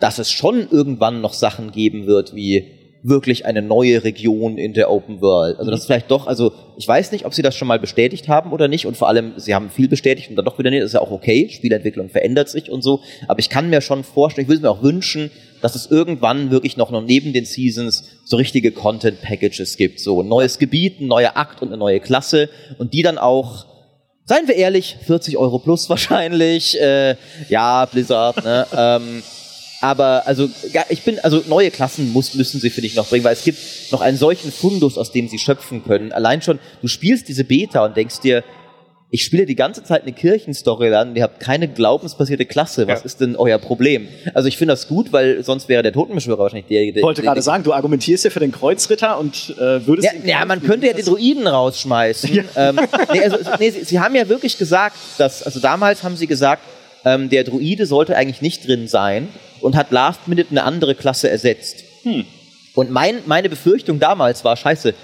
dass 0.00 0.18
es 0.18 0.30
schon 0.30 0.68
irgendwann 0.70 1.20
noch 1.20 1.32
Sachen 1.32 1.72
geben 1.72 2.06
wird, 2.06 2.34
wie 2.34 2.83
wirklich 3.04 3.44
eine 3.44 3.60
neue 3.60 4.02
Region 4.02 4.56
in 4.56 4.72
der 4.72 4.90
Open 4.90 5.20
World. 5.20 5.58
Also 5.58 5.70
das 5.70 5.80
ist 5.80 5.86
vielleicht 5.86 6.10
doch, 6.10 6.26
also 6.26 6.52
ich 6.78 6.88
weiß 6.88 7.12
nicht, 7.12 7.26
ob 7.26 7.34
Sie 7.34 7.42
das 7.42 7.54
schon 7.54 7.68
mal 7.68 7.78
bestätigt 7.78 8.28
haben 8.28 8.50
oder 8.50 8.66
nicht. 8.66 8.86
Und 8.86 8.96
vor 8.96 9.08
allem, 9.08 9.34
Sie 9.36 9.54
haben 9.54 9.70
viel 9.70 9.88
bestätigt 9.88 10.30
und 10.30 10.36
dann 10.36 10.46
doch 10.46 10.58
wieder 10.58 10.70
nicht, 10.70 10.82
das 10.82 10.88
ist 10.88 10.94
ja 10.94 11.00
auch 11.00 11.10
okay, 11.10 11.48
Spielentwicklung 11.50 12.08
verändert 12.08 12.48
sich 12.48 12.70
und 12.70 12.82
so, 12.82 13.00
aber 13.28 13.38
ich 13.38 13.50
kann 13.50 13.68
mir 13.68 13.82
schon 13.82 14.04
vorstellen, 14.04 14.44
ich 14.44 14.48
würde 14.48 14.56
es 14.56 14.62
mir 14.62 14.70
auch 14.70 14.82
wünschen, 14.82 15.30
dass 15.60 15.74
es 15.74 15.90
irgendwann 15.90 16.50
wirklich 16.50 16.76
noch, 16.76 16.90
noch 16.90 17.02
neben 17.02 17.32
den 17.32 17.44
Seasons 17.44 18.04
so 18.24 18.36
richtige 18.36 18.72
Content-Packages 18.72 19.76
gibt, 19.76 20.00
so 20.00 20.22
ein 20.22 20.28
neues 20.28 20.58
Gebiet, 20.58 21.00
ein 21.00 21.06
neuer 21.06 21.36
Akt 21.36 21.62
und 21.62 21.68
eine 21.68 21.76
neue 21.76 22.00
Klasse. 22.00 22.48
Und 22.78 22.92
die 22.94 23.02
dann 23.02 23.18
auch 23.18 23.66
Seien 24.26 24.48
wir 24.48 24.56
ehrlich, 24.56 24.96
40 25.04 25.36
Euro 25.36 25.58
plus 25.58 25.90
wahrscheinlich. 25.90 26.80
Äh, 26.80 27.16
ja, 27.50 27.84
Blizzard, 27.84 28.42
ne? 28.42 28.66
ähm, 28.76 29.22
Aber 29.84 30.26
also 30.26 30.48
ja, 30.72 30.82
ich 30.88 31.02
bin 31.02 31.18
also 31.18 31.42
neue 31.46 31.70
Klassen 31.70 32.10
muss, 32.10 32.32
müssen 32.34 32.58
sie 32.58 32.70
finde 32.70 32.86
ich 32.86 32.94
noch 32.94 33.06
bringen, 33.06 33.22
weil 33.22 33.34
es 33.34 33.44
gibt 33.44 33.58
noch 33.90 34.00
einen 34.00 34.16
solchen 34.16 34.50
Fundus, 34.50 34.96
aus 34.96 35.12
dem 35.12 35.28
sie 35.28 35.38
schöpfen 35.38 35.84
können. 35.84 36.10
Allein 36.10 36.40
schon 36.40 36.58
du 36.80 36.88
spielst 36.88 37.28
diese 37.28 37.44
Beta 37.44 37.84
und 37.84 37.94
denkst 37.94 38.20
dir, 38.20 38.42
ich 39.10 39.22
spiele 39.22 39.44
die 39.44 39.54
ganze 39.56 39.84
Zeit 39.84 40.02
eine 40.04 40.12
Kirchenstory 40.14 40.92
an, 40.94 41.14
ihr 41.14 41.22
habt 41.22 41.38
keine 41.38 41.68
glaubensbasierte 41.68 42.46
Klasse. 42.46 42.88
Was 42.88 43.00
Ja. 43.00 43.04
ist 43.04 43.20
denn 43.20 43.36
euer 43.36 43.58
Problem? 43.58 44.08
Also 44.32 44.48
ich 44.48 44.56
finde 44.56 44.72
das 44.72 44.88
gut, 44.88 45.12
weil 45.12 45.44
sonst 45.44 45.68
wäre 45.68 45.82
der 45.82 45.92
Totenbeschwörer 45.92 46.38
wahrscheinlich 46.38 46.66
der. 46.68 46.82
Ich 46.82 47.02
wollte 47.02 47.20
gerade 47.20 47.42
sagen, 47.42 47.62
du 47.62 47.74
argumentierst 47.74 48.24
ja 48.24 48.30
für 48.30 48.40
den 48.40 48.52
Kreuzritter 48.52 49.18
und 49.18 49.54
äh, 49.58 49.86
würdest 49.86 50.08
Ja, 50.24 50.38
ja, 50.40 50.44
man 50.46 50.62
könnte 50.62 50.86
ja 50.86 50.94
den 50.94 51.04
Druiden 51.04 51.46
rausschmeißen. 51.46 52.44
Ähm, 52.56 52.80
nee, 53.12 53.20
also, 53.20 53.36
nee, 53.60 53.70
sie, 53.70 53.84
sie 53.84 54.00
haben 54.00 54.14
ja 54.14 54.30
wirklich 54.30 54.56
gesagt, 54.56 54.96
dass, 55.18 55.42
also 55.42 55.60
damals 55.60 56.02
haben 56.02 56.16
sie 56.16 56.26
gesagt, 56.26 56.62
ähm, 57.04 57.28
der 57.28 57.44
Druide 57.44 57.84
sollte 57.84 58.16
eigentlich 58.16 58.40
nicht 58.40 58.66
drin 58.66 58.88
sein 58.88 59.28
und 59.64 59.76
hat 59.76 59.90
Last 59.90 60.26
Minute 60.28 60.50
eine 60.50 60.62
andere 60.64 60.94
Klasse 60.94 61.28
ersetzt. 61.30 61.84
Und 62.74 62.90
mein, 62.90 63.16
meine 63.26 63.48
Befürchtung 63.48 63.98
damals 64.00 64.44
war, 64.44 64.56
scheiße, 64.56 64.94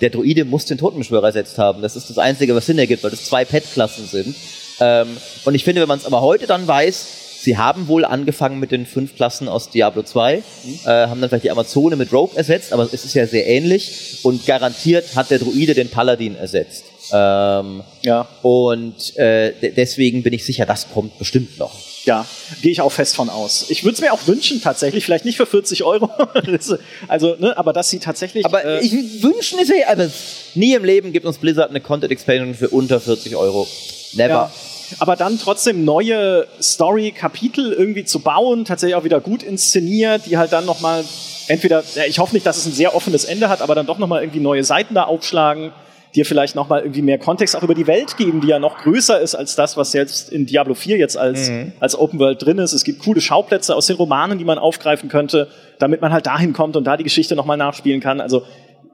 der 0.00 0.10
Druide 0.10 0.44
muss 0.44 0.64
den 0.66 0.78
Totenbeschwörer 0.78 1.26
ersetzt 1.28 1.56
haben. 1.58 1.80
Das 1.82 1.96
ist 1.96 2.10
das 2.10 2.18
Einzige, 2.18 2.54
was 2.54 2.66
Sinn 2.66 2.78
ergibt, 2.78 3.02
weil 3.04 3.10
das 3.10 3.24
zwei 3.24 3.44
Pet-Klassen 3.44 4.06
sind. 4.06 4.34
Ähm, 4.80 5.16
und 5.44 5.54
ich 5.54 5.64
finde, 5.64 5.80
wenn 5.80 5.88
man 5.88 5.98
es 5.98 6.06
aber 6.06 6.20
heute 6.22 6.46
dann 6.46 6.66
weiß, 6.66 7.42
sie 7.42 7.56
haben 7.56 7.88
wohl 7.88 8.04
angefangen 8.04 8.58
mit 8.58 8.70
den 8.72 8.84
fünf 8.86 9.14
Klassen 9.16 9.48
aus 9.48 9.70
Diablo 9.70 10.02
2, 10.02 10.34
äh, 10.34 10.42
haben 10.86 11.20
dann 11.20 11.28
vielleicht 11.30 11.44
die 11.44 11.50
Amazone 11.50 11.96
mit 11.96 12.12
Rogue 12.12 12.36
ersetzt, 12.36 12.72
aber 12.72 12.82
es 12.92 13.04
ist 13.04 13.14
ja 13.14 13.26
sehr 13.26 13.46
ähnlich 13.46 14.18
und 14.22 14.44
garantiert 14.46 15.14
hat 15.16 15.30
der 15.30 15.38
Druide 15.38 15.74
den 15.74 15.88
Paladin 15.88 16.36
ersetzt. 16.36 16.84
Ähm, 17.12 17.82
Ja, 18.02 18.28
und 18.42 19.16
äh, 19.16 19.52
de- 19.52 19.72
deswegen 19.74 20.22
bin 20.22 20.32
ich 20.32 20.44
sicher, 20.44 20.66
das 20.66 20.90
kommt 20.92 21.18
bestimmt 21.18 21.58
noch. 21.58 21.72
Ja, 22.04 22.26
gehe 22.62 22.72
ich 22.72 22.80
auch 22.80 22.90
fest 22.90 23.14
von 23.14 23.28
aus. 23.28 23.66
Ich 23.68 23.84
würde 23.84 23.94
es 23.94 24.00
mir 24.00 24.12
auch 24.12 24.26
wünschen, 24.26 24.62
tatsächlich, 24.62 25.04
vielleicht 25.04 25.24
nicht 25.24 25.36
für 25.36 25.46
40 25.46 25.84
Euro, 25.84 26.10
also, 27.08 27.36
ne, 27.38 27.56
aber 27.56 27.72
dass 27.72 27.90
sie 27.90 27.98
tatsächlich. 27.98 28.44
Aber 28.44 28.64
äh, 28.64 28.84
ich 28.84 29.22
wünschen 29.22 29.58
ist 29.58 29.70
ja, 29.70 29.88
aber 29.88 30.10
nie 30.54 30.74
im 30.74 30.84
Leben 30.84 31.12
gibt 31.12 31.26
uns 31.26 31.38
Blizzard 31.38 31.70
eine 31.70 31.80
Content 31.80 32.12
Expansion 32.12 32.54
für 32.54 32.68
unter 32.70 33.00
40 33.00 33.36
Euro. 33.36 33.68
Never. 34.14 34.28
Ja. 34.28 34.52
Aber 34.98 35.14
dann 35.14 35.38
trotzdem 35.38 35.84
neue 35.84 36.48
Story-Kapitel 36.60 37.72
irgendwie 37.72 38.04
zu 38.04 38.20
bauen, 38.20 38.64
tatsächlich 38.64 38.96
auch 38.96 39.04
wieder 39.04 39.20
gut 39.20 39.42
inszeniert, 39.42 40.22
die 40.26 40.36
halt 40.36 40.52
dann 40.52 40.66
nochmal 40.66 41.04
entweder, 41.46 41.84
ich 42.08 42.18
hoffe 42.18 42.34
nicht, 42.34 42.44
dass 42.44 42.56
es 42.56 42.66
ein 42.66 42.72
sehr 42.72 42.94
offenes 42.94 43.24
Ende 43.24 43.48
hat, 43.48 43.62
aber 43.62 43.74
dann 43.74 43.86
doch 43.86 43.98
nochmal 43.98 44.22
irgendwie 44.22 44.40
neue 44.40 44.64
Seiten 44.64 44.94
da 44.94 45.04
aufschlagen, 45.04 45.72
dir 46.14 46.24
vielleicht 46.24 46.56
nochmal 46.56 46.80
irgendwie 46.80 47.02
mehr 47.02 47.18
Kontext 47.18 47.56
auch 47.56 47.62
über 47.62 47.74
die 47.74 47.86
Welt 47.86 48.16
geben, 48.16 48.40
die 48.40 48.48
ja 48.48 48.58
noch 48.58 48.78
größer 48.78 49.20
ist 49.20 49.34
als 49.34 49.54
das, 49.54 49.76
was 49.76 49.92
jetzt 49.92 50.30
in 50.32 50.46
Diablo 50.46 50.74
4 50.74 50.96
jetzt 50.96 51.16
als, 51.16 51.50
als 51.78 51.96
Open 51.98 52.18
World 52.18 52.44
drin 52.44 52.58
ist. 52.58 52.72
Es 52.72 52.84
gibt 52.84 53.00
coole 53.00 53.20
Schauplätze 53.20 53.76
aus 53.76 53.86
den 53.86 53.96
Romanen, 53.96 54.38
die 54.38 54.44
man 54.44 54.58
aufgreifen 54.58 55.08
könnte, 55.08 55.48
damit 55.78 56.00
man 56.00 56.12
halt 56.12 56.26
dahin 56.26 56.52
kommt 56.52 56.76
und 56.76 56.84
da 56.84 56.96
die 56.96 57.04
Geschichte 57.04 57.36
nochmal 57.36 57.56
nachspielen 57.56 58.00
kann. 58.00 58.20
Also, 58.20 58.42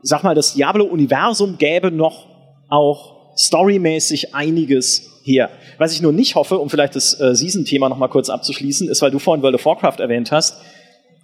sag 0.02 0.22
mal, 0.24 0.34
das 0.34 0.54
Diablo-Universum 0.54 1.56
gäbe 1.58 1.90
noch 1.90 2.26
auch 2.68 3.34
storymäßig 3.36 4.34
einiges 4.34 5.20
her. 5.24 5.50
Was 5.78 5.92
ich 5.92 6.02
nur 6.02 6.12
nicht 6.12 6.34
hoffe, 6.34 6.58
um 6.58 6.70
vielleicht 6.70 6.96
das 6.96 7.18
äh, 7.18 7.34
Season-Thema 7.34 7.88
noch 7.88 7.98
mal 7.98 8.08
kurz 8.08 8.28
abzuschließen, 8.28 8.88
ist, 8.88 9.02
weil 9.02 9.10
du 9.10 9.18
vorhin 9.18 9.42
World 9.42 9.56
of 9.56 9.64
Warcraft 9.64 10.00
erwähnt 10.00 10.32
hast, 10.32 10.58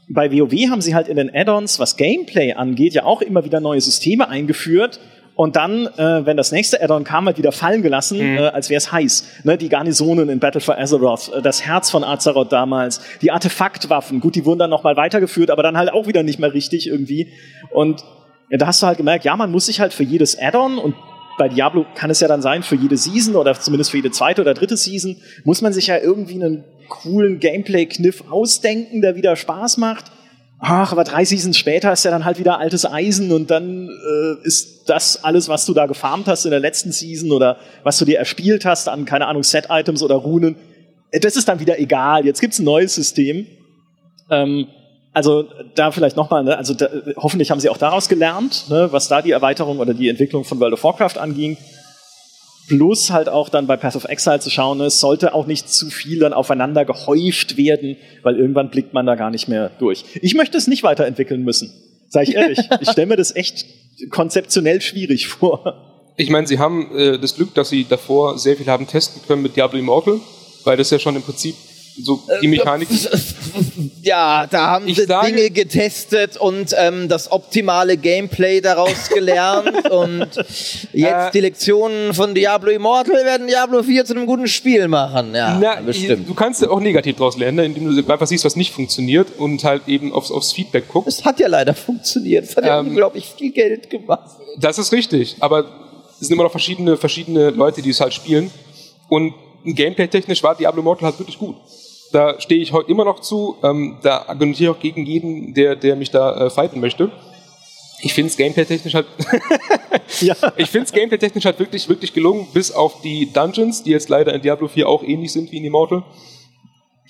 bei 0.09 0.31
WoW 0.31 0.69
haben 0.69 0.81
sie 0.81 0.95
halt 0.95 1.09
in 1.09 1.17
den 1.17 1.35
Add-ons, 1.35 1.79
was 1.79 1.97
Gameplay 1.97 2.53
angeht, 2.53 2.93
ja 2.93 3.05
auch 3.05 3.23
immer 3.23 3.45
wieder 3.45 3.61
neue 3.61 3.81
Systeme 3.81 4.29
eingeführt 4.29 5.01
und 5.35 5.57
dann, 5.57 5.87
äh, 5.87 6.27
wenn 6.27 6.37
das 6.37 6.53
nächste 6.53 6.83
Add-on 6.83 7.05
kam, 7.05 7.27
halt 7.27 7.39
wieder 7.39 7.53
fallen 7.53 7.83
gelassen, 7.83 8.21
äh, 8.21 8.39
als 8.39 8.69
wäre 8.69 8.79
es 8.79 8.93
heiß. 8.93 9.25
Ne, 9.45 9.57
die 9.57 9.69
Garnisonen 9.69 10.29
in 10.29 10.41
Battle 10.41 10.61
for 10.61 10.79
Azeroth, 10.79 11.33
äh, 11.33 11.41
das 11.43 11.65
Herz 11.65 11.91
von 11.91 12.05
Azeroth 12.05 12.53
damals, 12.53 13.01
die 13.23 13.31
Artefaktwaffen, 13.31 14.21
gut, 14.21 14.35
die 14.35 14.45
wurden 14.45 14.59
dann 14.59 14.71
noch 14.71 14.85
mal 14.85 14.97
weitergeführt, 14.97 15.51
aber 15.51 15.63
dann 15.63 15.77
halt 15.77 15.93
auch 15.93 16.07
wieder 16.07 16.23
nicht 16.23 16.39
mehr 16.39 16.53
richtig 16.53 16.87
irgendwie. 16.87 17.29
Und 17.71 18.05
ja, 18.51 18.59
da 18.59 18.67
hast 18.67 18.83
du 18.83 18.87
halt 18.87 18.99
gemerkt, 18.99 19.25
ja, 19.25 19.35
man 19.37 19.51
muss 19.51 19.67
sich 19.67 19.81
halt 19.81 19.95
für 19.95 20.05
jedes 20.05 20.39
Add-on 20.39 20.77
und 20.77 20.95
bei 21.39 21.49
Diablo 21.49 21.87
kann 21.95 22.11
es 22.11 22.21
ja 22.21 22.29
dann 22.29 22.43
sein, 22.43 22.63
für 22.63 22.77
jede 22.77 22.99
Season 22.99 23.35
oder 23.37 23.59
zumindest 23.59 23.91
für 23.91 23.97
jede 23.97 24.11
zweite 24.11 24.43
oder 24.43 24.53
dritte 24.53 24.77
Season, 24.77 25.17
muss 25.45 25.63
man 25.63 25.73
sich 25.73 25.87
ja 25.87 25.97
irgendwie 25.97 26.35
einen 26.35 26.65
coolen 26.91 27.41
Gameplay-Kniff 27.41 28.25
ausdenken, 28.31 29.01
der 29.01 29.17
wieder 29.17 29.35
Spaß 29.35 29.79
macht. 29.79 30.13
Ach, 30.65 30.93
aber 30.93 31.03
drei 31.03 31.25
Seasons 31.25 31.59
später 31.59 31.93
ist 31.93 32.05
ja 32.05 32.13
dann 32.13 32.25
halt 32.25 32.39
wieder 32.39 32.61
altes 32.61 32.87
Eisen 32.87 33.33
und 33.33 33.51
dann 33.51 33.89
äh, 33.89 34.47
ist 34.47 34.89
das 34.89 35.25
alles, 35.25 35.49
was 35.49 35.67
du 35.67 35.75
da 35.75 35.87
gefarmt 35.87 36.29
hast 36.29 36.45
in 36.45 36.53
der 36.53 36.61
letzten 36.61 36.93
Season 36.93 37.33
oder 37.33 37.57
was 37.83 37.99
du 37.99 38.05
dir 38.05 38.21
erspielt 38.21 38.65
hast 38.65 38.89
an, 38.89 39.05
keine 39.05 39.27
Ahnung, 39.27 39.43
Set-Items 39.43 40.05
oder 40.05 40.15
Runen, 40.15 40.55
äh, 41.11 41.19
das 41.19 41.35
ist 41.35 41.49
dann 41.49 41.59
wieder 41.59 41.81
egal. 41.81 42.25
Jetzt 42.25 42.41
gibt's 42.41 42.61
ein 42.61 42.65
neues 42.65 42.95
System. 42.95 43.49
Ähm, 44.31 44.69
also 45.13 45.49
da 45.75 45.91
vielleicht 45.91 46.17
nochmal, 46.17 46.45
ne, 46.45 46.57
also 46.57 46.75
da, 46.75 46.89
hoffentlich 47.17 47.51
haben 47.51 47.59
sie 47.59 47.69
auch 47.69 47.77
daraus 47.77 48.09
gelernt, 48.09 48.67
ne, 48.71 48.87
was 48.93 49.09
da 49.09 49.21
die 49.21 49.33
Erweiterung 49.33 49.81
oder 49.81 49.95
die 49.95 50.09
Entwicklung 50.09 50.45
von 50.45 50.61
World 50.61 50.75
of 50.75 50.85
Warcraft 50.85 51.19
anging. 51.19 51.57
Plus 52.69 53.11
halt 53.11 53.29
auch 53.29 53.49
dann 53.49 53.67
bei 53.67 53.77
Path 53.77 53.97
of 53.97 54.05
Exile 54.05 54.41
zu 54.41 54.51
schauen, 54.51 54.81
es 54.81 55.01
sollte 55.01 55.35
auch 55.35 55.47
nicht 55.47 55.69
zu 55.69 55.91
viel 55.91 56.21
dann 56.21 56.33
aufeinander 56.33 56.85
gehäuft 56.85 57.57
werden, 57.57 57.97
weil 58.23 58.37
irgendwann 58.37 58.71
blickt 58.71 58.95
man 58.95 59.05
da 59.05 59.15
gar 59.15 59.31
nicht 59.31 59.49
mehr 59.49 59.71
durch. 59.79 60.05
Ich 60.23 60.35
möchte 60.35 60.57
es 60.57 60.69
nicht 60.69 60.83
weiterentwickeln 60.83 61.43
müssen, 61.43 61.73
sage 62.09 62.31
ich 62.31 62.35
ehrlich. 62.37 62.59
ich 62.81 62.91
stelle 62.91 63.09
mir 63.09 63.17
das 63.17 63.35
echt 63.35 63.67
konzeptionell 64.11 64.81
schwierig 64.81 65.27
vor. 65.27 66.15
Ich 66.17 66.31
meine, 66.31 66.47
sie 66.47 66.59
haben 66.59 66.95
äh, 66.97 67.19
das 67.19 67.37
Glück, 67.37 67.55
dass 67.55 67.69
sie 67.69 67.85
davor 67.85 68.39
sehr 68.39 68.57
viel 68.57 68.67
haben 68.67 68.87
testen 68.87 69.23
können 69.27 69.43
mit 69.43 69.57
Diablo 69.57 69.79
Immortal, 69.79 70.21
weil 70.65 70.77
das 70.77 70.91
ja 70.91 70.99
schon 70.99 71.17
im 71.17 71.23
Prinzip 71.23 71.55
so 72.01 72.23
die 72.43 72.49
Mechanik. 72.49 72.89
Ja, 74.03 74.47
da 74.49 74.67
haben 74.69 74.89
Ich 74.89 74.97
sie 74.97 75.05
sage- 75.05 75.29
Dinge 75.33 75.51
getestet 75.51 76.37
und 76.37 76.75
ähm, 76.77 77.09
das 77.09 77.31
optimale 77.31 77.97
Gameplay 77.97 78.61
daraus 78.61 79.09
gelernt. 79.09 79.89
und 79.91 80.27
jetzt 80.93 80.95
Äh, 80.95 81.31
die 81.33 81.41
Lektionen 81.41 82.13
von 82.13 82.35
Diablo 82.35 82.71
Immortal 82.71 83.25
werden 83.25 83.47
Diablo 83.47 83.83
4 83.83 84.05
zu 84.05 84.15
einem 84.15 84.27
guten 84.27 84.49
Spiel 84.49 84.89
machen. 84.89 85.35
Ja, 85.35 85.57
Na, 85.61 85.81
bestimmt. 85.81 86.29
du 86.29 86.35
kannst 86.35 86.63
ja 86.63 86.71
auch 86.71 86.81
negativ 86.81 87.17
draus 87.17 87.37
lernen, 87.37 87.57
ne, 87.59 87.65
indem 87.67 87.95
du 88.05 88.13
einfach 88.13 88.27
siehst, 88.27 88.45
was 88.45 88.57
nicht 88.57 88.73
funktioniert 88.73 89.29
und 89.39 89.63
halt 89.63 89.83
eben 89.87 90.13
aufs, 90.13 90.31
aufs 90.33 90.53
Feedback 90.53 90.89
guckst. 90.89 91.09
Es 91.09 91.25
hat 91.25 91.39
ja 91.39 91.47
leider 91.47 91.75
funktioniert. 91.75 92.45
Es 92.45 92.57
hat 92.57 92.65
ja 92.65 92.81
Ähm, 92.81 92.89
unglaublich 92.89 93.27
viel 93.39 93.53
Geld 93.53 93.89
gemacht. 93.91 94.31
Das 94.59 94.79
ist 94.79 94.91
richtig, 94.93 95.37
aber 95.41 95.67
es 96.21 96.27
sind 96.27 96.33
immer 96.35 96.45
noch 96.45 96.51
verschiedene, 96.51 96.97
verschiedene 96.97 97.51
Leute, 97.51 97.83
die 97.83 97.91
es 97.91 98.01
halt 98.01 98.15
spielen. 98.15 98.51
Und 99.09 99.33
gameplay-technisch 99.65 100.43
war 100.43 100.57
Diablo 100.57 100.81
Immortal 100.81 101.11
halt 101.11 101.19
wirklich 101.21 101.39
gut. 101.39 101.55
Da 102.13 102.39
stehe 102.41 102.61
ich 102.61 102.73
heute 102.73 102.91
immer 102.91 103.05
noch 103.05 103.21
zu. 103.21 103.57
Ähm, 103.63 103.97
da 104.03 104.25
argumentiere 104.29 104.71
ich 104.71 104.77
auch 104.77 104.81
gegen 104.81 105.07
jeden, 105.07 105.55
der, 105.55 105.77
der 105.77 105.97
mich 105.97 106.11
da 106.11 106.47
äh, 106.47 106.51
fighten 106.51 106.81
möchte. 106.81 107.11
Ich 108.05 108.15
finde 108.15 108.29
es 108.31 108.37
gameplay-technisch 108.37 108.95
halt, 108.95 109.07
Ja. 110.21 110.35
ich 110.57 110.69
finde 110.69 110.87
es 110.87 110.93
gameplay-technisch 110.93 111.45
halt 111.45 111.59
wirklich, 111.59 111.89
wirklich 111.89 112.13
gelungen, 112.13 112.49
bis 112.53 112.73
auf 112.73 113.01
die 113.01 113.33
Dungeons, 113.33 113.83
die 113.85 113.91
jetzt 113.91 114.09
leider 114.09 114.35
in 114.35 114.43
Diablo 114.43 114.69
4 114.69 114.89
auch 114.89 115.03
ähnlich 115.03 115.33
sind 115.33 115.53
wie 115.53 115.59
in 115.59 115.65
Immortal. 115.65 116.03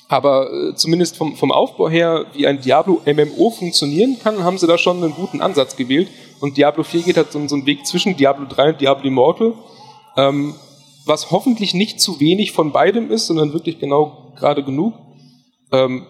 Aber 0.09 0.53
äh, 0.53 0.75
zumindest 0.75 1.17
vom, 1.17 1.35
vom 1.37 1.51
Aufbau 1.51 1.89
her, 1.89 2.27
wie 2.35 2.47
ein 2.47 2.61
Diablo-MMO 2.61 3.51
funktionieren 3.51 4.19
kann, 4.23 4.45
haben 4.45 4.59
sie 4.59 4.67
da 4.67 4.77
schon 4.77 5.03
einen 5.03 5.15
guten 5.15 5.41
Ansatz 5.41 5.75
gewählt. 5.77 6.09
Und 6.41 6.59
Diablo 6.59 6.83
4 6.85 7.03
geht 7.03 7.17
halt 7.17 7.33
so, 7.33 7.49
so 7.49 7.55
einen 7.57 7.65
Weg 7.65 7.87
zwischen 7.87 8.15
Diablo 8.17 8.45
3 8.47 8.71
und 8.71 8.81
Diablo 8.83 9.09
Immortal, 9.09 9.55
ähm, 10.19 10.55
was 11.05 11.31
hoffentlich 11.31 11.75
nicht 11.75 12.01
zu 12.01 12.21
wenig 12.21 12.53
von 12.53 12.73
beidem 12.73 13.11
ist, 13.11 13.27
sondern 13.27 13.53
wirklich 13.53 13.79
genau 13.79 14.33
gerade 14.37 14.63
genug. 14.63 14.95
Ähm, 15.73 16.07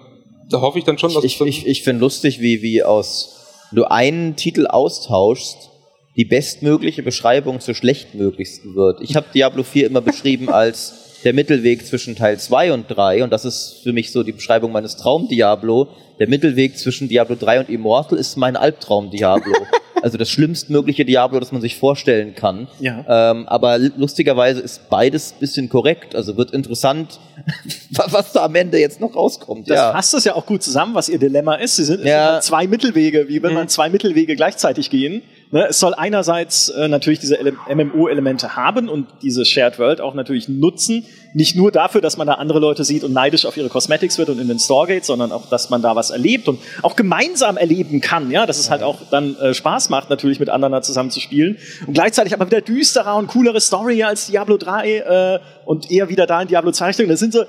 da 0.50 0.61
hoffe 0.61 0.78
ich 0.78 0.85
dann 0.85 0.98
schon, 0.98 1.12
dass 1.12 1.24
Ich, 1.24 1.40
ich, 1.40 1.66
ich 1.66 1.83
finde 1.83 2.00
lustig, 2.00 2.40
wie, 2.40 2.62
wie 2.62 2.83
aus, 2.83 3.66
wenn 3.70 3.76
du 3.76 3.90
einen 3.90 4.37
Titel 4.37 4.66
austauschst, 4.66 5.70
die 6.16 6.24
bestmögliche 6.24 7.02
Beschreibung 7.02 7.61
zur 7.61 7.74
schlechtmöglichsten 7.74 8.74
wird. 8.74 9.00
Ich 9.00 9.16
habe 9.16 9.26
Diablo 9.35 9.62
4 9.62 9.87
immer 9.87 10.02
beschrieben 10.02 10.48
als 10.52 11.20
der 11.24 11.33
Mittelweg 11.33 11.87
zwischen 11.87 12.16
Teil 12.16 12.38
2 12.38 12.72
und 12.72 12.88
3 12.88 13.24
und 13.24 13.31
das 13.31 13.44
ist 13.44 13.81
für 13.83 13.92
mich 13.92 14.12
so 14.12 14.22
die 14.22 14.33
Beschreibung 14.33 14.72
meines 14.72 14.96
Traum-Diablo. 14.96 15.88
Der 16.18 16.28
Mittelweg 16.28 16.76
zwischen 16.76 17.09
Diablo 17.09 17.37
3 17.37 17.61
und 17.61 17.70
Immortal 17.70 18.18
ist 18.18 18.37
mein 18.37 18.57
Albtraum-Diablo. 18.57 19.52
also 20.03 20.19
das 20.19 20.29
schlimmstmögliche 20.31 21.05
Diablo, 21.05 21.41
das 21.41 21.53
man 21.53 21.61
sich 21.61 21.77
vorstellen 21.77 22.35
kann. 22.35 22.69
Ja. 22.81 23.31
Ähm, 23.31 23.47
aber 23.49 23.79
lustigerweise 23.79 24.61
ist 24.61 24.88
beides 24.91 25.33
bisschen 25.33 25.69
korrekt. 25.69 26.15
Also 26.15 26.37
wird 26.37 26.51
interessant, 26.51 27.21
was 27.91 28.33
da 28.33 28.45
am 28.45 28.55
Ende 28.55 28.79
jetzt 28.79 29.01
noch 29.01 29.15
rauskommt. 29.15 29.71
Das 29.71 29.77
ja. 29.77 29.93
fasst 29.93 30.15
es 30.15 30.25
ja 30.25 30.35
auch 30.35 30.47
gut 30.47 30.62
zusammen, 30.62 30.95
was 30.95 31.09
ihr 31.09 31.19
Dilemma 31.19 31.55
ist. 31.55 31.77
Sie 31.77 31.85
sind 31.85 32.05
Ja. 32.05 32.33
halt 32.35 32.43
zwei 32.43 32.67
Mittelwege, 32.67 33.29
wie 33.29 33.43
wenn 33.43 33.55
man 33.55 33.69
zwei 33.69 33.88
Mittelwege 33.88 34.37
gleichzeitig 34.37 34.91
gehen. 34.91 35.23
Ne, 35.53 35.67
es 35.69 35.79
soll 35.79 35.93
einerseits 35.93 36.71
äh, 36.71 36.88
natürlich 36.88 37.19
diese 37.19 37.37
Ele 37.37 37.53
MMO-Elemente 37.69 38.57
haben 38.57 38.88
und 38.88 39.07
diese 39.21 39.45
Shared 39.45 39.79
World 39.79 40.01
auch 40.01 40.15
natürlich 40.15 40.49
nutzen. 40.49 41.05
Nicht 41.35 41.57
nur 41.57 41.71
dafür, 41.71 42.01
dass 42.01 42.17
man 42.17 42.27
da 42.27 42.35
andere 42.35 42.59
Leute 42.59 42.85
sieht 42.85 43.05
und 43.05 43.12
neidisch 43.12 43.45
auf 43.45 43.59
ihre 43.59 43.69
Cosmetics 43.69 44.17
wird 44.17 44.31
und 44.31 44.38
in 44.38 44.49
den 44.49 44.59
Store 44.59 44.87
geht, 44.87 45.05
sondern 45.05 45.31
auch, 45.31 45.51
dass 45.51 45.69
man 45.69 45.83
da 45.83 45.95
was 45.95 46.09
erlebt 46.09 46.49
und 46.49 46.59
auch 46.81 46.97
gemeinsam 46.97 47.59
erleben 47.59 48.01
kann. 48.01 48.31
Ja, 48.31 48.47
dass 48.47 48.59
es 48.59 48.70
halt 48.70 48.83
auch 48.83 49.01
dann 49.11 49.37
äh, 49.37 49.53
Spaß 49.53 49.91
macht, 49.91 50.09
natürlich 50.09 50.41
mit 50.41 50.49
anderen 50.49 50.72
da 50.72 50.81
zusammen 50.81 51.11
zu 51.11 51.20
spielen. 51.20 51.59
Und 51.87 51.93
gleichzeitig 51.93 52.33
aber 52.33 52.47
wieder 52.47 52.62
düsterer 52.62 53.16
und 53.16 53.26
coolere 53.26 53.61
Story 53.61 54.03
als 54.03 54.29
Diablo 54.29 54.57
3 54.57 54.97
äh, 54.97 55.39
und 55.66 55.91
eher 55.91 56.09
wieder 56.09 56.26
da 56.26 56.41
in 56.41 56.49
Diablo 56.49 56.72
2 56.72 56.87
Richtung. 56.87 57.09
Das 57.09 57.20
sind 57.20 57.35
so, 57.35 57.45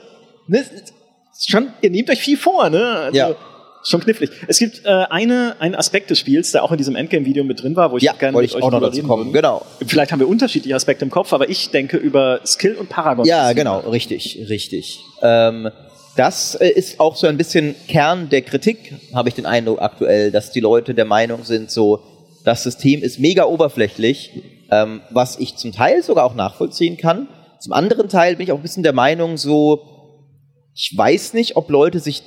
ne, 0.48 0.66
Schon, 1.40 1.74
ihr 1.82 1.90
nehmt 1.90 2.10
euch 2.10 2.20
viel 2.20 2.38
vor, 2.38 2.70
ne? 2.70 2.86
Also, 2.86 3.18
Ja. 3.18 3.36
Schon 3.86 4.00
knifflig. 4.00 4.30
Es 4.48 4.60
gibt 4.60 4.86
äh, 4.86 4.90
eine, 4.90 5.56
einen 5.60 5.76
Aspekt 5.76 6.10
des 6.10 6.18
Spiels, 6.20 6.52
der 6.52 6.64
auch 6.64 6.72
in 6.72 6.78
diesem 6.78 6.96
Endgame-Video 6.96 7.44
mit 7.44 7.62
drin 7.62 7.76
war, 7.76 7.92
wo 7.92 7.98
ich 7.98 8.04
Ja, 8.04 8.14
gerne 8.14 8.38
mit 8.38 8.46
ich 8.46 8.56
euch 8.56 8.64
auch 8.64 8.72
noch 8.72 8.80
dazu 8.80 9.04
kommen. 9.04 9.26
würde. 9.28 9.42
Genau. 9.42 9.66
Vielleicht 9.86 10.12
haben 10.12 10.20
wir 10.20 10.28
unterschiedliche 10.28 10.76
Aspekte 10.76 11.04
im 11.04 11.12
Kopf, 11.12 11.34
aber 11.34 11.50
ich 11.50 11.70
denke 11.70 11.98
über 11.98 12.40
Skill 12.46 12.76
und 12.76 12.88
Paragon. 12.90 13.26
Ja, 13.26 13.52
genau, 13.54 13.80
richtig, 13.80 14.46
richtig. 14.50 15.00
Ähm, 15.22 15.70
das 16.16 16.56
äh, 16.56 16.70
ist 16.70 17.00
auch 17.00 17.16
so 17.16 17.28
ein 17.28 17.38
bisschen 17.38 17.76
Kern 17.88 18.30
der 18.30 18.42
Kritik, 18.44 18.94
habe 19.14 19.30
ich 19.30 19.36
den 19.36 19.46
Eindruck 19.46 19.82
aktuell, 19.82 20.32
dass 20.32 20.52
die 20.52 20.60
Leute 20.60 20.94
der 20.94 21.06
Meinung 21.06 21.44
sind, 21.44 21.70
so, 21.70 22.00
das 22.46 22.64
System 22.64 23.02
ist 23.04 23.20
mega 23.20 23.46
oberflächlich, 23.46 24.32
ähm, 24.72 25.02
was 25.10 25.40
ich 25.40 25.56
zum 25.58 25.72
Teil 25.72 26.04
sogar 26.04 26.26
auch 26.26 26.36
nachvollziehen 26.36 26.98
kann. 26.98 27.28
Zum 27.60 27.74
anderen 27.74 28.10
Teil 28.10 28.36
bin 28.36 28.46
ich 28.46 28.52
auch 28.52 28.58
ein 28.58 28.62
bisschen 28.62 28.84
der 28.84 28.94
Meinung, 28.94 29.38
so, 29.38 29.82
ich 30.76 30.94
weiß 30.96 31.34
nicht, 31.34 31.56
ob 31.56 31.70
Leute 31.70 32.00
sich 32.00 32.24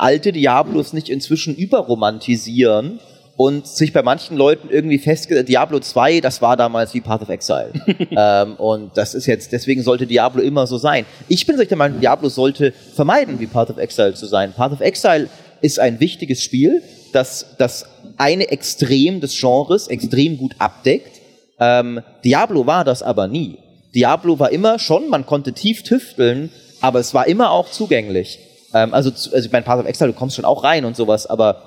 alte 0.00 0.32
Diablos 0.32 0.92
nicht 0.92 1.08
inzwischen 1.08 1.54
überromantisieren 1.54 3.00
und 3.36 3.66
sich 3.66 3.92
bei 3.92 4.02
manchen 4.02 4.36
Leuten 4.36 4.68
irgendwie 4.68 4.98
festgesetzt, 4.98 5.48
Diablo 5.48 5.80
2, 5.80 6.20
das 6.20 6.42
war 6.42 6.56
damals 6.56 6.92
wie 6.92 7.00
Path 7.00 7.22
of 7.22 7.30
Exile. 7.30 7.72
ähm, 8.10 8.54
und 8.56 8.96
das 8.96 9.14
ist 9.14 9.24
jetzt, 9.26 9.52
deswegen 9.52 9.82
sollte 9.82 10.06
Diablo 10.06 10.42
immer 10.42 10.66
so 10.66 10.76
sein. 10.76 11.06
Ich 11.26 11.46
bin 11.46 11.56
der 11.56 11.76
Meinung, 11.76 12.00
Diablo 12.00 12.28
sollte 12.28 12.72
vermeiden, 12.94 13.40
wie 13.40 13.46
Path 13.46 13.70
of 13.70 13.78
Exile 13.78 14.12
zu 14.12 14.26
sein. 14.26 14.52
Path 14.52 14.72
of 14.72 14.80
Exile 14.80 15.28
ist 15.62 15.78
ein 15.78 16.00
wichtiges 16.00 16.42
Spiel, 16.42 16.82
das 17.12 17.56
das 17.58 17.86
eine 18.18 18.50
Extrem 18.50 19.20
des 19.20 19.38
Genres 19.40 19.88
extrem 19.88 20.36
gut 20.36 20.54
abdeckt. 20.58 21.20
Ähm, 21.58 22.02
Diablo 22.22 22.66
war 22.66 22.84
das 22.84 23.02
aber 23.02 23.26
nie. 23.26 23.56
Diablo 23.94 24.38
war 24.38 24.52
immer 24.52 24.78
schon, 24.78 25.08
man 25.08 25.24
konnte 25.24 25.54
tief 25.54 25.82
tüfteln, 25.82 26.50
aber 26.82 27.00
es 27.00 27.14
war 27.14 27.26
immer 27.26 27.50
auch 27.50 27.70
zugänglich. 27.70 28.38
Ähm, 28.74 28.94
also, 28.94 29.10
also 29.10 29.36
ich 29.36 29.52
meine, 29.52 29.64
Path 29.64 29.80
of 29.80 29.86
Exile, 29.86 30.12
du 30.12 30.18
kommst 30.18 30.36
schon 30.36 30.44
auch 30.44 30.64
rein 30.64 30.84
und 30.84 30.96
sowas, 30.96 31.26
aber 31.26 31.62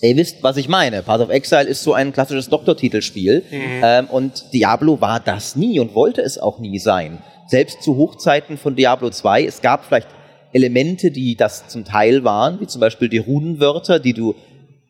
ihr 0.00 0.16
wisst, 0.16 0.42
was 0.42 0.56
ich 0.56 0.68
meine. 0.68 1.02
Path 1.02 1.20
of 1.20 1.30
Exile 1.30 1.64
ist 1.64 1.82
so 1.82 1.94
ein 1.94 2.12
klassisches 2.12 2.48
Doktortitelspiel 2.48 3.42
ähm, 3.82 4.06
und 4.06 4.52
Diablo 4.52 5.00
war 5.00 5.20
das 5.20 5.56
nie 5.56 5.80
und 5.80 5.94
wollte 5.94 6.22
es 6.22 6.38
auch 6.38 6.58
nie 6.58 6.78
sein. 6.78 7.18
Selbst 7.46 7.82
zu 7.82 7.96
Hochzeiten 7.96 8.56
von 8.56 8.76
Diablo 8.76 9.10
2, 9.10 9.44
es 9.44 9.60
gab 9.60 9.84
vielleicht 9.84 10.08
Elemente, 10.52 11.10
die 11.10 11.36
das 11.36 11.68
zum 11.68 11.84
Teil 11.84 12.24
waren, 12.24 12.60
wie 12.60 12.66
zum 12.66 12.80
Beispiel 12.80 13.08
die 13.08 13.18
Runenwörter, 13.18 13.98
die 13.98 14.14
du 14.14 14.34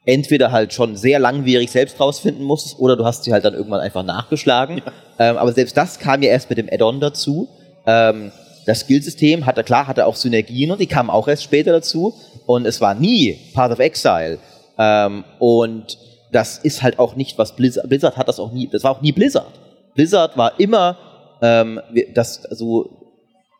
entweder 0.05 0.53
halt 0.53 0.73
schon 0.75 0.97
sehr 0.97 1.19
langwierig 1.19 1.71
selbst 1.71 1.99
rausfinden 1.99 2.45
musstest 2.45 2.79
oder 2.79 2.97
du 2.97 3.05
hast 3.05 3.25
sie 3.25 3.33
halt 3.33 3.45
dann 3.45 3.55
irgendwann 3.55 3.81
einfach 3.81 4.03
nachgeschlagen. 4.03 4.83
Ähm, 5.19 5.37
aber 5.37 5.53
selbst 5.53 5.77
das 5.77 5.99
kam 5.99 6.23
ja 6.23 6.31
erst 6.31 6.51
mit 6.51 6.59
dem 6.59 6.69
Add-on 6.71 7.01
dazu. 7.01 7.49
Ähm, 7.87 8.33
das 8.67 8.81
Skillsystem 8.81 9.47
hatte, 9.47 9.65
klar, 9.65 9.87
hatte 9.87 10.07
auch 10.07 10.17
Synergien 10.17 10.71
und 10.71 10.81
die 10.81 10.87
kamen 10.87 11.11
auch 11.11 11.29
erst 11.29 11.45
später 11.45 11.73
dazu. 11.73 12.15
Und 12.47 12.67
es 12.67 12.81
war 12.81 12.95
nie 12.95 13.39
Path 13.55 13.73
of 13.73 13.79
Exile. 13.79 14.39
Ähm, 14.79 15.25
und 15.39 15.99
das 16.33 16.59
ist 16.59 16.83
halt 16.83 16.99
auch 16.99 17.17
nicht, 17.17 17.39
was 17.39 17.55
Blizzard, 17.57 17.89
Blizzard 17.89 18.17
hat 18.17 18.29
das 18.29 18.41
auch 18.41 18.53
nie, 18.53 18.69
das 18.69 18.85
war 18.85 18.91
auch 18.91 19.01
nie 19.01 19.13
Blizzard. 19.13 19.53
Blizzard 19.95 20.37
war 20.37 20.59
immer, 20.59 20.99
ähm, 21.41 21.81
das, 22.13 22.45
also, 22.47 22.91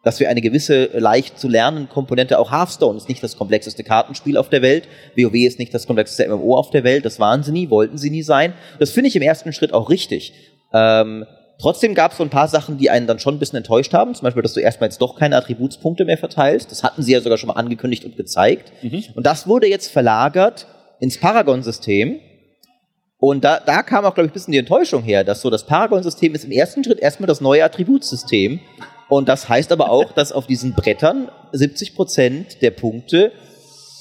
dass 0.03 0.19
wir 0.21 0.29
eine 0.29 0.41
gewisse 0.41 0.87
leicht 0.99 1.39
zu 1.39 1.49
lernen 1.49 1.89
Komponente, 1.89 2.39
auch 2.39 2.51
Hearthstone 2.51 2.97
ist 2.97 3.09
nicht 3.09 3.23
das 3.23 3.37
komplexeste 3.37 3.85
Kartenspiel 3.85 4.37
auf 4.37 4.51
der 4.51 4.61
Welt, 4.61 4.89
WoW 5.17 5.35
ist 5.35 5.59
nicht 5.59 5.73
das 5.73 5.87
komplexeste 5.87 6.29
MMO 6.29 6.57
auf 6.57 6.71
der 6.71 6.85
Welt, 6.85 7.05
das 7.05 7.21
waren 7.21 7.43
sie 7.43 7.53
nie, 7.53 7.71
wollten 7.71 7.97
sie 7.97 8.11
nie 8.11 8.23
sein. 8.23 8.55
Das 8.81 8.91
finde 8.91 9.09
ich 9.09 9.17
im 9.17 9.23
ersten 9.23 9.53
Schritt 9.53 9.73
auch 9.73 9.89
richtig. 9.89 10.35
Ähm, 10.73 11.25
trotzdem 11.59 11.95
gab 11.95 12.13
es 12.13 12.19
so 12.19 12.25
ein 12.25 12.31
paar 12.31 12.49
Sachen, 12.49 12.79
die 12.79 12.91
einen 12.91 13.07
dann 13.07 13.19
schon 13.19 13.35
ein 13.37 13.39
bisschen 13.39 13.57
enttäuscht 13.59 13.93
haben, 13.93 14.15
zum 14.15 14.25
Beispiel, 14.25 14.43
dass 14.43 14.55
du 14.55 14.61
erstmal 14.61 14.89
jetzt 14.89 15.01
doch 15.01 15.17
keine 15.17 15.37
Attributspunkte 15.37 16.05
mehr 16.05 16.19
verteilst, 16.19 16.71
das 16.71 16.83
hatten 16.83 17.03
sie 17.03 17.13
ja 17.13 17.21
sogar 17.21 17.39
schon 17.39 17.49
mal 17.49 17.55
angekündigt 17.55 18.05
und 18.05 18.17
gezeigt. 18.17 18.73
Und 19.15 19.25
das 19.27 19.47
wurde 19.47 19.67
jetzt 19.69 19.91
verlagert 19.91 20.67
ins 21.01 21.19
Paragon-System, 21.19 22.21
und 23.19 23.43
da, 23.43 23.59
da 23.59 23.83
kam 23.83 24.05
auch, 24.05 24.13
glaube 24.15 24.27
ich, 24.27 24.33
ein 24.33 24.35
bisschen 24.35 24.53
die 24.53 24.59
Enttäuschung 24.59 25.03
her, 25.03 25.25
dass 25.25 25.41
so 25.41 25.49
das 25.49 25.65
Paragon-System 25.65 26.35
ist 26.35 26.45
im 26.45 26.51
ersten 26.51 26.85
Schritt 26.85 27.01
erstmal 27.01 27.27
das 27.27 27.41
neue 27.41 27.65
Attributsystem. 27.65 28.61
Und 29.09 29.31
das 29.31 29.49
heißt 29.49 29.73
aber 29.73 29.89
auch, 29.89 30.13
dass 30.13 30.31
auf 30.31 30.47
diesen 30.47 30.75
Brettern 30.75 31.31
70% 31.55 32.59
der 32.61 32.71
Punkte 32.73 33.33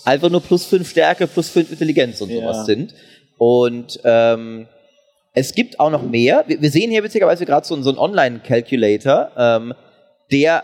einfach 0.04 0.30
nur 0.30 0.42
plus 0.42 0.66
5 0.66 0.90
Stärke, 0.90 1.28
plus 1.28 1.48
5 1.50 1.72
Intelligenz 1.72 2.20
und 2.20 2.32
Ja. 2.32 2.42
sowas 2.42 2.66
sind. 2.66 2.96
Und 3.38 3.98
ähm, 4.04 4.68
es 5.34 5.56
gibt 5.56 5.80
auch 5.80 5.90
noch 5.90 6.04
mehr. 6.04 6.44
Wir, 6.48 6.62
wir 6.62 6.72
sehen 6.72 6.92
hier 6.92 7.04
witzigerweise 7.04 7.46
gerade 7.46 7.66
so, 7.66 7.80
so 7.82 7.90
einen 7.90 7.98
Online-Calculator, 7.98 9.32
ähm, 9.38 9.74
der 10.32 10.64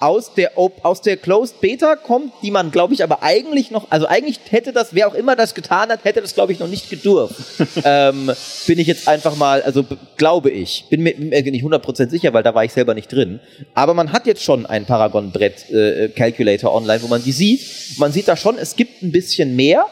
aus 0.00 0.34
der, 0.34 0.50
aus 0.56 1.00
der 1.00 1.16
Closed 1.16 1.60
Beta 1.60 1.94
kommt, 1.94 2.32
die 2.42 2.50
man, 2.50 2.72
glaube 2.72 2.92
ich, 2.92 3.04
aber 3.04 3.22
eigentlich 3.22 3.70
noch, 3.70 3.88
also 3.90 4.06
eigentlich 4.06 4.40
hätte 4.50 4.72
das, 4.72 4.94
wer 4.96 5.06
auch 5.06 5.14
immer 5.14 5.36
das 5.36 5.54
getan 5.54 5.90
hat, 5.90 6.04
hätte 6.04 6.20
das, 6.20 6.34
glaube 6.34 6.52
ich, 6.52 6.58
noch 6.58 6.66
nicht 6.66 6.90
gedurft. 6.90 7.36
ähm, 7.84 8.28
bin 8.66 8.80
ich 8.80 8.88
jetzt 8.88 9.06
einfach 9.06 9.36
mal, 9.36 9.62
also 9.62 9.84
glaube 10.16 10.50
ich, 10.50 10.86
bin 10.90 11.04
mir 11.04 11.14
mir 11.16 11.40
nicht 11.42 11.64
100% 11.64 12.10
sicher, 12.10 12.32
weil 12.32 12.42
da 12.42 12.52
war 12.52 12.64
ich 12.64 12.72
selber 12.72 12.94
nicht 12.94 13.12
drin. 13.12 13.38
Aber 13.74 13.94
man 13.94 14.10
hat 14.10 14.26
jetzt 14.26 14.42
schon 14.42 14.66
ein 14.66 14.86
Paragon-Brett 14.86 15.70
äh, 15.70 16.08
Calculator 16.08 16.74
online, 16.74 17.00
wo 17.04 17.06
man 17.06 17.22
die 17.22 17.30
sieht. 17.30 17.60
Man 17.98 18.10
sieht 18.10 18.26
da 18.26 18.36
schon, 18.36 18.58
es 18.58 18.74
gibt 18.74 19.02
ein 19.02 19.12
bisschen 19.12 19.54
mehr. 19.54 19.86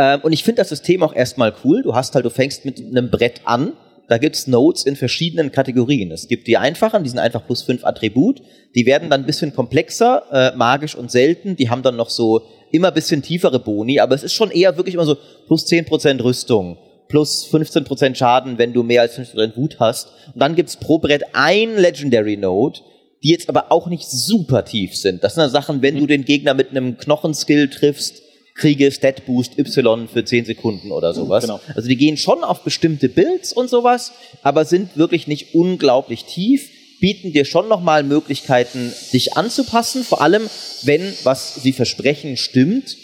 Ähm, 0.00 0.20
und 0.22 0.32
ich 0.32 0.44
finde 0.44 0.62
das 0.62 0.70
System 0.70 1.02
auch 1.02 1.14
erstmal 1.14 1.52
cool. 1.62 1.82
Du 1.82 1.94
hast 1.94 2.14
halt, 2.14 2.24
du 2.24 2.30
fängst 2.30 2.64
mit 2.64 2.80
einem 2.80 3.10
Brett 3.10 3.42
an. 3.44 3.74
Da 4.08 4.16
gibt's 4.16 4.46
Nodes 4.46 4.84
in 4.86 4.96
verschiedenen 4.96 5.52
Kategorien. 5.52 6.10
Es 6.10 6.26
gibt 6.26 6.46
die 6.46 6.56
einfachen, 6.56 7.04
die 7.04 7.10
sind 7.10 7.18
einfach 7.18 7.46
plus 7.46 7.62
fünf 7.62 7.84
Attribut. 7.84 8.40
Die 8.74 8.86
werden 8.86 9.10
dann 9.10 9.20
ein 9.20 9.26
bisschen 9.26 9.54
komplexer, 9.54 10.22
äh, 10.32 10.56
magisch 10.56 10.96
und 10.96 11.10
selten. 11.10 11.54
Die 11.54 11.68
haben 11.68 11.82
dann 11.82 11.96
noch 11.96 12.08
so 12.08 12.42
immer 12.72 12.88
ein 12.88 12.94
bisschen 12.94 13.22
tiefere 13.22 13.60
Boni, 13.60 14.00
aber 14.00 14.14
es 14.14 14.22
ist 14.22 14.32
schon 14.32 14.50
eher 14.50 14.76
wirklich 14.78 14.94
immer 14.94 15.04
so 15.04 15.16
plus 15.46 15.66
10% 15.66 16.24
Rüstung, 16.24 16.78
plus 17.08 17.46
15% 17.52 18.14
Schaden, 18.14 18.58
wenn 18.58 18.72
du 18.72 18.82
mehr 18.82 19.02
als 19.02 19.18
15% 19.18 19.56
Wut 19.56 19.76
hast. 19.80 20.08
Und 20.34 20.40
dann 20.40 20.56
gibt's 20.56 20.76
pro 20.76 20.98
Brett 20.98 21.24
ein 21.34 21.76
Legendary 21.76 22.38
Node, 22.38 22.80
die 23.22 23.30
jetzt 23.30 23.48
aber 23.50 23.70
auch 23.70 23.86
nicht 23.86 24.08
super 24.08 24.64
tief 24.64 24.96
sind. 24.96 25.22
Das 25.22 25.34
sind 25.34 25.42
dann 25.42 25.50
Sachen, 25.50 25.82
wenn 25.82 25.98
du 25.98 26.06
den 26.06 26.24
Gegner 26.24 26.54
mit 26.54 26.70
einem 26.70 26.96
Knochenskill 26.96 27.68
triffst, 27.68 28.22
kriege 28.60 28.92
Stat 28.92 29.26
Boost 29.26 29.58
Y 29.58 30.06
für 30.06 30.24
10 30.24 30.44
Sekunden 30.44 30.92
oder 30.92 31.12
sowas. 31.14 31.44
Genau. 31.44 31.60
Also 31.74 31.88
die 31.88 31.96
gehen 31.96 32.16
schon 32.16 32.44
auf 32.44 32.62
bestimmte 32.62 33.08
Builds 33.08 33.52
und 33.52 33.68
sowas, 33.68 34.12
aber 34.42 34.64
sind 34.64 34.96
wirklich 34.96 35.26
nicht 35.26 35.54
unglaublich 35.54 36.26
tief, 36.26 36.68
bieten 37.00 37.32
dir 37.32 37.44
schon 37.46 37.68
nochmal 37.68 38.02
Möglichkeiten, 38.02 38.92
dich 39.12 39.36
anzupassen, 39.36 40.04
vor 40.04 40.20
allem 40.20 40.42
wenn, 40.82 41.02
was 41.24 41.56
sie 41.56 41.72
versprechen, 41.72 42.36
stimmt, 42.36 42.96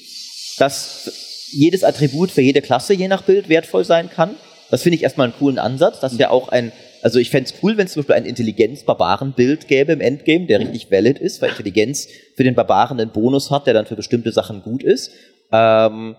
dass 0.58 1.10
jedes 1.52 1.82
Attribut 1.82 2.30
für 2.30 2.42
jede 2.42 2.60
Klasse 2.60 2.92
je 2.92 3.08
nach 3.08 3.22
Bild 3.22 3.48
wertvoll 3.48 3.84
sein 3.84 4.10
kann. 4.10 4.36
Das 4.70 4.82
finde 4.82 4.96
ich 4.96 5.02
erstmal 5.02 5.28
einen 5.28 5.38
coolen 5.38 5.58
Ansatz. 5.58 6.00
Das 6.00 6.18
wäre 6.18 6.30
auch 6.30 6.48
ein, 6.48 6.72
also 7.02 7.18
ich 7.18 7.30
fände 7.30 7.48
es 7.50 7.62
cool, 7.62 7.76
wenn 7.76 7.86
es 7.86 7.92
zum 7.92 8.02
Beispiel 8.02 8.16
ein 8.16 8.26
Intelligenz-Barbaren-Bild 8.26 9.68
gäbe 9.68 9.92
im 9.92 10.00
Endgame, 10.00 10.46
der 10.46 10.60
richtig 10.60 10.90
valid 10.90 11.18
ist, 11.18 11.40
weil 11.40 11.50
Intelligenz 11.50 12.08
für 12.34 12.44
den 12.44 12.54
Barbaren 12.54 13.00
einen 13.00 13.12
Bonus 13.12 13.50
hat, 13.50 13.66
der 13.66 13.74
dann 13.74 13.86
für 13.86 13.96
bestimmte 13.96 14.32
Sachen 14.32 14.62
gut 14.62 14.82
ist. 14.82 15.12
Ähm, 15.52 16.16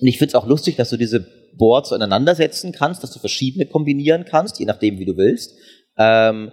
und 0.00 0.06
ich 0.06 0.18
finde 0.18 0.28
es 0.28 0.34
auch 0.34 0.46
lustig, 0.46 0.76
dass 0.76 0.90
du 0.90 0.96
diese 0.96 1.26
Boards 1.56 1.92
aneinander 1.92 2.34
setzen 2.34 2.72
kannst, 2.72 3.02
dass 3.02 3.10
du 3.10 3.18
verschiedene 3.18 3.66
kombinieren 3.66 4.24
kannst, 4.24 4.58
je 4.60 4.66
nachdem, 4.66 4.98
wie 4.98 5.04
du 5.04 5.16
willst. 5.16 5.54
Ähm, 5.96 6.52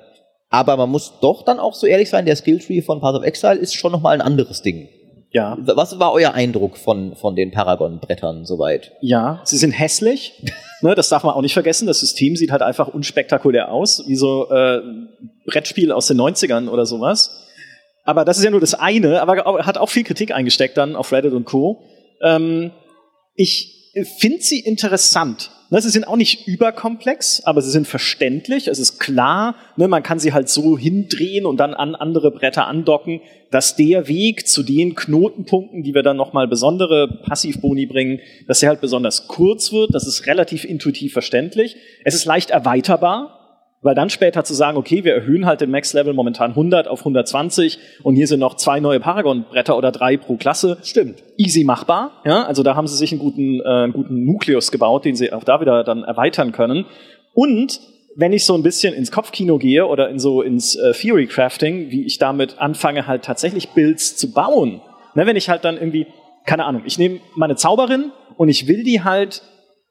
aber 0.50 0.78
man 0.78 0.90
muss 0.90 1.20
doch 1.22 1.44
dann 1.44 1.60
auch 1.60 1.74
so 1.74 1.86
ehrlich 1.86 2.10
sein, 2.10 2.26
der 2.26 2.36
Skilltree 2.36 2.82
von 2.82 3.02
Path 3.02 3.16
of 3.16 3.24
Exile 3.24 3.56
ist 3.56 3.76
schon 3.76 3.92
nochmal 3.92 4.16
ein 4.16 4.22
anderes 4.22 4.62
Ding. 4.62 4.90
Ja. 5.32 5.58
Was 5.60 6.00
war 6.00 6.14
euer 6.14 6.34
Eindruck 6.34 6.78
von, 6.78 7.16
von 7.18 7.36
den 7.36 7.52
Paragon-Brettern 7.52 8.46
soweit? 8.46 8.94
Ja, 9.02 9.42
sie 9.44 9.58
sind 9.58 9.72
hässlich. 9.72 10.42
ne, 10.82 10.96
das 10.96 11.10
darf 11.10 11.26
man 11.26 11.36
auch 11.36 11.42
nicht 11.42 11.54
vergessen. 11.54 11.88
Das 11.88 12.00
System 12.00 12.38
sieht 12.38 12.52
halt 12.52 12.62
einfach 12.62 12.88
unspektakulär 12.88 13.70
aus, 13.70 14.04
wie 14.08 14.16
so 14.16 14.50
äh, 14.50 14.80
Brettspiel 15.46 15.92
aus 15.92 16.08
den 16.08 16.22
90ern 16.22 16.70
oder 16.70 16.86
sowas. 16.86 17.46
Aber 18.06 18.24
das 18.24 18.38
ist 18.38 18.44
ja 18.44 18.52
nur 18.52 18.60
das 18.60 18.76
eine, 18.76 19.22
aber 19.22 19.66
hat 19.66 19.78
auch 19.78 19.90
viel 19.90 20.04
Kritik 20.04 20.32
eingesteckt 20.32 20.78
dann 20.78 20.96
auf 20.96 21.12
Reddit 21.12 21.34
und 21.34 21.46
Co. 21.46 21.82
Ähm, 22.22 22.72
ich 23.36 23.94
finde 24.20 24.42
sie 24.42 24.60
interessant. 24.60 25.52
Ne, 25.72 25.82
sie 25.82 25.90
sind 25.90 26.08
auch 26.08 26.16
nicht 26.16 26.48
überkomplex, 26.48 27.42
aber 27.44 27.60
sie 27.62 27.72
sind 27.72 27.88
verständlich. 27.88 28.68
Es 28.68 28.78
ist 28.78 29.00
klar, 29.00 29.56
ne, 29.78 29.88
man 29.88 30.04
kann 30.04 30.20
sie 30.20 30.32
halt 30.32 30.48
so 30.48 30.78
hindrehen 30.78 31.48
und 31.48 31.58
dann 31.58 31.74
an 31.74 31.96
andere 31.96 32.30
Bretter 32.30 32.68
andocken, 32.68 33.22
dass 33.50 33.76
der 33.76 34.08
Weg 34.08 34.48
zu 34.48 34.62
den 34.62 34.94
Knotenpunkten, 34.94 35.82
die 35.82 35.96
wir 35.96 36.04
dann 36.04 36.18
nochmal 36.18 36.48
besondere 36.48 37.20
Passivboni 37.26 37.88
bringen, 37.88 38.20
dass 38.48 38.60
der 38.60 38.70
halt 38.70 38.82
besonders 38.82 39.28
kurz 39.28 39.72
wird. 39.72 39.96
Das 39.96 40.06
ist 40.06 40.28
relativ 40.28 40.66
intuitiv 40.66 41.14
verständlich. 41.14 41.78
Es 42.04 42.14
ist 42.14 42.26
leicht 42.26 42.52
erweiterbar, 42.52 43.45
weil 43.86 43.94
dann 43.94 44.10
später 44.10 44.44
zu 44.44 44.56
sagen, 44.56 44.78
okay, 44.78 45.04
wir 45.04 45.14
erhöhen 45.14 45.46
halt 45.46 45.62
den 45.62 45.70
Max-Level 45.70 46.14
momentan 46.14 46.52
100 46.52 46.88
auf 46.88 47.02
120 47.02 47.78
und 48.02 48.16
hier 48.16 48.26
sind 48.26 48.40
noch 48.40 48.56
zwei 48.56 48.80
neue 48.80 49.00
Paragon-Bretter 49.00 49.78
oder 49.78 49.92
drei 49.92 50.18
pro 50.18 50.38
Klasse. 50.38 50.80
Stimmt. 50.82 51.24
Easy 51.38 51.64
machbar, 51.64 52.24
ja. 52.26 52.48
Also 52.48 52.64
da 52.64 52.76
haben 52.76 52.88
sie 52.88 52.98
sich 52.98 53.12
einen 53.12 53.20
guten, 53.20 53.62
äh, 53.62 53.64
einen 53.64 53.94
guten 53.94 54.26
Nukleus 54.26 54.72
gebaut, 54.72 55.06
den 55.06 55.16
sie 55.16 55.32
auch 55.32 55.44
da 55.44 55.62
wieder 55.62 55.84
dann 55.84 56.04
erweitern 56.04 56.52
können. 56.52 56.86
Und 57.36 57.80
wenn 58.16 58.34
ich 58.34 58.46
so 58.46 58.56
ein 58.56 58.64
bisschen 58.64 58.96
ins 58.96 59.12
Kopfkino 59.12 59.60
gehe 59.60 59.86
oder 59.86 60.10
in 60.10 60.18
so 60.18 60.42
ins 60.42 60.76
äh, 60.76 60.94
Theory 60.94 61.28
Crafting, 61.28 61.92
wie 61.92 62.08
ich 62.08 62.18
damit 62.18 62.58
anfange, 62.58 63.06
halt 63.06 63.24
tatsächlich 63.24 63.70
Builds 63.70 64.18
zu 64.18 64.32
bauen. 64.32 64.82
Ne, 65.14 65.28
wenn 65.28 65.36
ich 65.36 65.48
halt 65.48 65.64
dann 65.64 65.78
irgendwie, 65.78 66.08
keine 66.48 66.66
Ahnung, 66.66 66.82
ich 66.86 66.98
nehme 66.98 67.20
meine 67.36 67.56
Zauberin 67.56 68.12
und 68.36 68.50
ich 68.50 68.68
will 68.68 68.84
die 68.84 69.04
halt 69.04 69.44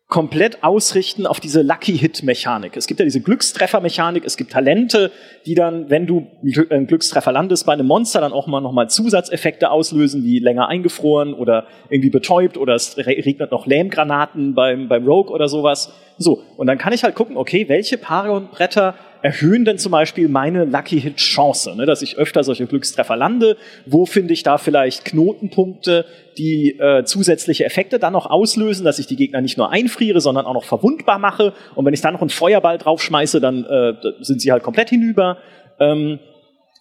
komplett 0.06 0.62
ausrichten 0.62 1.26
auf 1.26 1.40
diese 1.40 1.62
Lucky-Hit-Mechanik. 1.62 2.76
Es 2.76 2.86
gibt 2.86 3.00
ja 3.00 3.04
diese 3.04 3.22
Glückstreffer-Mechanik, 3.22 4.24
es 4.24 4.36
gibt 4.36 4.52
Talente, 4.52 5.10
die 5.46 5.54
dann, 5.54 5.88
wenn 5.88 6.06
du 6.06 6.26
einen 6.70 6.86
Glückstreffer 6.86 7.32
landest 7.32 7.64
bei 7.64 7.72
einem 7.72 7.86
Monster, 7.86 8.20
dann 8.20 8.32
auch 8.32 8.46
mal 8.46 8.60
nochmal 8.60 8.90
Zusatzeffekte 8.90 9.70
auslösen, 9.70 10.22
wie 10.22 10.40
länger 10.40 10.68
eingefroren 10.68 11.32
oder 11.32 11.66
irgendwie 11.88 12.10
betäubt 12.10 12.58
oder 12.58 12.74
es 12.74 12.98
regnet 12.98 13.50
noch 13.50 13.66
Lähmgranaten 13.66 14.54
beim, 14.54 14.88
beim 14.88 15.06
Rogue 15.06 15.32
oder 15.32 15.48
sowas. 15.48 15.92
So, 16.18 16.42
und 16.58 16.66
dann 16.66 16.78
kann 16.78 16.92
ich 16.92 17.02
halt 17.02 17.14
gucken, 17.14 17.36
okay, 17.36 17.68
welche 17.68 17.96
Paragon-Bretter 17.96 18.94
erhöhen 19.24 19.64
denn 19.64 19.78
zum 19.78 19.90
Beispiel 19.90 20.28
meine 20.28 20.66
Lucky 20.66 21.00
Hit 21.00 21.16
Chance, 21.16 21.74
ne, 21.76 21.86
dass 21.86 22.02
ich 22.02 22.18
öfter 22.18 22.44
solche 22.44 22.66
Glückstreffer 22.66 23.16
lande? 23.16 23.56
Wo 23.86 24.04
finde 24.04 24.34
ich 24.34 24.42
da 24.42 24.58
vielleicht 24.58 25.06
Knotenpunkte, 25.06 26.04
die 26.36 26.78
äh, 26.78 27.04
zusätzliche 27.04 27.64
Effekte 27.64 27.98
dann 27.98 28.12
noch 28.12 28.26
auslösen, 28.26 28.84
dass 28.84 28.98
ich 28.98 29.06
die 29.06 29.16
Gegner 29.16 29.40
nicht 29.40 29.56
nur 29.56 29.72
einfriere, 29.72 30.20
sondern 30.20 30.44
auch 30.44 30.52
noch 30.52 30.64
verwundbar 30.64 31.18
mache? 31.18 31.54
Und 31.74 31.86
wenn 31.86 31.94
ich 31.94 32.02
dann 32.02 32.12
noch 32.12 32.20
einen 32.20 32.28
Feuerball 32.28 32.76
draufschmeiße, 32.76 33.40
dann 33.40 33.64
äh, 33.64 33.94
sind 34.20 34.42
sie 34.42 34.52
halt 34.52 34.62
komplett 34.62 34.90
hinüber. 34.90 35.38
Ähm, 35.80 36.18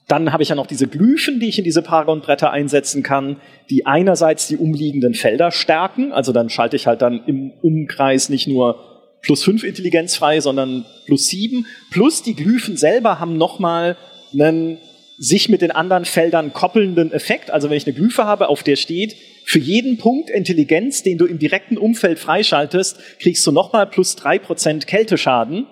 dann 0.09 0.33
habe 0.33 0.43
ich 0.43 0.49
ja 0.49 0.55
noch 0.55 0.67
diese 0.67 0.87
Glyphen, 0.87 1.39
die 1.39 1.47
ich 1.47 1.59
in 1.59 1.63
diese 1.63 1.81
Paragon-Bretter 1.81 2.51
einsetzen 2.51 3.03
kann, 3.03 3.37
die 3.69 3.85
einerseits 3.85 4.49
die 4.49 4.57
umliegenden 4.57 5.13
Felder 5.13 5.51
stärken. 5.51 6.11
Also 6.11 6.33
dann 6.33 6.49
schalte 6.49 6.75
ich 6.75 6.87
halt 6.87 7.01
dann 7.01 7.23
im 7.25 7.53
Umkreis 7.61 8.27
nicht 8.27 8.49
nur 8.49 8.92
plus 9.23 9.43
fünf 9.43 9.63
Intelligenz 9.63 10.15
frei, 10.15 10.39
sondern 10.39 10.85
plus 11.05 11.27
sieben. 11.27 11.65
Plus 11.89 12.21
die 12.21 12.35
Glyphen 12.35 12.77
selber 12.77 13.19
haben 13.19 13.37
nochmal 13.37 13.97
einen 14.33 14.77
sich 15.17 15.49
mit 15.49 15.61
den 15.61 15.71
anderen 15.71 16.05
Feldern 16.05 16.53
koppelnden 16.53 17.11
Effekt. 17.11 17.49
Also 17.49 17.69
wenn 17.69 17.77
ich 17.77 17.87
eine 17.87 17.95
Glyphe 17.95 18.25
habe, 18.25 18.49
auf 18.49 18.63
der 18.63 18.75
steht, 18.75 19.15
für 19.45 19.59
jeden 19.59 19.97
Punkt 19.97 20.29
Intelligenz, 20.29 21.03
den 21.03 21.17
du 21.17 21.25
im 21.25 21.39
direkten 21.39 21.77
Umfeld 21.77 22.19
freischaltest, 22.19 22.99
kriegst 23.19 23.45
du 23.45 23.51
nochmal 23.51 23.87
plus 23.87 24.15
drei 24.15 24.39
Prozent 24.39 24.87
Kälteschaden 24.87 25.67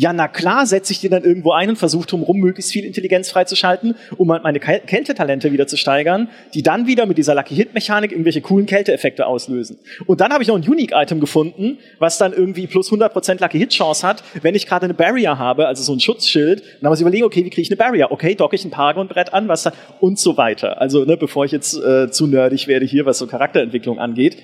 ja, 0.00 0.12
na 0.12 0.28
klar, 0.28 0.64
setze 0.64 0.92
ich 0.92 1.00
die 1.00 1.08
dann 1.08 1.24
irgendwo 1.24 1.50
ein 1.50 1.70
und 1.70 1.76
versuche 1.76 2.06
drumherum 2.06 2.38
möglichst 2.38 2.70
viel 2.70 2.84
Intelligenz 2.84 3.30
freizuschalten, 3.30 3.96
um 4.16 4.30
halt 4.30 4.44
meine 4.44 4.60
Kältetalente 4.60 5.50
wieder 5.50 5.66
zu 5.66 5.76
steigern, 5.76 6.28
die 6.54 6.62
dann 6.62 6.86
wieder 6.86 7.04
mit 7.04 7.18
dieser 7.18 7.34
Lucky 7.34 7.56
Hit 7.56 7.74
Mechanik 7.74 8.12
irgendwelche 8.12 8.40
coolen 8.40 8.66
Kälteeffekte 8.66 9.26
auslösen. 9.26 9.80
Und 10.06 10.20
dann 10.20 10.32
habe 10.32 10.40
ich 10.40 10.48
noch 10.48 10.54
ein 10.54 10.62
Unique 10.62 10.92
Item 10.94 11.18
gefunden, 11.18 11.78
was 11.98 12.16
dann 12.16 12.32
irgendwie 12.32 12.68
plus 12.68 12.92
100% 12.92 13.40
Lucky 13.40 13.58
Hit 13.58 13.70
Chance 13.70 14.06
hat, 14.06 14.22
wenn 14.40 14.54
ich 14.54 14.68
gerade 14.68 14.84
eine 14.84 14.94
Barrier 14.94 15.36
habe, 15.36 15.66
also 15.66 15.82
so 15.82 15.94
ein 15.94 15.98
Schutzschild. 15.98 16.62
Dann 16.80 16.90
muss 16.90 17.00
ich 17.00 17.02
überlegen, 17.02 17.24
okay, 17.24 17.44
wie 17.44 17.50
kriege 17.50 17.62
ich 17.62 17.70
eine 17.70 17.76
Barrier? 17.76 18.12
Okay, 18.12 18.36
docke 18.36 18.54
ich 18.54 18.64
ein 18.64 18.70
Paragon 18.70 19.08
Brett 19.08 19.34
an, 19.34 19.48
was 19.48 19.64
da 19.64 19.72
und 19.98 20.20
so 20.20 20.36
weiter. 20.36 20.80
Also, 20.80 21.06
ne, 21.06 21.16
bevor 21.16 21.44
ich 21.44 21.50
jetzt 21.50 21.74
äh, 21.74 22.08
zu 22.08 22.28
nerdig 22.28 22.68
werde 22.68 22.86
hier, 22.86 23.04
was 23.04 23.18
so 23.18 23.26
Charakterentwicklung 23.26 23.98
angeht. 23.98 24.36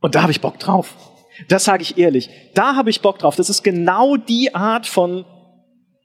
Und 0.00 0.14
da 0.14 0.22
habe 0.22 0.30
ich 0.30 0.40
Bock 0.40 0.60
drauf. 0.60 0.94
Das 1.48 1.64
sage 1.64 1.82
ich 1.82 1.98
ehrlich. 1.98 2.30
Da 2.54 2.76
habe 2.76 2.90
ich 2.90 3.00
Bock 3.00 3.18
drauf. 3.18 3.36
Das 3.36 3.50
ist 3.50 3.62
genau 3.62 4.16
die 4.16 4.54
Art 4.54 4.86
von 4.86 5.24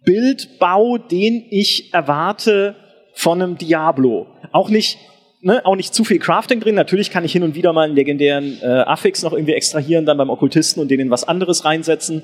Bildbau, 0.04 0.98
den 0.98 1.46
ich 1.50 1.94
erwarte 1.94 2.76
von 3.14 3.42
einem 3.42 3.58
Diablo. 3.58 4.28
Auch 4.52 4.70
nicht, 4.70 4.98
ne, 5.42 5.66
auch 5.66 5.76
nicht 5.76 5.94
zu 5.94 6.04
viel 6.04 6.20
Crafting 6.20 6.60
drin. 6.60 6.76
Natürlich 6.76 7.12
kann 7.12 7.24
ich 7.24 7.32
hin 7.32 7.44
und 7.44 7.56
wieder 7.56 7.74
mal 7.74 7.86
einen 7.86 7.96
legendären 7.96 8.58
äh, 8.62 8.66
Affix 8.66 9.24
noch 9.24 9.34
irgendwie 9.34 9.54
extrahieren, 9.54 10.06
dann 10.06 10.18
beim 10.18 10.30
Okkultisten 10.30 10.82
und 10.82 10.90
den 10.90 11.00
in 11.00 11.10
was 11.10 11.24
anderes 11.24 11.66
reinsetzen. 11.66 12.24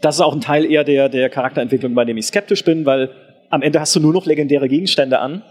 Das 0.00 0.16
ist 0.16 0.20
auch 0.20 0.32
ein 0.32 0.40
Teil 0.40 0.64
eher 0.64 0.84
der, 0.84 1.08
der 1.08 1.28
Charakterentwicklung, 1.28 1.94
bei 1.94 2.04
dem 2.04 2.16
ich 2.16 2.26
skeptisch 2.26 2.64
bin, 2.64 2.86
weil 2.86 3.10
am 3.50 3.62
Ende 3.62 3.80
hast 3.80 3.96
du 3.96 4.00
nur 4.00 4.12
noch 4.12 4.26
legendäre 4.26 4.68
Gegenstände 4.68 5.18
an. 5.18 5.42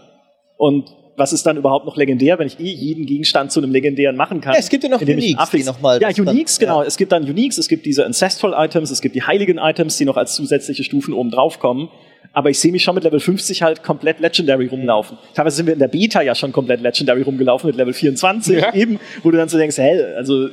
Und 0.56 0.90
was 1.18 1.32
ist 1.32 1.44
dann 1.44 1.56
überhaupt 1.56 1.84
noch 1.84 1.96
legendär, 1.96 2.38
wenn 2.38 2.46
ich 2.46 2.58
eh 2.58 2.72
jeden 2.72 3.06
Gegenstand 3.06 3.52
zu 3.52 3.60
einem 3.60 3.72
legendären 3.72 4.16
machen 4.16 4.40
kann? 4.40 4.54
Ja, 4.54 4.60
es 4.60 4.68
gibt 4.68 4.84
ja 4.84 4.90
noch 4.90 5.00
Uniques, 5.00 5.50
die 5.50 5.64
nochmal. 5.64 6.00
Ja, 6.00 6.08
Uniques, 6.08 6.58
dann, 6.58 6.66
genau. 6.66 6.82
Ja. 6.82 6.86
Es 6.86 6.96
gibt 6.96 7.12
dann 7.12 7.24
Uniques, 7.24 7.58
es 7.58 7.68
gibt 7.68 7.84
diese 7.86 8.06
Ancestral 8.06 8.54
Items, 8.56 8.90
es 8.90 9.00
gibt 9.00 9.14
die 9.14 9.22
heiligen 9.22 9.58
Items, 9.58 9.96
die 9.96 10.04
noch 10.04 10.16
als 10.16 10.34
zusätzliche 10.34 10.84
Stufen 10.84 11.12
oben 11.12 11.30
drauf 11.30 11.58
kommen. 11.58 11.90
Aber 12.32 12.50
ich 12.50 12.58
sehe 12.58 12.72
mich 12.72 12.82
schon 12.82 12.94
mit 12.94 13.04
Level 13.04 13.20
50 13.20 13.62
halt 13.62 13.82
komplett 13.82 14.20
Legendary 14.20 14.66
rumlaufen. 14.66 15.18
Teilweise 15.34 15.56
sind 15.56 15.66
wir 15.66 15.72
in 15.72 15.78
der 15.78 15.88
Beta 15.88 16.22
ja 16.22 16.34
schon 16.34 16.52
komplett 16.52 16.80
Legendary 16.80 17.22
rumgelaufen 17.22 17.68
mit 17.68 17.76
Level 17.76 17.92
24 17.92 18.60
ja. 18.60 18.74
eben, 18.74 19.00
wo 19.22 19.30
du 19.30 19.38
dann 19.38 19.48
so 19.48 19.58
denkst, 19.58 19.78
hä, 19.78 20.02
also 20.16 20.48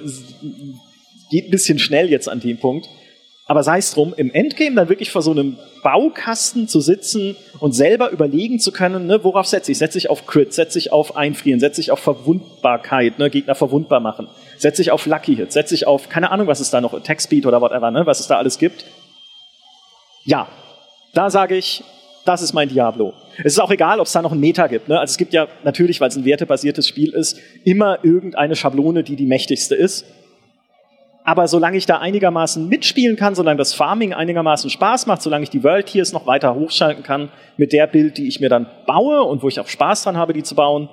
geht 1.31 1.45
ein 1.45 1.51
bisschen 1.51 1.79
schnell 1.79 2.09
jetzt 2.09 2.29
an 2.29 2.39
dem 2.39 2.57
Punkt. 2.57 2.87
Aber 3.47 3.61
sei 3.61 3.77
es 3.77 3.93
drum, 3.93 4.13
im 4.17 4.33
Endgame 4.33 4.75
dann 4.75 4.89
wirklich 4.89 5.11
vor 5.11 5.21
so 5.21 5.29
einem 5.29 5.57
Baukasten 5.83 6.67
zu 6.67 6.81
sitzen 6.81 7.35
und 7.59 7.73
selber 7.73 8.09
überlegen 8.09 8.59
zu 8.59 8.71
können, 8.71 9.05
ne, 9.05 9.23
worauf 9.23 9.45
setze 9.45 9.71
ich? 9.71 9.77
Setze 9.77 9.99
ich 9.99 10.09
auf 10.09 10.25
Crit, 10.25 10.51
setze 10.51 10.79
ich 10.79 10.91
auf 10.91 11.15
Einfrieren, 11.15 11.59
setze 11.59 11.79
ich 11.79 11.91
auf 11.91 11.99
Verwundbarkeit, 11.99 13.19
ne, 13.19 13.29
Gegner 13.29 13.53
verwundbar 13.53 13.99
machen, 13.99 14.27
setze 14.57 14.81
ich 14.81 14.89
auf 14.89 15.05
Lucky 15.05 15.35
Hit, 15.35 15.51
setze 15.51 15.75
ich 15.75 15.85
auf, 15.85 16.09
keine 16.09 16.31
Ahnung, 16.31 16.47
was 16.47 16.59
es 16.59 16.71
da 16.71 16.81
noch, 16.81 16.95
Attack 16.95 17.21
Speed 17.21 17.45
oder 17.45 17.61
whatever, 17.61 17.91
ne, 17.91 18.07
was 18.07 18.19
es 18.19 18.27
da 18.27 18.37
alles 18.37 18.57
gibt. 18.57 18.85
Ja, 20.23 20.47
da 21.13 21.29
sage 21.29 21.55
ich, 21.55 21.83
das 22.25 22.41
ist 22.41 22.53
mein 22.53 22.69
Diablo. 22.69 23.13
Es 23.37 23.53
ist 23.53 23.59
auch 23.59 23.69
egal, 23.69 23.99
ob 23.99 24.07
es 24.07 24.11
da 24.11 24.23
noch 24.23 24.31
ein 24.31 24.39
Meta 24.39 24.65
gibt. 24.65 24.89
Ne? 24.89 24.99
Also 24.99 25.11
es 25.11 25.17
gibt 25.17 25.31
ja 25.33 25.47
natürlich, 25.63 26.01
weil 26.01 26.09
es 26.09 26.15
ein 26.15 26.25
wertebasiertes 26.25 26.87
Spiel 26.87 27.13
ist, 27.13 27.39
immer 27.63 27.99
irgendeine 28.03 28.55
Schablone, 28.55 29.03
die 29.03 29.15
die 29.15 29.27
mächtigste 29.27 29.75
ist. 29.75 30.05
Aber 31.25 31.47
solange 31.47 31.75
ich 31.75 31.87
da 31.87 31.97
einigermaßen 31.97 32.69
mitspielen 32.69 33.15
kann, 33.15 33.33
solange 33.33 33.57
das 33.57 33.73
Farming 33.73 34.13
einigermaßen 34.13 34.69
Spaß 34.69 35.07
macht, 35.07 35.23
solange 35.23 35.43
ich 35.43 35.49
die 35.49 35.63
World 35.63 35.87
Tiers 35.87 36.13
noch 36.13 36.27
weiter 36.27 36.53
hochschalten 36.53 37.03
kann 37.03 37.29
mit 37.57 37.73
der 37.73 37.87
Bild, 37.87 38.19
die 38.19 38.27
ich 38.27 38.39
mir 38.39 38.49
dann 38.49 38.67
baue 38.85 39.23
und 39.23 39.41
wo 39.41 39.47
ich 39.47 39.59
auch 39.59 39.67
Spaß 39.67 40.03
dran 40.03 40.17
habe, 40.17 40.33
die 40.33 40.43
zu 40.43 40.53
bauen, 40.53 40.87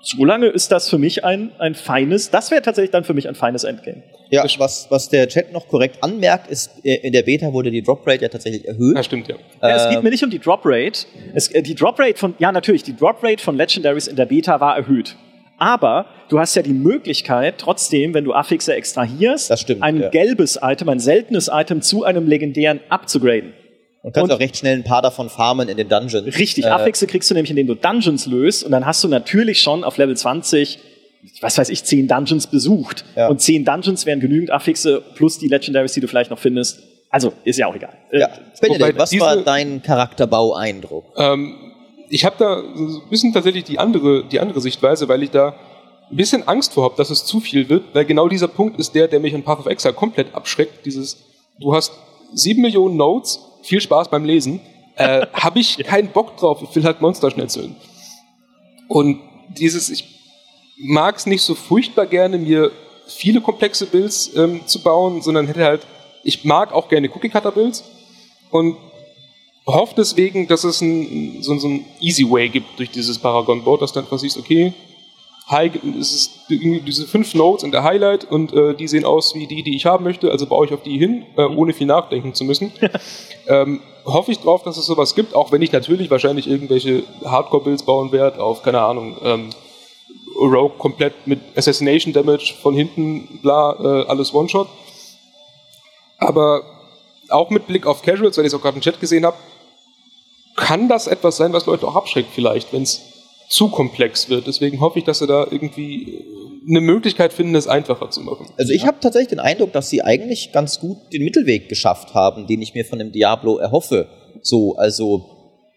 solange 0.00 0.46
ist 0.46 0.72
das 0.72 0.88
für 0.88 0.96
mich 0.96 1.24
ein, 1.24 1.50
ein 1.58 1.74
feines, 1.74 2.30
das 2.30 2.50
wäre 2.50 2.62
tatsächlich 2.62 2.90
dann 2.90 3.04
für 3.04 3.12
mich 3.12 3.28
ein 3.28 3.34
feines 3.34 3.64
Endgame. 3.64 4.02
Ja, 4.30 4.44
was, 4.58 4.86
was 4.90 5.10
der 5.10 5.28
Chat 5.28 5.52
noch 5.52 5.68
korrekt 5.68 6.02
anmerkt, 6.02 6.50
ist, 6.50 6.70
äh, 6.84 6.94
in 6.96 7.12
der 7.12 7.22
Beta 7.22 7.52
wurde 7.52 7.70
die 7.70 7.82
Drop 7.82 8.06
Rate 8.06 8.22
ja 8.22 8.28
tatsächlich 8.28 8.66
erhöht. 8.66 8.96
Ja, 8.96 9.02
stimmt, 9.02 9.28
ja. 9.28 9.36
ja 9.62 9.76
es 9.76 9.90
geht 9.90 10.02
mir 10.02 10.10
nicht 10.10 10.24
um 10.24 10.30
die 10.30 10.38
Drop 10.38 10.60
Rate. 10.64 11.06
Es, 11.34 11.48
äh, 11.48 11.62
die 11.62 11.74
Drop 11.74 11.98
Rate 11.98 12.16
von, 12.16 12.34
ja, 12.38 12.50
natürlich, 12.50 12.82
die 12.82 12.96
Drop 12.96 13.22
Rate 13.22 13.42
von 13.42 13.56
Legendaries 13.56 14.06
in 14.06 14.16
der 14.16 14.26
Beta 14.26 14.60
war 14.60 14.76
erhöht. 14.76 15.16
Aber 15.58 16.06
du 16.28 16.38
hast 16.38 16.54
ja 16.54 16.62
die 16.62 16.72
Möglichkeit, 16.72 17.56
trotzdem, 17.58 18.14
wenn 18.14 18.24
du 18.24 18.32
Affixe 18.32 18.74
extrahierst, 18.74 19.58
stimmt, 19.58 19.82
ein 19.82 20.00
ja. 20.00 20.08
gelbes 20.08 20.58
Item, 20.62 20.88
ein 20.88 21.00
seltenes 21.00 21.50
Item 21.52 21.82
zu 21.82 22.04
einem 22.04 22.26
legendären 22.26 22.80
abzugraden. 22.88 23.52
Und 24.02 24.14
kannst 24.14 24.30
und 24.30 24.36
auch 24.36 24.40
recht 24.40 24.56
schnell 24.56 24.76
ein 24.76 24.84
paar 24.84 25.02
davon 25.02 25.28
farmen 25.28 25.68
in 25.68 25.76
den 25.76 25.88
Dungeons. 25.88 26.38
Richtig, 26.38 26.64
äh, 26.64 26.68
Affixe 26.68 27.06
kriegst 27.06 27.28
du 27.30 27.34
nämlich, 27.34 27.50
indem 27.50 27.66
du 27.66 27.74
Dungeons 27.74 28.26
löst 28.26 28.62
und 28.62 28.70
dann 28.70 28.86
hast 28.86 29.02
du 29.02 29.08
natürlich 29.08 29.60
schon 29.60 29.82
auf 29.82 29.98
Level 29.98 30.16
20 30.16 30.78
was 31.40 31.58
weiß 31.58 31.68
ich, 31.70 31.84
zehn 31.84 32.08
Dungeons 32.08 32.46
besucht. 32.46 33.04
Ja. 33.16 33.28
Und 33.28 33.40
zehn 33.40 33.64
Dungeons 33.64 34.06
wären 34.06 34.20
genügend 34.20 34.50
Affixe 34.50 35.02
plus 35.14 35.38
die 35.38 35.48
Legendaries, 35.48 35.92
die 35.92 36.00
du 36.00 36.08
vielleicht 36.08 36.30
noch 36.30 36.38
findest. 36.38 36.82
Also, 37.10 37.32
ist 37.44 37.58
ja 37.58 37.66
auch 37.66 37.74
egal. 37.74 37.96
Ja. 38.12 38.28
Benedikt, 38.60 38.98
was 38.98 39.18
war 39.18 39.36
dein 39.38 39.82
Charakterbau-Eindruck? 39.82 41.14
Ähm, 41.16 41.67
ich 42.10 42.24
habe 42.24 42.36
da 42.38 42.60
ein 42.60 43.02
bisschen 43.10 43.32
tatsächlich 43.32 43.64
die 43.64 43.78
andere, 43.78 44.24
die 44.24 44.40
andere 44.40 44.60
Sichtweise, 44.60 45.08
weil 45.08 45.22
ich 45.22 45.30
da 45.30 45.54
ein 46.10 46.16
bisschen 46.16 46.46
Angst 46.48 46.72
vor 46.72 46.84
habe, 46.84 46.94
dass 46.96 47.10
es 47.10 47.24
zu 47.24 47.40
viel 47.40 47.68
wird, 47.68 47.94
weil 47.94 48.04
genau 48.04 48.28
dieser 48.28 48.48
Punkt 48.48 48.78
ist 48.78 48.94
der, 48.94 49.08
der 49.08 49.20
mich 49.20 49.34
in 49.34 49.42
Path 49.42 49.58
of 49.58 49.66
Exile 49.66 49.94
komplett 49.94 50.34
abschreckt. 50.34 50.86
Dieses, 50.86 51.18
du 51.60 51.74
hast 51.74 51.92
sieben 52.32 52.62
Millionen 52.62 52.96
Notes, 52.96 53.40
viel 53.62 53.80
Spaß 53.80 54.08
beim 54.08 54.24
Lesen, 54.24 54.60
äh, 54.96 55.26
habe 55.32 55.58
ich 55.58 55.78
keinen 55.78 56.08
Bock 56.08 56.36
drauf, 56.36 56.62
ich 56.62 56.74
will 56.74 56.84
halt 56.84 57.00
Monster 57.00 57.30
schnetzeln. 57.30 57.76
Und 58.88 59.20
dieses, 59.48 59.90
ich 59.90 60.04
mag 60.78 61.16
es 61.16 61.26
nicht 61.26 61.42
so 61.42 61.54
furchtbar 61.54 62.06
gerne, 62.06 62.38
mir 62.38 62.70
viele 63.06 63.40
komplexe 63.40 63.86
Builds 63.86 64.34
ähm, 64.34 64.66
zu 64.66 64.82
bauen, 64.82 65.22
sondern 65.22 65.46
hätte 65.46 65.64
halt, 65.64 65.86
ich 66.24 66.44
mag 66.44 66.72
auch 66.72 66.88
gerne 66.88 67.10
Cookie-Cutter-Builds 67.10 67.84
und 68.50 68.76
hoffe 69.74 69.94
deswegen, 69.96 70.48
dass 70.48 70.64
es 70.64 70.80
ein, 70.80 71.42
so, 71.42 71.56
so 71.58 71.68
ein 71.68 71.84
Easy 72.00 72.28
Way 72.28 72.48
gibt 72.48 72.78
durch 72.78 72.90
dieses 72.90 73.18
Paragon-Board, 73.18 73.82
dass 73.82 73.92
du 73.92 74.00
einfach 74.00 74.18
siehst, 74.18 74.38
okay, 74.38 74.72
High, 75.50 75.72
es 75.98 76.12
ist 76.12 76.30
diese 76.50 77.06
fünf 77.06 77.32
Nodes 77.32 77.62
in 77.62 77.72
der 77.72 77.82
Highlight 77.82 78.30
und 78.30 78.52
äh, 78.52 78.74
die 78.74 78.86
sehen 78.86 79.06
aus 79.06 79.34
wie 79.34 79.46
die, 79.46 79.62
die 79.62 79.76
ich 79.76 79.86
haben 79.86 80.04
möchte, 80.04 80.30
also 80.30 80.46
baue 80.46 80.66
ich 80.66 80.74
auf 80.74 80.82
die 80.82 80.98
hin, 80.98 81.24
äh, 81.36 81.42
ohne 81.42 81.72
viel 81.72 81.86
nachdenken 81.86 82.34
zu 82.34 82.44
müssen. 82.44 82.70
ähm, 83.48 83.80
hoffe 84.04 84.30
ich 84.30 84.40
drauf, 84.40 84.62
dass 84.62 84.76
es 84.76 84.84
sowas 84.84 85.14
gibt, 85.14 85.34
auch 85.34 85.50
wenn 85.50 85.62
ich 85.62 85.72
natürlich 85.72 86.10
wahrscheinlich 86.10 86.48
irgendwelche 86.48 87.02
Hardcore-Builds 87.24 87.84
bauen 87.84 88.12
werde, 88.12 88.42
auf, 88.42 88.62
keine 88.62 88.82
Ahnung, 88.82 89.16
ähm, 89.22 89.50
Rogue 90.38 90.76
komplett 90.78 91.26
mit 91.26 91.40
Assassination 91.56 92.12
Damage 92.12 92.54
von 92.60 92.74
hinten, 92.74 93.40
bla, 93.42 93.72
äh, 93.80 94.06
alles 94.06 94.34
One-Shot. 94.34 94.68
Aber 96.18 96.62
auch 97.30 97.50
mit 97.50 97.66
Blick 97.66 97.86
auf 97.86 98.02
Casuals, 98.02 98.36
weil 98.36 98.44
ich 98.44 98.52
es 98.52 98.58
auch 98.58 98.62
gerade 98.62 98.76
im 98.76 98.82
Chat 98.82 99.00
gesehen 99.00 99.24
habe, 99.24 99.36
kann 100.58 100.88
das 100.88 101.06
etwas 101.06 101.36
sein, 101.36 101.52
was 101.52 101.66
Leute 101.66 101.86
auch 101.86 101.96
abschreckt 101.96 102.28
vielleicht, 102.34 102.72
wenn 102.72 102.82
es 102.82 103.00
zu 103.48 103.68
komplex 103.68 104.28
wird. 104.28 104.46
Deswegen 104.46 104.80
hoffe 104.80 104.98
ich, 104.98 105.04
dass 105.04 105.20
sie 105.20 105.26
da 105.26 105.46
irgendwie 105.50 106.24
eine 106.68 106.80
Möglichkeit 106.80 107.32
finden, 107.32 107.54
es 107.54 107.66
einfacher 107.66 108.10
zu 108.10 108.20
machen. 108.20 108.46
Also 108.58 108.72
ich 108.72 108.84
habe 108.86 108.98
tatsächlich 109.00 109.28
den 109.28 109.40
Eindruck, 109.40 109.72
dass 109.72 109.88
sie 109.88 110.02
eigentlich 110.02 110.52
ganz 110.52 110.80
gut 110.80 110.98
den 111.12 111.24
Mittelweg 111.24 111.68
geschafft 111.68 112.14
haben, 112.14 112.46
den 112.46 112.60
ich 112.60 112.74
mir 112.74 112.84
von 112.84 112.98
dem 112.98 113.10
Diablo 113.10 113.56
erhoffe. 113.56 114.08
So, 114.42 114.76
also 114.76 115.24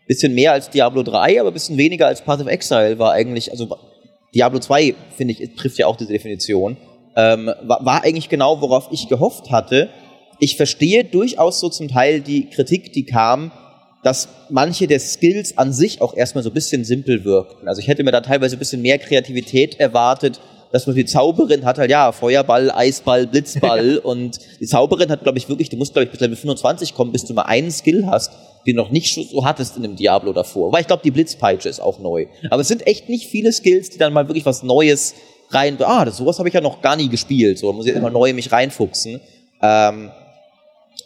bisschen 0.08 0.34
mehr 0.34 0.52
als 0.52 0.70
Diablo 0.70 1.04
3, 1.04 1.40
aber 1.40 1.52
bisschen 1.52 1.78
weniger 1.78 2.08
als 2.08 2.22
Path 2.22 2.42
of 2.42 2.48
Exile 2.48 3.00
war 3.00 3.14
eigentlich, 3.14 3.52
also 3.52 3.78
Diablo 4.36 4.60
2, 4.60 4.94
finde 5.16 5.34
ich, 5.34 5.56
trifft 5.56 5.78
ja 5.78 5.88
auch 5.88 5.96
diese 5.96 6.12
Definition, 6.12 6.76
ähm, 7.16 7.52
war, 7.64 7.86
war 7.86 8.04
eigentlich 8.04 8.28
genau, 8.28 8.60
worauf 8.60 8.90
ich 8.92 9.08
gehofft 9.08 9.52
hatte. 9.52 9.90
Ich 10.40 10.58
verstehe 10.58 11.06
durchaus 11.06 11.62
so 11.62 11.70
zum 11.70 11.88
Teil 11.88 12.20
die 12.20 12.50
Kritik, 12.50 12.92
die 12.92 13.06
kam, 13.06 13.52
dass 14.04 14.30
manche 14.50 14.88
der 14.88 15.00
Skills 15.00 15.58
an 15.58 15.74
sich 15.74 16.02
auch 16.02 16.16
erstmal 16.16 16.44
so 16.44 16.50
ein 16.50 16.54
bisschen 16.54 16.84
simpel 16.84 17.24
wirkten. 17.24 17.68
Also 17.68 17.82
ich 17.82 17.88
hätte 17.88 18.04
mir 18.04 18.12
da 18.12 18.22
teilweise 18.22 18.56
ein 18.56 18.60
bisschen 18.60 18.82
mehr 18.82 18.98
Kreativität 18.98 19.80
erwartet, 19.80 20.40
dass 20.72 20.88
man 20.88 20.96
die 20.96 21.06
Zauberin 21.06 21.66
hat 21.66 21.78
halt, 21.78 21.92
ja, 21.92 22.12
Feuerball, 22.12 22.72
Eisball, 22.72 23.28
Blitzball 23.28 23.98
und 24.04 24.40
die 24.60 24.66
Zauberin 24.66 25.10
hat, 25.10 25.24
glaube 25.24 25.38
ich, 25.38 25.50
wirklich, 25.50 25.70
du 25.70 25.78
musst, 25.78 25.94
glaube 25.94 26.06
ich, 26.06 26.12
bis 26.12 26.20
Level 26.20 26.38
25 26.38 26.96
kommen, 26.96 27.12
bis 27.12 27.26
du 27.26 27.34
mal 27.34 27.44
einen 27.44 27.72
Skill 27.72 28.06
hast, 28.08 28.32
den 28.66 28.78
du 28.78 28.84
noch 28.84 28.92
nicht 28.92 29.14
so 29.14 29.46
hattest 29.46 29.76
in 29.76 29.84
dem 29.84 29.96
Diablo 29.96 30.34
davor. 30.34 30.72
Weil 30.72 30.82
ich 30.82 30.88
glaube, 30.88 31.04
die 31.04 31.12
Blitzpeitsche 31.12 31.68
ist 31.68 31.80
auch 31.80 32.00
neu. 32.00 32.28
Aber 32.50 32.62
es 32.62 32.68
sind 32.68 32.88
echt 32.88 33.10
nicht 33.10 33.28
viele 33.28 33.52
Skills, 33.52 33.90
die 33.90 33.98
dann 33.98 34.14
mal 34.14 34.28
wirklich 34.28 34.46
was 34.46 34.64
Neues 34.64 35.14
rein, 35.50 35.78
ah, 35.82 36.06
das, 36.06 36.18
sowas 36.18 36.40
habe 36.40 36.48
ich 36.48 36.56
ja 36.56 36.62
noch 36.62 36.82
gar 36.82 36.96
nie 36.96 37.10
gespielt, 37.10 37.60
so, 37.60 37.68
da 37.68 37.74
muss 37.76 37.86
ich 37.86 37.94
immer 37.94 38.10
neu 38.10 38.34
mich 38.34 38.52
reinfuchsen. 38.52 39.20
Ähm, 39.62 40.12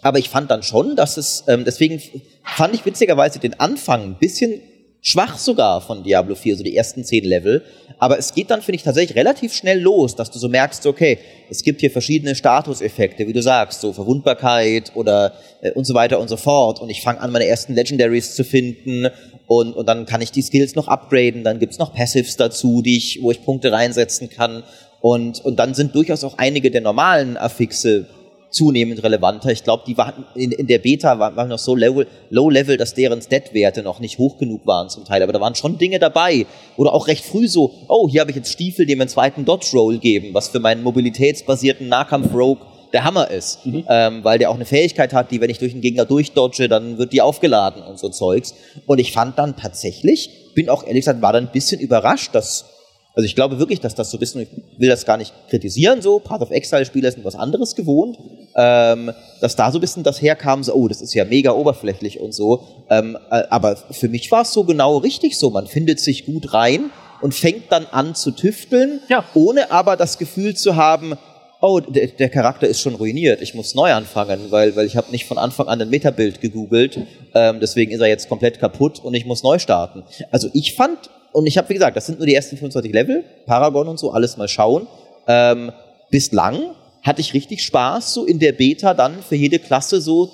aber 0.05 0.19
ich 0.19 0.29
fand 0.29 0.51
dann 0.51 0.61
schon, 0.61 0.95
dass 0.95 1.17
es, 1.17 1.45
ähm, 1.47 1.63
deswegen 1.65 1.99
fand 2.43 2.75
ich 2.75 2.85
witzigerweise 2.85 3.39
den 3.39 3.59
Anfang 3.59 4.03
ein 4.03 4.17
bisschen 4.19 4.61
schwach 5.01 5.39
sogar 5.39 5.81
von 5.81 6.03
Diablo 6.03 6.35
4, 6.35 6.57
so 6.57 6.63
die 6.63 6.77
ersten 6.77 7.03
zehn 7.03 7.23
Level. 7.23 7.63
Aber 7.97 8.19
es 8.19 8.35
geht 8.35 8.51
dann, 8.51 8.61
finde 8.61 8.75
ich, 8.75 8.83
tatsächlich 8.83 9.17
relativ 9.17 9.55
schnell 9.55 9.79
los, 9.79 10.15
dass 10.15 10.29
du 10.29 10.37
so 10.37 10.47
merkst, 10.47 10.85
okay, 10.85 11.17
es 11.49 11.63
gibt 11.63 11.81
hier 11.81 11.89
verschiedene 11.89 12.35
Statuseffekte, 12.35 13.25
wie 13.25 13.33
du 13.33 13.41
sagst, 13.41 13.81
so 13.81 13.93
Verwundbarkeit 13.93 14.91
oder 14.93 15.33
äh, 15.61 15.71
und 15.71 15.85
so 15.85 15.95
weiter 15.95 16.19
und 16.19 16.27
so 16.27 16.37
fort. 16.37 16.79
Und 16.79 16.91
ich 16.91 17.01
fange 17.01 17.19
an, 17.19 17.31
meine 17.31 17.47
ersten 17.47 17.73
Legendaries 17.73 18.35
zu 18.35 18.43
finden 18.43 19.07
und, 19.47 19.73
und 19.73 19.87
dann 19.87 20.05
kann 20.05 20.21
ich 20.21 20.31
die 20.31 20.43
Skills 20.43 20.75
noch 20.75 20.87
upgraden. 20.87 21.43
Dann 21.43 21.57
gibt's 21.57 21.79
noch 21.79 21.95
Passives 21.95 22.37
dazu, 22.37 22.83
die 22.83 22.97
ich, 22.97 23.23
wo 23.23 23.31
ich 23.31 23.43
Punkte 23.43 23.71
reinsetzen 23.71 24.29
kann. 24.29 24.61
Und, 25.01 25.43
und 25.43 25.57
dann 25.57 25.73
sind 25.73 25.95
durchaus 25.95 26.23
auch 26.23 26.37
einige 26.37 26.69
der 26.69 26.81
normalen 26.81 27.37
Affixe 27.37 28.05
zunehmend 28.49 29.03
relevanter. 29.03 29.51
Ich 29.51 29.63
glaube, 29.63 29.83
die 29.85 29.97
waren 29.97 30.25
in, 30.35 30.51
in 30.51 30.67
der 30.67 30.79
Beta 30.79 31.19
waren, 31.19 31.35
waren 31.35 31.49
noch 31.49 31.59
so 31.59 31.75
low, 31.75 32.03
low 32.29 32.49
level, 32.49 32.77
dass 32.77 32.93
deren 32.93 33.21
Stat-Werte 33.21 33.83
noch 33.83 33.99
nicht 33.99 34.17
hoch 34.17 34.37
genug 34.37 34.65
waren 34.65 34.89
zum 34.89 35.05
Teil. 35.05 35.23
Aber 35.23 35.33
da 35.33 35.41
waren 35.41 35.55
schon 35.55 35.77
Dinge 35.77 35.99
dabei. 35.99 36.45
Oder 36.77 36.93
auch 36.93 37.07
recht 37.07 37.25
früh 37.25 37.47
so, 37.47 37.73
oh, 37.87 38.07
hier 38.09 38.21
habe 38.21 38.31
ich 38.31 38.37
jetzt 38.37 38.51
Stiefel, 38.51 38.85
die 38.85 38.95
mir 38.95 39.03
einen 39.03 39.09
zweiten 39.09 39.45
Dodge-Roll 39.45 39.97
geben, 39.99 40.33
was 40.33 40.49
für 40.49 40.59
meinen 40.59 40.83
mobilitätsbasierten 40.83 41.87
Nahkampf-Rogue 41.87 42.65
der 42.93 43.03
Hammer 43.03 43.29
ist. 43.29 43.65
Mhm. 43.65 43.85
Ähm, 43.89 44.23
weil 44.23 44.39
der 44.39 44.49
auch 44.49 44.55
eine 44.55 44.65
Fähigkeit 44.65 45.13
hat, 45.13 45.31
die, 45.31 45.41
wenn 45.41 45.49
ich 45.49 45.59
durch 45.59 45.73
einen 45.73 45.81
Gegner 45.81 46.05
durchdodge, 46.05 46.69
dann 46.69 46.97
wird 46.97 47.11
die 47.11 47.21
aufgeladen 47.21 47.83
und 47.83 47.99
so 47.99 48.09
Zeugs. 48.09 48.55
Und 48.85 48.99
ich 48.99 49.11
fand 49.11 49.37
dann 49.37 49.57
tatsächlich, 49.57 50.29
bin 50.53 50.69
auch 50.69 50.83
ehrlich 50.83 51.01
gesagt, 51.01 51.21
war 51.21 51.33
dann 51.33 51.47
ein 51.47 51.51
bisschen 51.51 51.81
überrascht, 51.81 52.33
dass 52.33 52.74
also 53.15 53.25
ich 53.25 53.35
glaube 53.35 53.59
wirklich, 53.59 53.79
dass 53.79 53.95
das 53.95 54.11
so 54.11 54.17
ein 54.17 54.19
bisschen, 54.19 54.41
ich 54.41 54.49
will 54.77 54.89
das 54.89 55.05
gar 55.05 55.15
nicht 55.17 55.33
kritisieren, 55.49 56.01
so, 56.01 56.19
Path 56.19 56.41
of 56.41 56.51
Exile-Spieler 56.51 57.11
sind 57.11 57.23
was 57.23 57.35
anderes 57.35 57.75
gewohnt, 57.75 58.17
ähm, 58.55 59.11
dass 59.39 59.55
da 59.55 59.71
so 59.71 59.77
ein 59.77 59.81
bisschen 59.81 60.03
das 60.03 60.21
herkam, 60.21 60.63
so, 60.63 60.73
oh, 60.73 60.87
das 60.89 61.01
ist 61.01 61.13
ja 61.13 61.23
mega 61.23 61.51
oberflächlich 61.51 62.19
und 62.19 62.33
so. 62.33 62.63
Ähm, 62.89 63.17
äh, 63.31 63.43
aber 63.49 63.77
für 63.77 64.09
mich 64.09 64.31
war 64.31 64.41
es 64.41 64.51
so 64.51 64.65
genau 64.65 64.97
richtig 64.97 65.39
so. 65.39 65.49
Man 65.49 65.67
findet 65.67 66.01
sich 66.01 66.25
gut 66.25 66.53
rein 66.53 66.91
und 67.21 67.33
fängt 67.33 67.71
dann 67.71 67.85
an 67.85 68.15
zu 68.15 68.31
tüfteln, 68.31 68.99
ja. 69.07 69.23
ohne 69.33 69.71
aber 69.71 69.95
das 69.95 70.17
Gefühl 70.17 70.55
zu 70.55 70.75
haben, 70.75 71.13
oh, 71.65 71.79
der, 71.79 72.07
der, 72.07 72.29
Charakter 72.29 72.67
ist 72.67 72.81
schon 72.81 72.95
ruiniert, 72.95 73.41
ich 73.41 73.53
muss 73.53 73.73
neu 73.73 73.91
anfangen, 73.91 74.51
weil, 74.51 74.75
weil 74.75 74.85
ich 74.85 74.95
habe 74.95 75.11
nicht 75.11 75.25
von 75.25 75.37
Anfang 75.37 75.67
an 75.67 75.81
ein 75.81 75.89
Metabild 75.89 76.41
gegoogelt, 76.41 76.99
ähm, 77.33 77.59
deswegen 77.59 77.91
ist 77.91 78.01
er 78.01 78.07
jetzt 78.07 78.29
komplett 78.29 78.59
kaputt 78.59 78.99
und 78.99 79.13
ich 79.13 79.25
muss 79.25 79.43
neu 79.43 79.57
starten. 79.57 80.03
Also 80.31 80.49
ich 80.53 80.75
fand 80.75 81.09
und 81.31 81.47
ich 81.47 81.57
habe, 81.57 81.69
wie 81.69 81.73
gesagt, 81.73 81.97
das 81.97 82.05
sind 82.05 82.19
nur 82.19 82.27
die 82.27 82.35
ersten 82.35 82.57
25 82.57 82.93
Level, 82.93 83.23
Paragon 83.45 83.87
und 83.87 83.99
so, 83.99 84.11
alles 84.11 84.37
mal 84.37 84.47
schauen. 84.47 84.87
Ähm, 85.27 85.71
bislang 86.11 86.75
hatte 87.03 87.21
ich 87.21 87.33
richtig 87.33 87.63
Spaß, 87.63 88.13
so 88.13 88.25
in 88.25 88.39
der 88.39 88.51
Beta 88.51 88.93
dann 88.93 89.21
für 89.21 89.35
jede 89.35 89.59
Klasse 89.59 90.01
so 90.01 90.31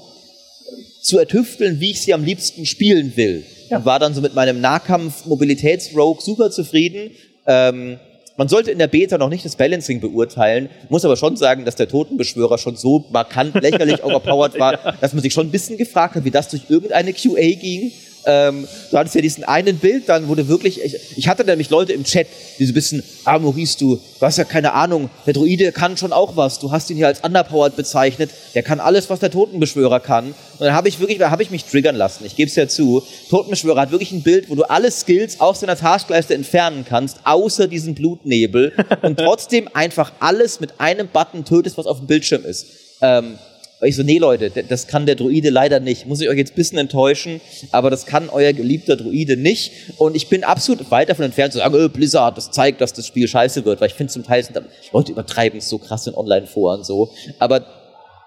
zu 1.01 1.17
ertüfteln, 1.17 1.79
wie 1.79 1.91
ich 1.91 2.01
sie 2.01 2.13
am 2.13 2.23
liebsten 2.23 2.65
spielen 2.65 3.13
will. 3.15 3.43
Ja. 3.69 3.77
Und 3.77 3.85
war 3.85 3.99
dann 3.99 4.13
so 4.13 4.21
mit 4.21 4.35
meinem 4.35 4.61
Nahkampf-Mobilitäts-Rogue 4.61 6.21
super 6.21 6.51
zufrieden. 6.51 7.11
Ähm, 7.47 7.99
man 8.41 8.47
sollte 8.47 8.71
in 8.71 8.79
der 8.79 8.87
Beta 8.87 9.19
noch 9.19 9.29
nicht 9.29 9.45
das 9.45 9.55
Balancing 9.55 9.99
beurteilen, 9.99 10.71
muss 10.89 11.05
aber 11.05 11.15
schon 11.15 11.35
sagen, 11.35 11.63
dass 11.63 11.75
der 11.75 11.87
Totenbeschwörer 11.87 12.57
schon 12.57 12.75
so 12.75 13.05
markant 13.11 13.53
lächerlich 13.53 14.03
overpowered 14.03 14.59
war, 14.59 14.83
ja. 14.83 14.95
dass 14.99 15.13
man 15.13 15.21
sich 15.21 15.31
schon 15.31 15.45
ein 15.45 15.51
bisschen 15.51 15.77
gefragt 15.77 16.15
hat, 16.15 16.25
wie 16.25 16.31
das 16.31 16.49
durch 16.49 16.63
irgendeine 16.67 17.13
QA 17.13 17.35
ging. 17.35 17.91
Ähm, 18.25 18.67
du 18.91 18.97
hattest 18.97 19.15
ja 19.15 19.21
diesen 19.21 19.43
einen 19.43 19.77
Bild, 19.77 20.07
dann 20.07 20.27
wurde 20.27 20.47
wirklich, 20.47 20.83
ich, 20.83 20.95
ich 21.17 21.27
hatte 21.27 21.43
nämlich 21.43 21.69
Leute 21.69 21.93
im 21.93 22.03
Chat, 22.03 22.27
die 22.59 22.65
so 22.65 22.71
ein 22.71 22.73
bisschen, 22.73 23.03
ah 23.25 23.39
Maurice, 23.39 23.77
du, 23.79 23.95
du 23.95 24.25
hast 24.25 24.37
ja 24.37 24.43
keine 24.43 24.73
Ahnung, 24.73 25.09
der 25.25 25.33
Druide 25.33 25.71
kann 25.71 25.97
schon 25.97 26.13
auch 26.13 26.35
was, 26.35 26.59
du 26.59 26.71
hast 26.71 26.89
ihn 26.89 26.97
hier 26.97 27.07
als 27.07 27.21
underpowered 27.21 27.75
bezeichnet, 27.75 28.29
der 28.53 28.63
kann 28.63 28.79
alles, 28.79 29.09
was 29.09 29.19
der 29.19 29.31
Totenbeschwörer 29.31 29.99
kann. 29.99 30.27
Und 30.27 30.35
dann 30.59 30.73
habe 30.73 30.87
ich 30.87 30.99
wirklich, 30.99 31.17
da 31.17 31.31
habe 31.31 31.41
ich 31.41 31.49
mich 31.49 31.65
triggern 31.65 31.95
lassen, 31.95 32.25
ich 32.25 32.35
gebe 32.35 32.49
es 32.49 32.55
ja 32.55 32.67
zu, 32.67 33.03
Totenbeschwörer 33.29 33.81
hat 33.81 33.91
wirklich 33.91 34.11
ein 34.11 34.23
Bild, 34.23 34.49
wo 34.49 34.55
du 34.55 34.63
alle 34.63 34.91
Skills 34.91 35.39
aus 35.39 35.61
deiner 35.61 35.75
Taskleiste 35.75 36.35
entfernen 36.35 36.85
kannst, 36.87 37.19
außer 37.23 37.67
diesen 37.67 37.95
Blutnebel 37.95 38.73
und 39.01 39.17
trotzdem 39.19 39.67
einfach 39.73 40.11
alles 40.19 40.59
mit 40.59 40.79
einem 40.79 41.07
Button 41.07 41.45
tötest, 41.45 41.77
was 41.77 41.87
auf 41.87 41.97
dem 41.97 42.07
Bildschirm 42.07 42.45
ist. 42.45 42.67
Ähm, 43.01 43.39
und 43.81 43.87
ich 43.87 43.95
so, 43.95 44.03
nee 44.03 44.19
Leute, 44.19 44.51
das 44.51 44.85
kann 44.85 45.07
der 45.07 45.15
Druide 45.15 45.49
leider 45.49 45.79
nicht. 45.79 46.05
Muss 46.05 46.21
ich 46.21 46.29
euch 46.29 46.37
jetzt 46.37 46.51
ein 46.51 46.55
bisschen 46.55 46.77
enttäuschen, 46.77 47.41
aber 47.71 47.89
das 47.89 48.05
kann 48.05 48.29
euer 48.29 48.53
geliebter 48.53 48.95
Druide 48.95 49.37
nicht. 49.37 49.71
Und 49.97 50.15
ich 50.15 50.29
bin 50.29 50.43
absolut 50.43 50.91
weit 50.91 51.09
davon 51.09 51.25
entfernt 51.25 51.53
zu 51.53 51.57
sagen, 51.59 51.73
oh, 51.73 51.89
Blizzard, 51.89 52.37
das 52.37 52.51
zeigt, 52.51 52.79
dass 52.79 52.93
das 52.93 53.07
Spiel 53.07 53.27
scheiße 53.27 53.65
wird, 53.65 53.81
weil 53.81 53.87
ich 53.87 53.95
finde 53.95 54.13
zum 54.13 54.23
Teil 54.23 54.43
sind 54.43 54.59
Leute 54.93 55.11
übertreiben 55.11 55.57
es 55.57 55.67
so 55.67 55.79
krass 55.79 56.05
in 56.05 56.13
Online-Foren 56.13 56.83
so. 56.83 57.11
Aber 57.39 57.65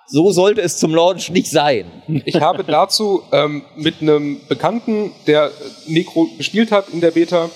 so 0.09 0.33
sollte 0.33 0.61
es 0.61 0.79
zum 0.79 0.93
Launch 0.93 1.31
nicht 1.31 1.49
sein. 1.49 1.87
Ich 2.25 2.35
habe 2.41 2.65
dazu 2.65 3.23
ähm, 3.31 3.63
mit 3.77 4.03
einem 4.03 4.41
Bekannten, 4.49 5.13
der 5.29 5.53
Necro 5.87 6.27
gespielt 6.37 6.73
hat 6.73 6.89
in 6.89 7.01
der 7.01 7.13
Beta, 7.13 7.49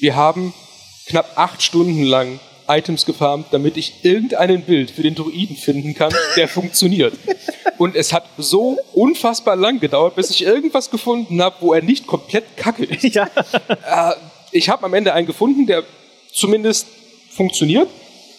wir 0.00 0.16
haben 0.16 0.52
knapp 1.06 1.30
acht 1.36 1.62
Stunden 1.62 2.02
lang 2.02 2.40
Items 2.68 3.06
gefarmt, 3.06 3.46
damit 3.50 3.76
ich 3.76 4.04
irgendeinen 4.04 4.62
Bild 4.62 4.90
für 4.90 5.02
den 5.02 5.14
Druiden 5.14 5.56
finden 5.56 5.94
kann, 5.94 6.12
der 6.36 6.48
funktioniert. 6.48 7.14
Und 7.78 7.94
es 7.94 8.12
hat 8.12 8.24
so 8.38 8.78
unfassbar 8.94 9.56
lang 9.56 9.80
gedauert, 9.80 10.16
bis 10.16 10.30
ich 10.30 10.44
irgendwas 10.44 10.90
gefunden 10.90 11.40
habe, 11.42 11.56
wo 11.60 11.74
er 11.74 11.82
nicht 11.82 12.06
komplett 12.06 12.56
kacke 12.56 12.84
ist. 12.84 13.14
Ja. 13.14 13.28
Äh, 13.68 14.14
ich 14.50 14.68
habe 14.68 14.84
am 14.84 14.94
Ende 14.94 15.12
einen 15.12 15.26
gefunden, 15.26 15.66
der 15.66 15.84
zumindest 16.32 16.86
funktioniert 17.30 17.88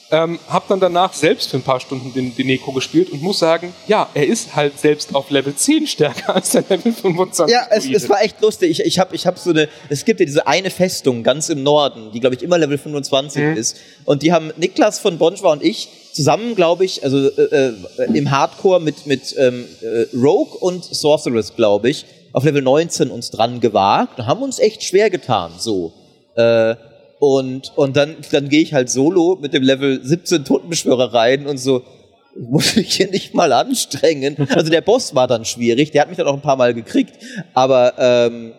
ähm, 0.10 0.40
habe 0.48 0.66
dann 0.70 0.80
danach 0.80 1.14
selbst 1.14 1.50
für 1.50 1.58
ein 1.58 1.64
paar 1.64 1.80
Stunden 1.80 2.14
den, 2.14 2.36
den 2.36 2.48
Neko 2.48 2.72
gespielt 2.72 3.12
und 3.12 3.22
muss 3.22 3.40
sagen, 3.40 3.74
ja, 3.88 4.10
er 4.14 4.26
ist 4.26 4.56
halt 4.56 4.80
selbst 4.80 5.14
auf 5.14 5.30
Level 5.30 5.54
10 5.54 5.88
stärker 5.88 6.36
als 6.36 6.52
der 6.52 6.64
Level 6.70 6.94
25. 6.94 7.54
Ja, 7.54 7.68
es, 7.70 7.90
es 7.90 8.08
war 8.08 8.22
echt 8.22 8.40
lustig. 8.42 8.72
Ich, 8.72 8.86
ich 8.86 9.00
habe 9.00 9.16
ich 9.16 9.28
hab 9.28 9.38
so 9.38 9.50
eine, 9.50 9.68
es 9.90 10.06
gibt 10.06 10.20
ja 10.20 10.26
diese 10.26 10.48
eine 10.48 10.70
Festung 10.70 11.24
ganz 11.24 11.50
im 11.50 11.64
Norden, 11.64 12.12
die 12.14 12.22
glaube 12.22 12.36
ich 12.36 12.44
immer 12.44 12.58
Level 12.58 12.78
25 12.78 13.42
mhm. 13.42 13.58
ist. 13.58 13.78
Und 14.06 14.22
die 14.22 14.32
haben 14.32 14.54
Niklas 14.56 15.00
von 15.00 15.18
Bonjwa 15.18 15.52
und 15.52 15.64
ich 15.64 15.90
zusammen, 16.14 16.56
glaube 16.56 16.86
ich, 16.86 17.04
also 17.04 17.30
äh, 17.30 17.68
äh, 17.68 17.74
im 18.14 18.32
Hardcore 18.32 18.80
mit, 18.80 19.06
mit 19.06 19.36
ähm, 19.38 19.66
äh, 19.82 20.06
Rogue 20.16 20.58
und 20.60 20.84
Sorceress, 20.84 21.56
glaube 21.56 21.90
ich, 21.90 22.06
auf 22.32 22.44
Level 22.44 22.62
19 22.62 23.12
uns 23.12 23.30
dran 23.30 23.60
gewagt 23.60 24.20
und 24.20 24.26
haben 24.26 24.42
uns 24.42 24.60
echt 24.60 24.84
schwer 24.84 25.10
getan, 25.10 25.52
so. 25.60 25.92
Äh, 26.36 26.76
und, 27.20 27.72
und 27.76 27.98
dann, 27.98 28.18
dann 28.32 28.50
gehe 28.50 28.62
ich 28.62 28.74
halt 28.74 28.90
solo 28.90 29.38
mit 29.42 29.54
dem 29.54 29.64
Level 29.64 30.04
17 30.04 30.46
Totenbeschwörer 30.46 31.14
rein 31.14 31.48
und 31.48 31.58
so, 31.58 31.84
muss 32.40 32.76
mich 32.76 32.96
hier 32.96 33.10
nicht 33.10 33.34
mal 33.34 33.52
anstrengen. 33.52 34.38
Also 34.50 34.70
der 34.70 34.82
Boss 34.82 35.16
war 35.16 35.28
dann 35.28 35.46
schwierig, 35.46 35.92
der 35.92 36.02
hat 36.02 36.10
mich 36.10 36.18
dann 36.18 36.28
auch 36.28 36.36
ein 36.36 36.42
paar 36.42 36.56
Mal 36.56 36.74
gekriegt. 36.74 37.14
Aber 37.54 37.94
ähm, 37.98 38.54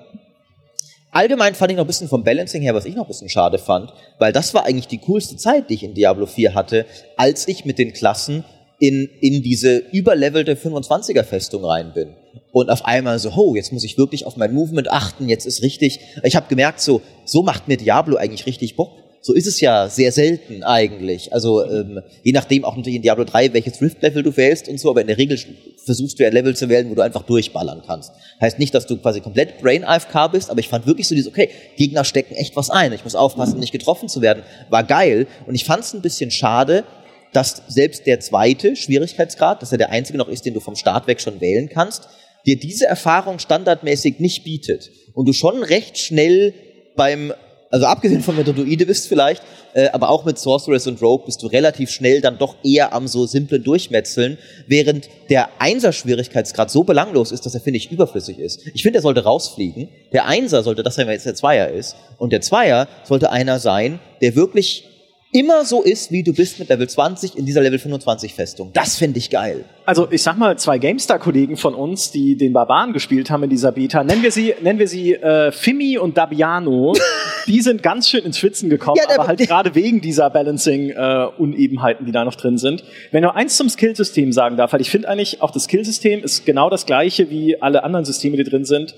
allgemein 1.13 1.55
fand 1.55 1.71
ich 1.71 1.77
noch 1.77 1.85
ein 1.85 1.87
bisschen 1.87 2.09
vom 2.09 2.25
Balancing 2.25 2.63
her, 2.63 2.75
was 2.75 2.85
ich 2.85 2.97
noch 2.97 3.05
ein 3.05 3.09
bisschen 3.09 3.29
schade 3.29 3.59
fand, 3.59 3.93
weil 4.19 4.33
das 4.33 4.53
war 4.55 4.65
eigentlich 4.65 4.89
die 4.89 4.99
coolste 4.99 5.37
Zeit, 5.37 5.71
die 5.71 5.75
ich 5.75 5.85
in 5.85 5.95
Diablo 5.95 6.27
4 6.27 6.55
hatte, 6.55 6.87
als 7.17 7.47
ich 7.47 7.65
mit 7.65 7.79
den 7.79 7.93
Klassen 7.93 8.45
in, 8.79 9.09
in 9.21 9.43
diese 9.43 9.79
überlevelte 9.93 10.55
25er 10.55 11.25
Festung 11.25 11.65
rein 11.65 11.93
bin 11.95 12.15
und 12.53 12.71
auf 12.71 12.85
einmal 12.85 13.19
so, 13.19 13.31
oh, 13.37 13.55
jetzt 13.55 13.73
muss 13.73 13.85
ich 13.85 13.99
wirklich 13.99 14.27
auf 14.27 14.37
mein 14.37 14.53
Movement 14.53 14.91
achten, 14.91 15.29
jetzt 15.29 15.47
ist 15.47 15.63
richtig. 15.63 16.01
Ich 16.23 16.37
habe 16.37 16.49
gemerkt, 16.49 16.81
so, 16.81 17.03
so 17.25 17.43
macht 17.43 17.69
mir 17.69 17.77
Diablo 17.77 18.17
eigentlich 18.17 18.47
richtig 18.47 18.77
Bock. 18.77 18.91
So 19.21 19.35
ist 19.35 19.47
es 19.47 19.61
ja 19.61 19.89
sehr 19.89 20.13
selten 20.13 20.63
eigentlich. 20.63 21.33
Also 21.33 21.65
ähm, 21.65 22.01
je 22.23 22.33
nachdem 22.33 22.65
auch 22.65 22.77
natürlich 22.77 22.97
in 22.97 23.03
Diablo 23.03 23.25
3, 23.25 23.53
welches 23.53 23.83
Rift-Level 23.83 24.23
du 24.23 24.37
wählst 24.37 24.69
und 24.69 24.79
so, 24.79 24.91
aber 24.91 25.01
in 25.01 25.09
der 25.09 25.19
Regel 25.19 25.39
versuchst 25.85 26.19
du 26.19 26.23
ja 26.23 26.31
Level 26.31 26.57
zu 26.57 26.69
wählen, 26.69 26.89
wo 26.89 26.95
du 26.95 27.03
einfach 27.03 27.25
durchballern 27.25 27.83
kannst. 27.85 28.13
Heißt 28.41 28.61
nicht, 28.61 28.75
dass 28.75 28.87
du 28.87 28.97
quasi 28.97 29.21
komplett 29.21 29.61
Brain 29.61 29.85
AFK 29.85 30.29
bist, 30.31 30.51
aber 30.51 30.61
ich 30.61 30.69
fand 30.69 30.87
wirklich 30.87 31.09
so 31.09 31.17
dieses, 31.17 31.29
okay, 31.29 31.51
Gegner 31.77 32.05
stecken 32.05 32.37
echt 32.37 32.55
was 32.55 32.71
ein. 32.71 32.93
Ich 32.93 33.03
muss 33.03 33.17
aufpassen, 33.17 33.59
nicht 33.59 33.73
getroffen 33.73 34.09
zu 34.09 34.23
werden. 34.23 34.45
War 34.71 34.85
geil. 34.85 35.27
Und 35.47 35.57
ich 35.57 35.65
fand 35.65 35.83
es 35.83 35.93
ein 35.95 36.01
bisschen 36.01 36.31
schade, 36.31 36.85
dass 37.33 37.63
selbst 37.69 38.07
der 38.07 38.21
zweite 38.21 38.77
Schwierigkeitsgrad, 38.77 39.63
dass 39.63 39.73
er 39.73 39.79
der 39.79 39.91
einzige 39.91 40.19
noch 40.19 40.29
ist, 40.29 40.45
den 40.45 40.55
du 40.55 40.61
vom 40.61 40.77
Start 40.77 41.07
weg 41.07 41.21
schon 41.21 41.41
wählen 41.41 41.69
kannst, 41.69 42.09
dir 42.47 42.59
diese 42.59 42.87
Erfahrung 42.87 43.39
standardmäßig 43.39 44.21
nicht 44.21 44.45
bietet. 44.45 44.91
Und 45.15 45.27
du 45.27 45.33
schon 45.33 45.63
recht 45.63 45.99
schnell 45.99 46.55
beim 46.97 47.33
also 47.71 47.87
abgesehen 47.87 48.23
von 48.23 48.37
wenn 48.37 48.87
bist 48.87 49.09
vielleicht, 49.09 49.43
äh, 49.75 49.89
aber 49.89 50.09
auch 50.09 50.25
mit 50.25 50.39
Sorceress 50.39 50.87
und 50.87 51.03
Rogue 51.03 51.27
bist 51.27 51.43
du 51.43 51.47
relativ 51.47 51.91
schnell 51.91 52.21
dann 52.21 52.39
doch 52.39 52.57
eher 52.65 52.93
am 52.93 53.07
so 53.07 53.27
simplen 53.27 53.63
Durchmetzeln, 53.63 54.39
während 54.67 55.09
der 55.29 55.49
Einser-Schwierigkeitsgrad 55.59 56.71
so 56.71 56.85
belanglos 56.85 57.33
ist, 57.33 57.45
dass 57.45 57.55
er, 57.55 57.61
finde 57.61 57.79
ich, 57.79 57.91
überflüssig 57.91 58.39
ist. 58.39 58.67
Ich 58.75 58.83
finde, 58.83 59.01
er 59.01 59.03
sollte 59.03 59.25
rausfliegen. 59.25 59.89
Der 60.13 60.27
Einser 60.27 60.63
sollte 60.63 60.83
das 60.83 60.95
sein, 60.95 61.07
wenn 61.07 61.15
jetzt 61.15 61.27
der 61.27 61.35
Zweier 61.35 61.69
ist. 61.69 61.97
Und 62.17 62.33
der 62.33 62.41
Zweier 62.41 62.89
sollte 63.05 63.31
einer 63.31 63.59
sein, 63.59 64.01
der 64.23 64.35
wirklich 64.35 64.85
immer 65.33 65.65
so 65.65 65.83
ist, 65.83 66.11
wie 66.11 66.23
du 66.23 66.33
bist 66.33 66.59
mit 66.59 66.69
Level 66.69 66.89
20 66.89 67.37
in 67.37 67.45
dieser 67.45 67.61
Level 67.61 67.79
25 67.79 68.35
Festung. 68.35 68.71
Das 68.73 68.97
finde 68.97 69.19
ich 69.19 69.29
geil. 69.29 69.65
Also 69.85 70.09
ich 70.11 70.23
sag 70.23 70.39
mal, 70.39 70.59
zwei 70.59 70.79
GameStar-Kollegen 70.79 71.57
von 71.57 71.75
uns, 71.75 72.11
die 72.11 72.37
den 72.37 72.53
Barbaren 72.53 72.93
gespielt 72.93 73.31
haben 73.31 73.43
in 73.43 73.51
dieser 73.51 73.73
Beta, 73.73 74.05
nennen 74.05 74.23
wir 74.23 74.33
sie, 74.33 74.55
nennen 74.63 74.79
wir 74.79 74.89
sie 74.89 75.15
äh, 75.15 75.53
Fimi 75.53 75.99
und 75.99 76.17
Dabiano, 76.17 76.95
die 77.47 77.61
sind 77.61 77.83
ganz 77.83 78.09
schön 78.09 78.25
ins 78.25 78.39
Schwitzen 78.39 78.71
gekommen, 78.71 78.99
ja, 78.99 79.15
aber 79.15 79.29
halt 79.29 79.39
gerade 79.47 79.75
wegen 79.75 80.01
dieser 80.01 80.31
Balancing-Unebenheiten, 80.31 82.05
äh, 82.05 82.07
die 82.07 82.13
da 82.13 82.25
noch 82.25 82.35
drin 82.35 82.57
sind. 82.57 82.85
Wenn 83.11 83.23
du 83.23 83.35
eins 83.35 83.57
zum 83.57 83.69
Skillsystem 83.69 84.33
sagen 84.33 84.57
darf, 84.57 84.73
weil 84.73 84.81
ich 84.81 84.91
finde 84.91 85.09
eigentlich, 85.09 85.43
auch 85.43 85.51
das 85.51 85.65
Skillsystem 85.65 86.23
ist 86.23 86.47
genau 86.47 86.71
das 86.71 86.87
gleiche 86.87 87.31
wie 87.31 87.61
alle 87.61 87.85
anderen 87.85 88.05
Systeme, 88.05 88.37
die 88.37 88.45
drin 88.45 88.65
sind 88.65 88.95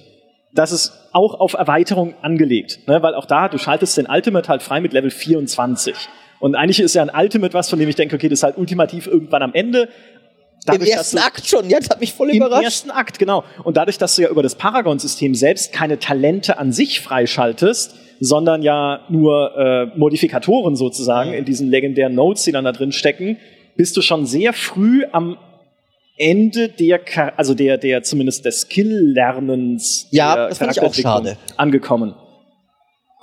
das 0.53 0.72
ist 0.72 0.92
auch 1.12 1.34
auf 1.34 1.55
Erweiterung 1.55 2.14
angelegt, 2.22 2.80
ne? 2.88 3.03
weil 3.03 3.14
auch 3.14 3.26
da, 3.26 3.48
du 3.48 3.59
schaltest 3.59 3.96
den 3.96 4.07
Ultimate 4.07 4.48
halt 4.48 4.62
frei 4.62 4.80
mit 4.80 4.92
Level 4.92 5.11
24. 5.11 5.94
Und 6.40 6.55
eigentlich 6.55 6.80
ist 6.80 6.94
ja 6.94 7.03
ein 7.03 7.11
Ultimate 7.14 7.55
was, 7.55 7.68
von 7.68 7.78
dem 7.78 7.88
ich 7.88 7.96
denke, 7.96 8.16
okay, 8.16 8.28
das 8.28 8.40
ist 8.40 8.42
halt 8.42 8.57
ultimativ 8.57 9.07
irgendwann 9.07 9.42
am 9.42 9.53
Ende. 9.53 9.88
Dadurch, 10.66 10.90
Im 10.90 10.96
ersten 10.96 11.16
du, 11.16 11.22
Akt 11.22 11.46
schon, 11.46 11.70
jetzt 11.70 11.90
hat 11.90 12.01
mich 12.01 12.12
voll 12.12 12.30
überrascht. 12.30 12.61
Im 12.61 12.64
ersten 12.64 12.90
Akt, 12.90 13.18
genau. 13.18 13.44
Und 13.64 13.76
dadurch, 13.76 13.98
dass 13.98 14.16
du 14.16 14.22
ja 14.22 14.28
über 14.28 14.42
das 14.42 14.57
Paragon-System 14.57 15.34
selbst 15.34 15.72
keine 15.72 15.98
Talente 15.98 16.59
an 16.59 16.72
sich 16.72 17.01
freischaltest, 17.01 17.94
sondern 18.20 18.62
ja 18.62 19.01
nur 19.09 19.57
äh, 19.57 19.86
Modifikatoren 19.98 20.76
sozusagen 20.76 21.32
in 21.32 21.44
diesen 21.46 21.70
legendären 21.70 22.14
Nodes, 22.14 22.42
die 22.42 22.53
dann 22.53 22.64
da 22.64 22.72
drin 22.72 22.92
stecken, 22.92 23.38
bist 23.76 23.96
du 23.96 24.03
schon 24.03 24.26
sehr 24.26 24.53
früh 24.53 25.05
am 25.12 25.38
Ende 26.20 26.68
der, 26.68 27.00
also 27.38 27.54
der, 27.54 27.78
der 27.78 28.02
zumindest 28.02 28.44
des 28.44 28.60
Skill-Lernens 28.62 30.08
ja, 30.10 30.48
das 30.48 30.58
finde 30.58 30.74
ich 30.74 30.82
auch 30.82 30.92
schade. 30.92 31.38
angekommen. 31.56 32.14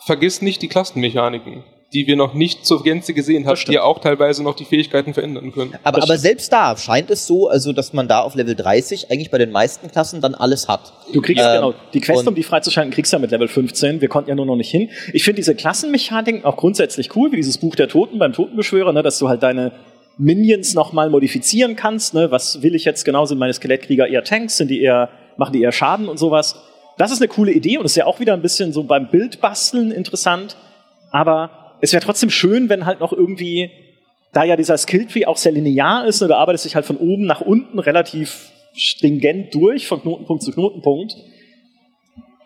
Vergiss 0.05 0.41
nicht 0.41 0.63
die 0.63 0.67
Klassenmechaniken 0.67 1.63
die 1.93 2.05
wir 2.05 2.17
noch 2.17 2.33
nicht 2.33 2.65
zur 2.65 2.83
Gänze 2.83 3.13
gesehen 3.13 3.47
haben, 3.47 3.59
die 3.67 3.73
ja 3.73 3.83
auch 3.83 3.99
teilweise 3.99 4.43
noch 4.43 4.55
die 4.55 4.65
Fähigkeiten 4.65 5.13
verändern 5.13 5.51
können. 5.53 5.73
Aber, 5.83 6.03
aber 6.03 6.17
selbst 6.17 6.51
da 6.51 6.75
scheint 6.75 7.09
es 7.09 7.25
so, 7.25 7.47
also 7.47 7.71
dass 7.71 7.93
man 7.93 8.07
da 8.07 8.21
auf 8.21 8.35
Level 8.35 8.55
30 8.55 9.09
eigentlich 9.09 9.31
bei 9.31 9.37
den 9.37 9.51
meisten 9.51 9.89
Klassen 9.89 10.19
dann 10.19 10.35
alles 10.35 10.67
hat. 10.67 10.93
Du 11.13 11.21
kriegst 11.21 11.43
ähm, 11.43 11.53
genau 11.53 11.73
die 11.93 12.01
Quest, 12.01 12.27
um 12.27 12.35
die 12.35 12.43
freizuschalten, 12.43 12.91
kriegst 12.91 13.13
du 13.13 13.17
ja 13.17 13.21
mit 13.21 13.31
Level 13.31 13.47
15. 13.47 14.01
Wir 14.01 14.09
konnten 14.09 14.29
ja 14.29 14.35
nur 14.35 14.45
noch 14.45 14.57
nicht 14.57 14.69
hin. 14.69 14.89
Ich 15.13 15.23
finde 15.23 15.37
diese 15.37 15.55
Klassenmechaniken 15.55 16.43
auch 16.43 16.57
grundsätzlich 16.57 17.15
cool, 17.15 17.31
wie 17.31 17.37
dieses 17.37 17.57
Buch 17.57 17.75
der 17.75 17.87
Toten 17.87 18.19
beim 18.19 18.33
Totenbeschwörer, 18.33 18.91
ne, 18.91 19.01
dass 19.01 19.17
du 19.19 19.29
halt 19.29 19.41
deine 19.41 19.71
Minions 20.17 20.73
nochmal 20.73 21.09
modifizieren 21.09 21.75
kannst. 21.75 22.13
Ne? 22.13 22.31
Was 22.31 22.61
will 22.61 22.75
ich 22.75 22.85
jetzt 22.85 23.03
genau? 23.03 23.25
Sind 23.25 23.37
meine 23.37 23.53
Skelettkrieger 23.53 24.07
eher 24.07 24.23
Tanks? 24.23 24.57
Sind 24.57 24.69
die 24.69 24.81
eher, 24.81 25.09
machen 25.37 25.53
die 25.53 25.61
eher 25.61 25.71
Schaden 25.71 26.09
und 26.09 26.17
sowas? 26.17 26.55
Das 26.97 27.11
ist 27.11 27.21
eine 27.21 27.27
coole 27.27 27.51
Idee 27.51 27.77
und 27.77 27.85
ist 27.85 27.95
ja 27.95 28.05
auch 28.05 28.19
wieder 28.19 28.33
ein 28.33 28.41
bisschen 28.41 28.73
so 28.73 28.83
beim 28.83 29.09
Bildbasteln 29.09 29.91
interessant. 29.91 30.57
Aber 31.11 31.77
es 31.81 31.93
wäre 31.93 32.03
trotzdem 32.03 32.29
schön, 32.29 32.69
wenn 32.69 32.85
halt 32.85 32.99
noch 32.99 33.13
irgendwie, 33.13 33.69
da 34.33 34.43
ja 34.43 34.55
dieser 34.55 34.77
Skilltree 34.77 35.25
auch 35.25 35.37
sehr 35.37 35.51
linear 35.51 36.05
ist, 36.05 36.21
ne, 36.21 36.27
da 36.27 36.37
arbeitet 36.37 36.61
sich 36.61 36.75
halt 36.75 36.85
von 36.85 36.97
oben 36.97 37.25
nach 37.25 37.41
unten 37.41 37.77
relativ 37.79 38.51
stringent 38.73 39.53
durch, 39.53 39.87
von 39.87 40.01
Knotenpunkt 40.01 40.43
zu 40.43 40.51
Knotenpunkt. 40.51 41.15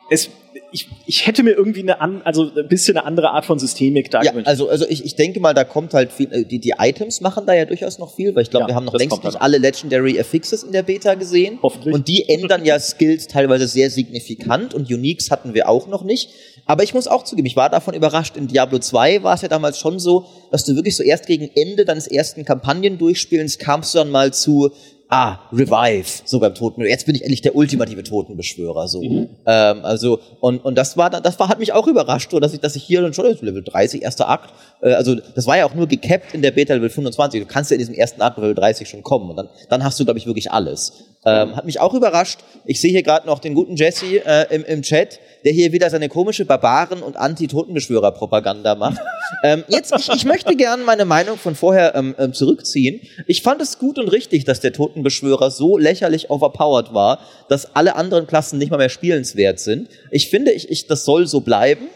Es, 0.10 0.30
ich, 0.72 0.88
ich 1.06 1.28
hätte 1.28 1.44
mir 1.44 1.52
irgendwie 1.52 1.82
eine, 1.82 2.00
an, 2.02 2.22
also 2.24 2.52
ein 2.56 2.68
bisschen 2.68 2.98
eine 2.98 3.06
andere 3.06 3.32
Art 3.32 3.46
von 3.46 3.60
Systemik 3.60 4.10
da 4.10 4.22
ja, 4.22 4.32
gewünscht. 4.32 4.48
Also, 4.48 4.70
also 4.70 4.86
ich, 4.88 5.04
ich 5.06 5.16
denke 5.16 5.40
mal, 5.40 5.54
da 5.54 5.64
kommt 5.64 5.94
halt 5.94 6.12
viel, 6.12 6.32
äh, 6.32 6.46
die, 6.46 6.60
die 6.60 6.74
Items 6.80 7.22
machen 7.22 7.46
da 7.46 7.54
ja 7.54 7.66
durchaus 7.66 8.00
noch 8.00 8.16
viel, 8.16 8.34
weil 8.36 8.44
ich 8.44 8.50
glaube, 8.50 8.64
ja, 8.64 8.68
wir 8.70 8.76
haben 8.76 8.86
noch 8.86 8.94
längst 8.94 9.24
nicht 9.24 9.42
alle 9.42 9.58
Legendary 9.58 10.20
Affixes 10.20 10.64
in 10.64 10.72
der 10.72 10.84
Beta 10.84 11.16
gesehen. 11.16 11.60
Hoffentlich. 11.62 11.94
Und 11.94 12.08
die 12.08 12.30
ändern 12.30 12.66
ja 12.66 12.80
Skills 12.80 13.28
teilweise 13.28 13.68
sehr 13.68 13.90
signifikant 13.90 14.74
und 14.74 14.90
Uniques 14.90 15.30
hatten 15.32 15.54
wir 15.54 15.68
auch 15.68 15.88
noch 15.88 16.04
nicht. 16.04 16.30
Aber 16.66 16.84
ich 16.84 16.94
muss 16.94 17.08
auch 17.08 17.24
zugeben, 17.24 17.48
ich 17.48 17.56
war 17.56 17.70
davon 17.70 17.94
überrascht. 17.94 18.38
In 18.38 18.48
Diablo 18.48 18.80
2 18.80 19.24
war 19.24 19.36
es 19.36 19.42
ja 19.42 19.48
damals 19.48 19.78
schon 19.78 20.00
so, 20.00 20.26
dass 20.52 20.64
du 20.64 20.76
wirklich 20.76 20.96
so 20.96 21.04
erst 21.04 21.26
gegen 21.26 21.50
Ende 21.56 21.86
deines 21.86 22.08
ersten 22.08 22.46
Kampagnendurchspielens 22.46 23.58
kamst 23.58 23.94
du 23.94 24.00
dann 24.00 24.12
mal 24.12 24.34
zu 24.34 24.72
ah, 25.12 25.40
Revive, 25.52 26.22
so 26.24 26.40
beim 26.40 26.56
Toten. 26.56 26.82
Jetzt 26.82 27.06
bin 27.06 27.16
ich 27.16 27.22
endlich 27.22 27.42
der 27.42 27.56
ultimative 27.56 28.02
Totenbeschwörer, 28.02 28.88
so. 28.88 29.04
Mhm. 29.04 29.30
Ähm, 29.46 29.84
also, 29.84 30.20
und, 30.40 30.64
und 30.64 30.76
das 30.76 30.96
war, 30.96 31.10
das 31.10 31.38
war, 31.38 31.50
hat 31.50 31.60
mich 31.60 31.74
auch 31.74 31.86
überrascht, 31.86 32.32
so, 32.32 32.40
dass 32.40 32.54
ich, 32.54 32.62
dass 32.62 32.78
ich 32.78 32.84
hier 32.84 33.02
dann 33.02 33.14
schon 33.14 33.26
Level 33.42 33.62
30, 33.62 34.02
erster 34.02 34.30
Akt, 34.30 34.54
äh, 34.82 34.94
also, 34.94 35.16
das 35.16 35.46
war 35.46 35.58
ja 35.58 35.66
auch 35.66 35.76
nur 35.76 35.88
gecapped 35.88 36.34
in 36.34 36.42
der 36.42 36.52
Beta 36.52 36.74
Level 36.74 36.90
25. 36.90 37.42
Du 37.42 37.46
kannst 37.46 37.72
ja 37.72 37.76
in 37.76 37.80
diesem 37.80 37.94
ersten 37.94 38.22
Akt 38.22 38.38
Level 38.38 38.56
30 38.56 38.88
schon 38.88 39.04
kommen 39.04 39.30
und 39.30 39.36
dann, 39.36 39.50
dann 39.70 39.84
hast 39.84 40.00
du, 40.00 40.06
glaube 40.06 40.18
ich, 40.18 40.26
wirklich 40.26 40.50
alles. 40.50 40.94
Ähm, 41.24 41.56
hat 41.56 41.66
mich 41.66 41.80
auch 41.80 41.94
überrascht. 41.94 42.40
Ich 42.66 42.82
sehe 42.82 42.92
hier 42.92 43.04
gerade 43.04 43.28
noch 43.28 43.40
den 43.40 43.54
guten 43.54 43.76
Jesse 43.76 44.26
äh, 44.26 44.54
im, 44.54 44.66
im 44.66 44.82
Chat 44.82 45.20
der 45.44 45.52
hier 45.54 45.72
wieder 45.72 45.90
seine 45.90 46.10
komische 46.10 46.46
Barbaren- 46.46 47.02
und 47.02 47.18
Anti-Totenbeschwörer-Propaganda 47.18 48.76
macht. 48.76 49.00
ähm, 49.44 49.64
jetzt, 49.68 49.94
ich, 49.98 50.10
ich 50.10 50.26
möchte 50.26 50.56
gerne 50.56 50.84
meine 50.84 51.06
Meinung 51.06 51.38
von 51.38 51.56
vorher 51.56 51.96
ähm, 51.96 52.16
ähm, 52.18 52.34
zurückziehen. 52.34 53.02
Ich 53.28 53.42
fand 53.42 53.62
es 53.62 53.80
gut 53.80 53.98
und 53.98 54.08
richtig, 54.10 54.46
dass 54.46 54.60
der 54.60 54.74
Totenbeschwörer 54.74 55.52
so 55.52 55.78
lächerlich 55.78 56.30
overpowered 56.30 56.94
war, 56.94 57.20
dass 57.50 57.76
alle 57.76 57.96
anderen 57.96 58.28
Klassen 58.28 58.60
nicht 58.60 58.72
mal 58.72 58.78
mehr 58.78 58.90
spielenswert 58.90 59.60
sind. 59.60 59.90
Ich 60.12 60.30
finde, 60.30 60.52
ich, 60.52 60.70
ich, 60.70 60.88
das 60.88 61.06
soll 61.06 61.28
so 61.28 61.42
bleiben. 61.42 61.88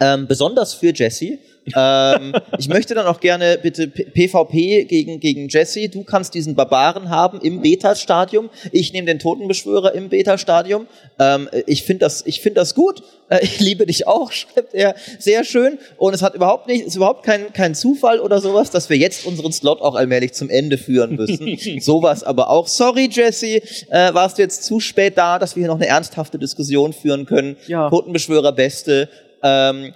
Ähm, 0.00 0.26
besonders 0.26 0.74
für 0.74 0.92
Jesse 0.94 1.38
ähm, 1.76 2.34
ich 2.58 2.68
möchte 2.68 2.94
dann 2.94 3.06
auch 3.06 3.20
gerne 3.20 3.58
bitte 3.60 3.88
PvP 3.88 4.84
gegen, 4.84 5.20
gegen 5.20 5.48
Jesse. 5.48 5.88
Du 5.88 6.04
kannst 6.04 6.34
diesen 6.34 6.54
Barbaren 6.54 7.10
haben 7.10 7.40
im 7.40 7.62
Beta-Stadium. 7.62 8.50
Ich 8.72 8.92
nehme 8.92 9.06
den 9.06 9.18
Totenbeschwörer 9.18 9.94
im 9.94 10.08
Beta-Stadium. 10.08 10.86
Ähm, 11.18 11.48
ich 11.66 11.84
finde 11.84 12.00
das, 12.00 12.24
ich 12.26 12.40
finde 12.40 12.60
das 12.60 12.74
gut. 12.74 13.02
Äh, 13.28 13.40
ich 13.42 13.60
liebe 13.60 13.86
dich 13.86 14.06
auch, 14.06 14.32
schreibt 14.32 14.74
er. 14.74 14.94
Sehr 15.18 15.44
schön. 15.44 15.78
Und 15.96 16.14
es 16.14 16.22
hat 16.22 16.34
überhaupt 16.34 16.66
nicht, 16.66 16.86
ist 16.86 16.96
überhaupt 16.96 17.24
kein, 17.24 17.52
kein 17.52 17.74
Zufall 17.74 18.20
oder 18.20 18.40
sowas, 18.40 18.70
dass 18.70 18.90
wir 18.90 18.96
jetzt 18.96 19.26
unseren 19.26 19.52
Slot 19.52 19.80
auch 19.80 19.94
allmählich 19.94 20.32
zum 20.32 20.50
Ende 20.50 20.78
führen 20.78 21.16
müssen. 21.16 21.58
sowas 21.80 22.22
aber 22.22 22.50
auch. 22.50 22.68
Sorry, 22.68 23.08
Jesse, 23.10 23.60
äh, 23.90 24.14
warst 24.14 24.38
du 24.38 24.42
jetzt 24.42 24.64
zu 24.64 24.80
spät 24.80 25.18
da, 25.18 25.38
dass 25.38 25.56
wir 25.56 25.62
hier 25.62 25.68
noch 25.68 25.76
eine 25.76 25.86
ernsthafte 25.86 26.38
Diskussion 26.38 26.92
führen 26.92 27.26
können. 27.26 27.56
Ja. 27.66 27.90
Totenbeschwörer 27.90 28.52
Beste. 28.52 29.08
Ähm, 29.42 29.94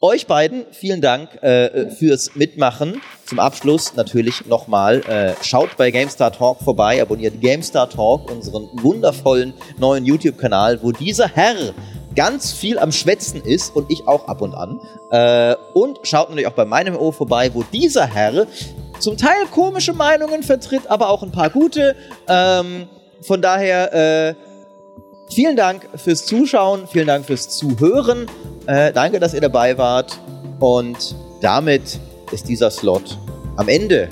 euch 0.00 0.26
beiden 0.26 0.66
vielen 0.72 1.00
Dank 1.00 1.42
äh, 1.42 1.90
fürs 1.90 2.36
Mitmachen. 2.36 3.00
Zum 3.24 3.38
Abschluss 3.38 3.96
natürlich 3.96 4.46
nochmal, 4.46 5.00
äh, 5.08 5.32
schaut 5.42 5.76
bei 5.76 5.90
GameStar 5.90 6.32
Talk 6.32 6.60
vorbei, 6.60 7.00
abonniert 7.00 7.40
GameStar 7.40 7.88
Talk, 7.88 8.30
unseren 8.30 8.68
wundervollen 8.74 9.54
neuen 9.78 10.04
YouTube-Kanal, 10.04 10.82
wo 10.82 10.92
dieser 10.92 11.28
Herr 11.28 11.74
ganz 12.14 12.52
viel 12.52 12.78
am 12.78 12.92
Schwätzen 12.92 13.42
ist 13.42 13.74
und 13.74 13.90
ich 13.90 14.06
auch 14.06 14.28
ab 14.28 14.42
und 14.42 14.54
an. 14.54 14.80
Äh, 15.10 15.56
und 15.74 15.98
schaut 16.02 16.28
natürlich 16.28 16.48
auch 16.48 16.52
bei 16.52 16.64
meinem 16.64 16.96
O 16.96 17.10
vorbei, 17.10 17.50
wo 17.54 17.62
dieser 17.62 18.06
Herr 18.06 18.46
zum 18.98 19.16
Teil 19.16 19.46
komische 19.50 19.92
Meinungen 19.92 20.42
vertritt, 20.42 20.88
aber 20.88 21.08
auch 21.10 21.22
ein 21.22 21.32
paar 21.32 21.50
gute. 21.50 21.96
Ähm, 22.28 22.88
von 23.22 23.40
daher 23.40 23.92
äh, 23.92 24.34
vielen 25.30 25.56
Dank 25.56 25.88
fürs 25.96 26.26
Zuschauen, 26.26 26.86
vielen 26.86 27.06
Dank 27.06 27.26
fürs 27.26 27.48
Zuhören 27.48 28.26
äh, 28.66 28.92
danke, 28.92 29.20
dass 29.20 29.32
ihr 29.32 29.40
dabei 29.40 29.78
wart. 29.78 30.18
Und 30.58 31.14
damit 31.40 31.98
ist 32.32 32.48
dieser 32.48 32.70
Slot 32.70 33.18
am 33.56 33.68
Ende. 33.68 34.08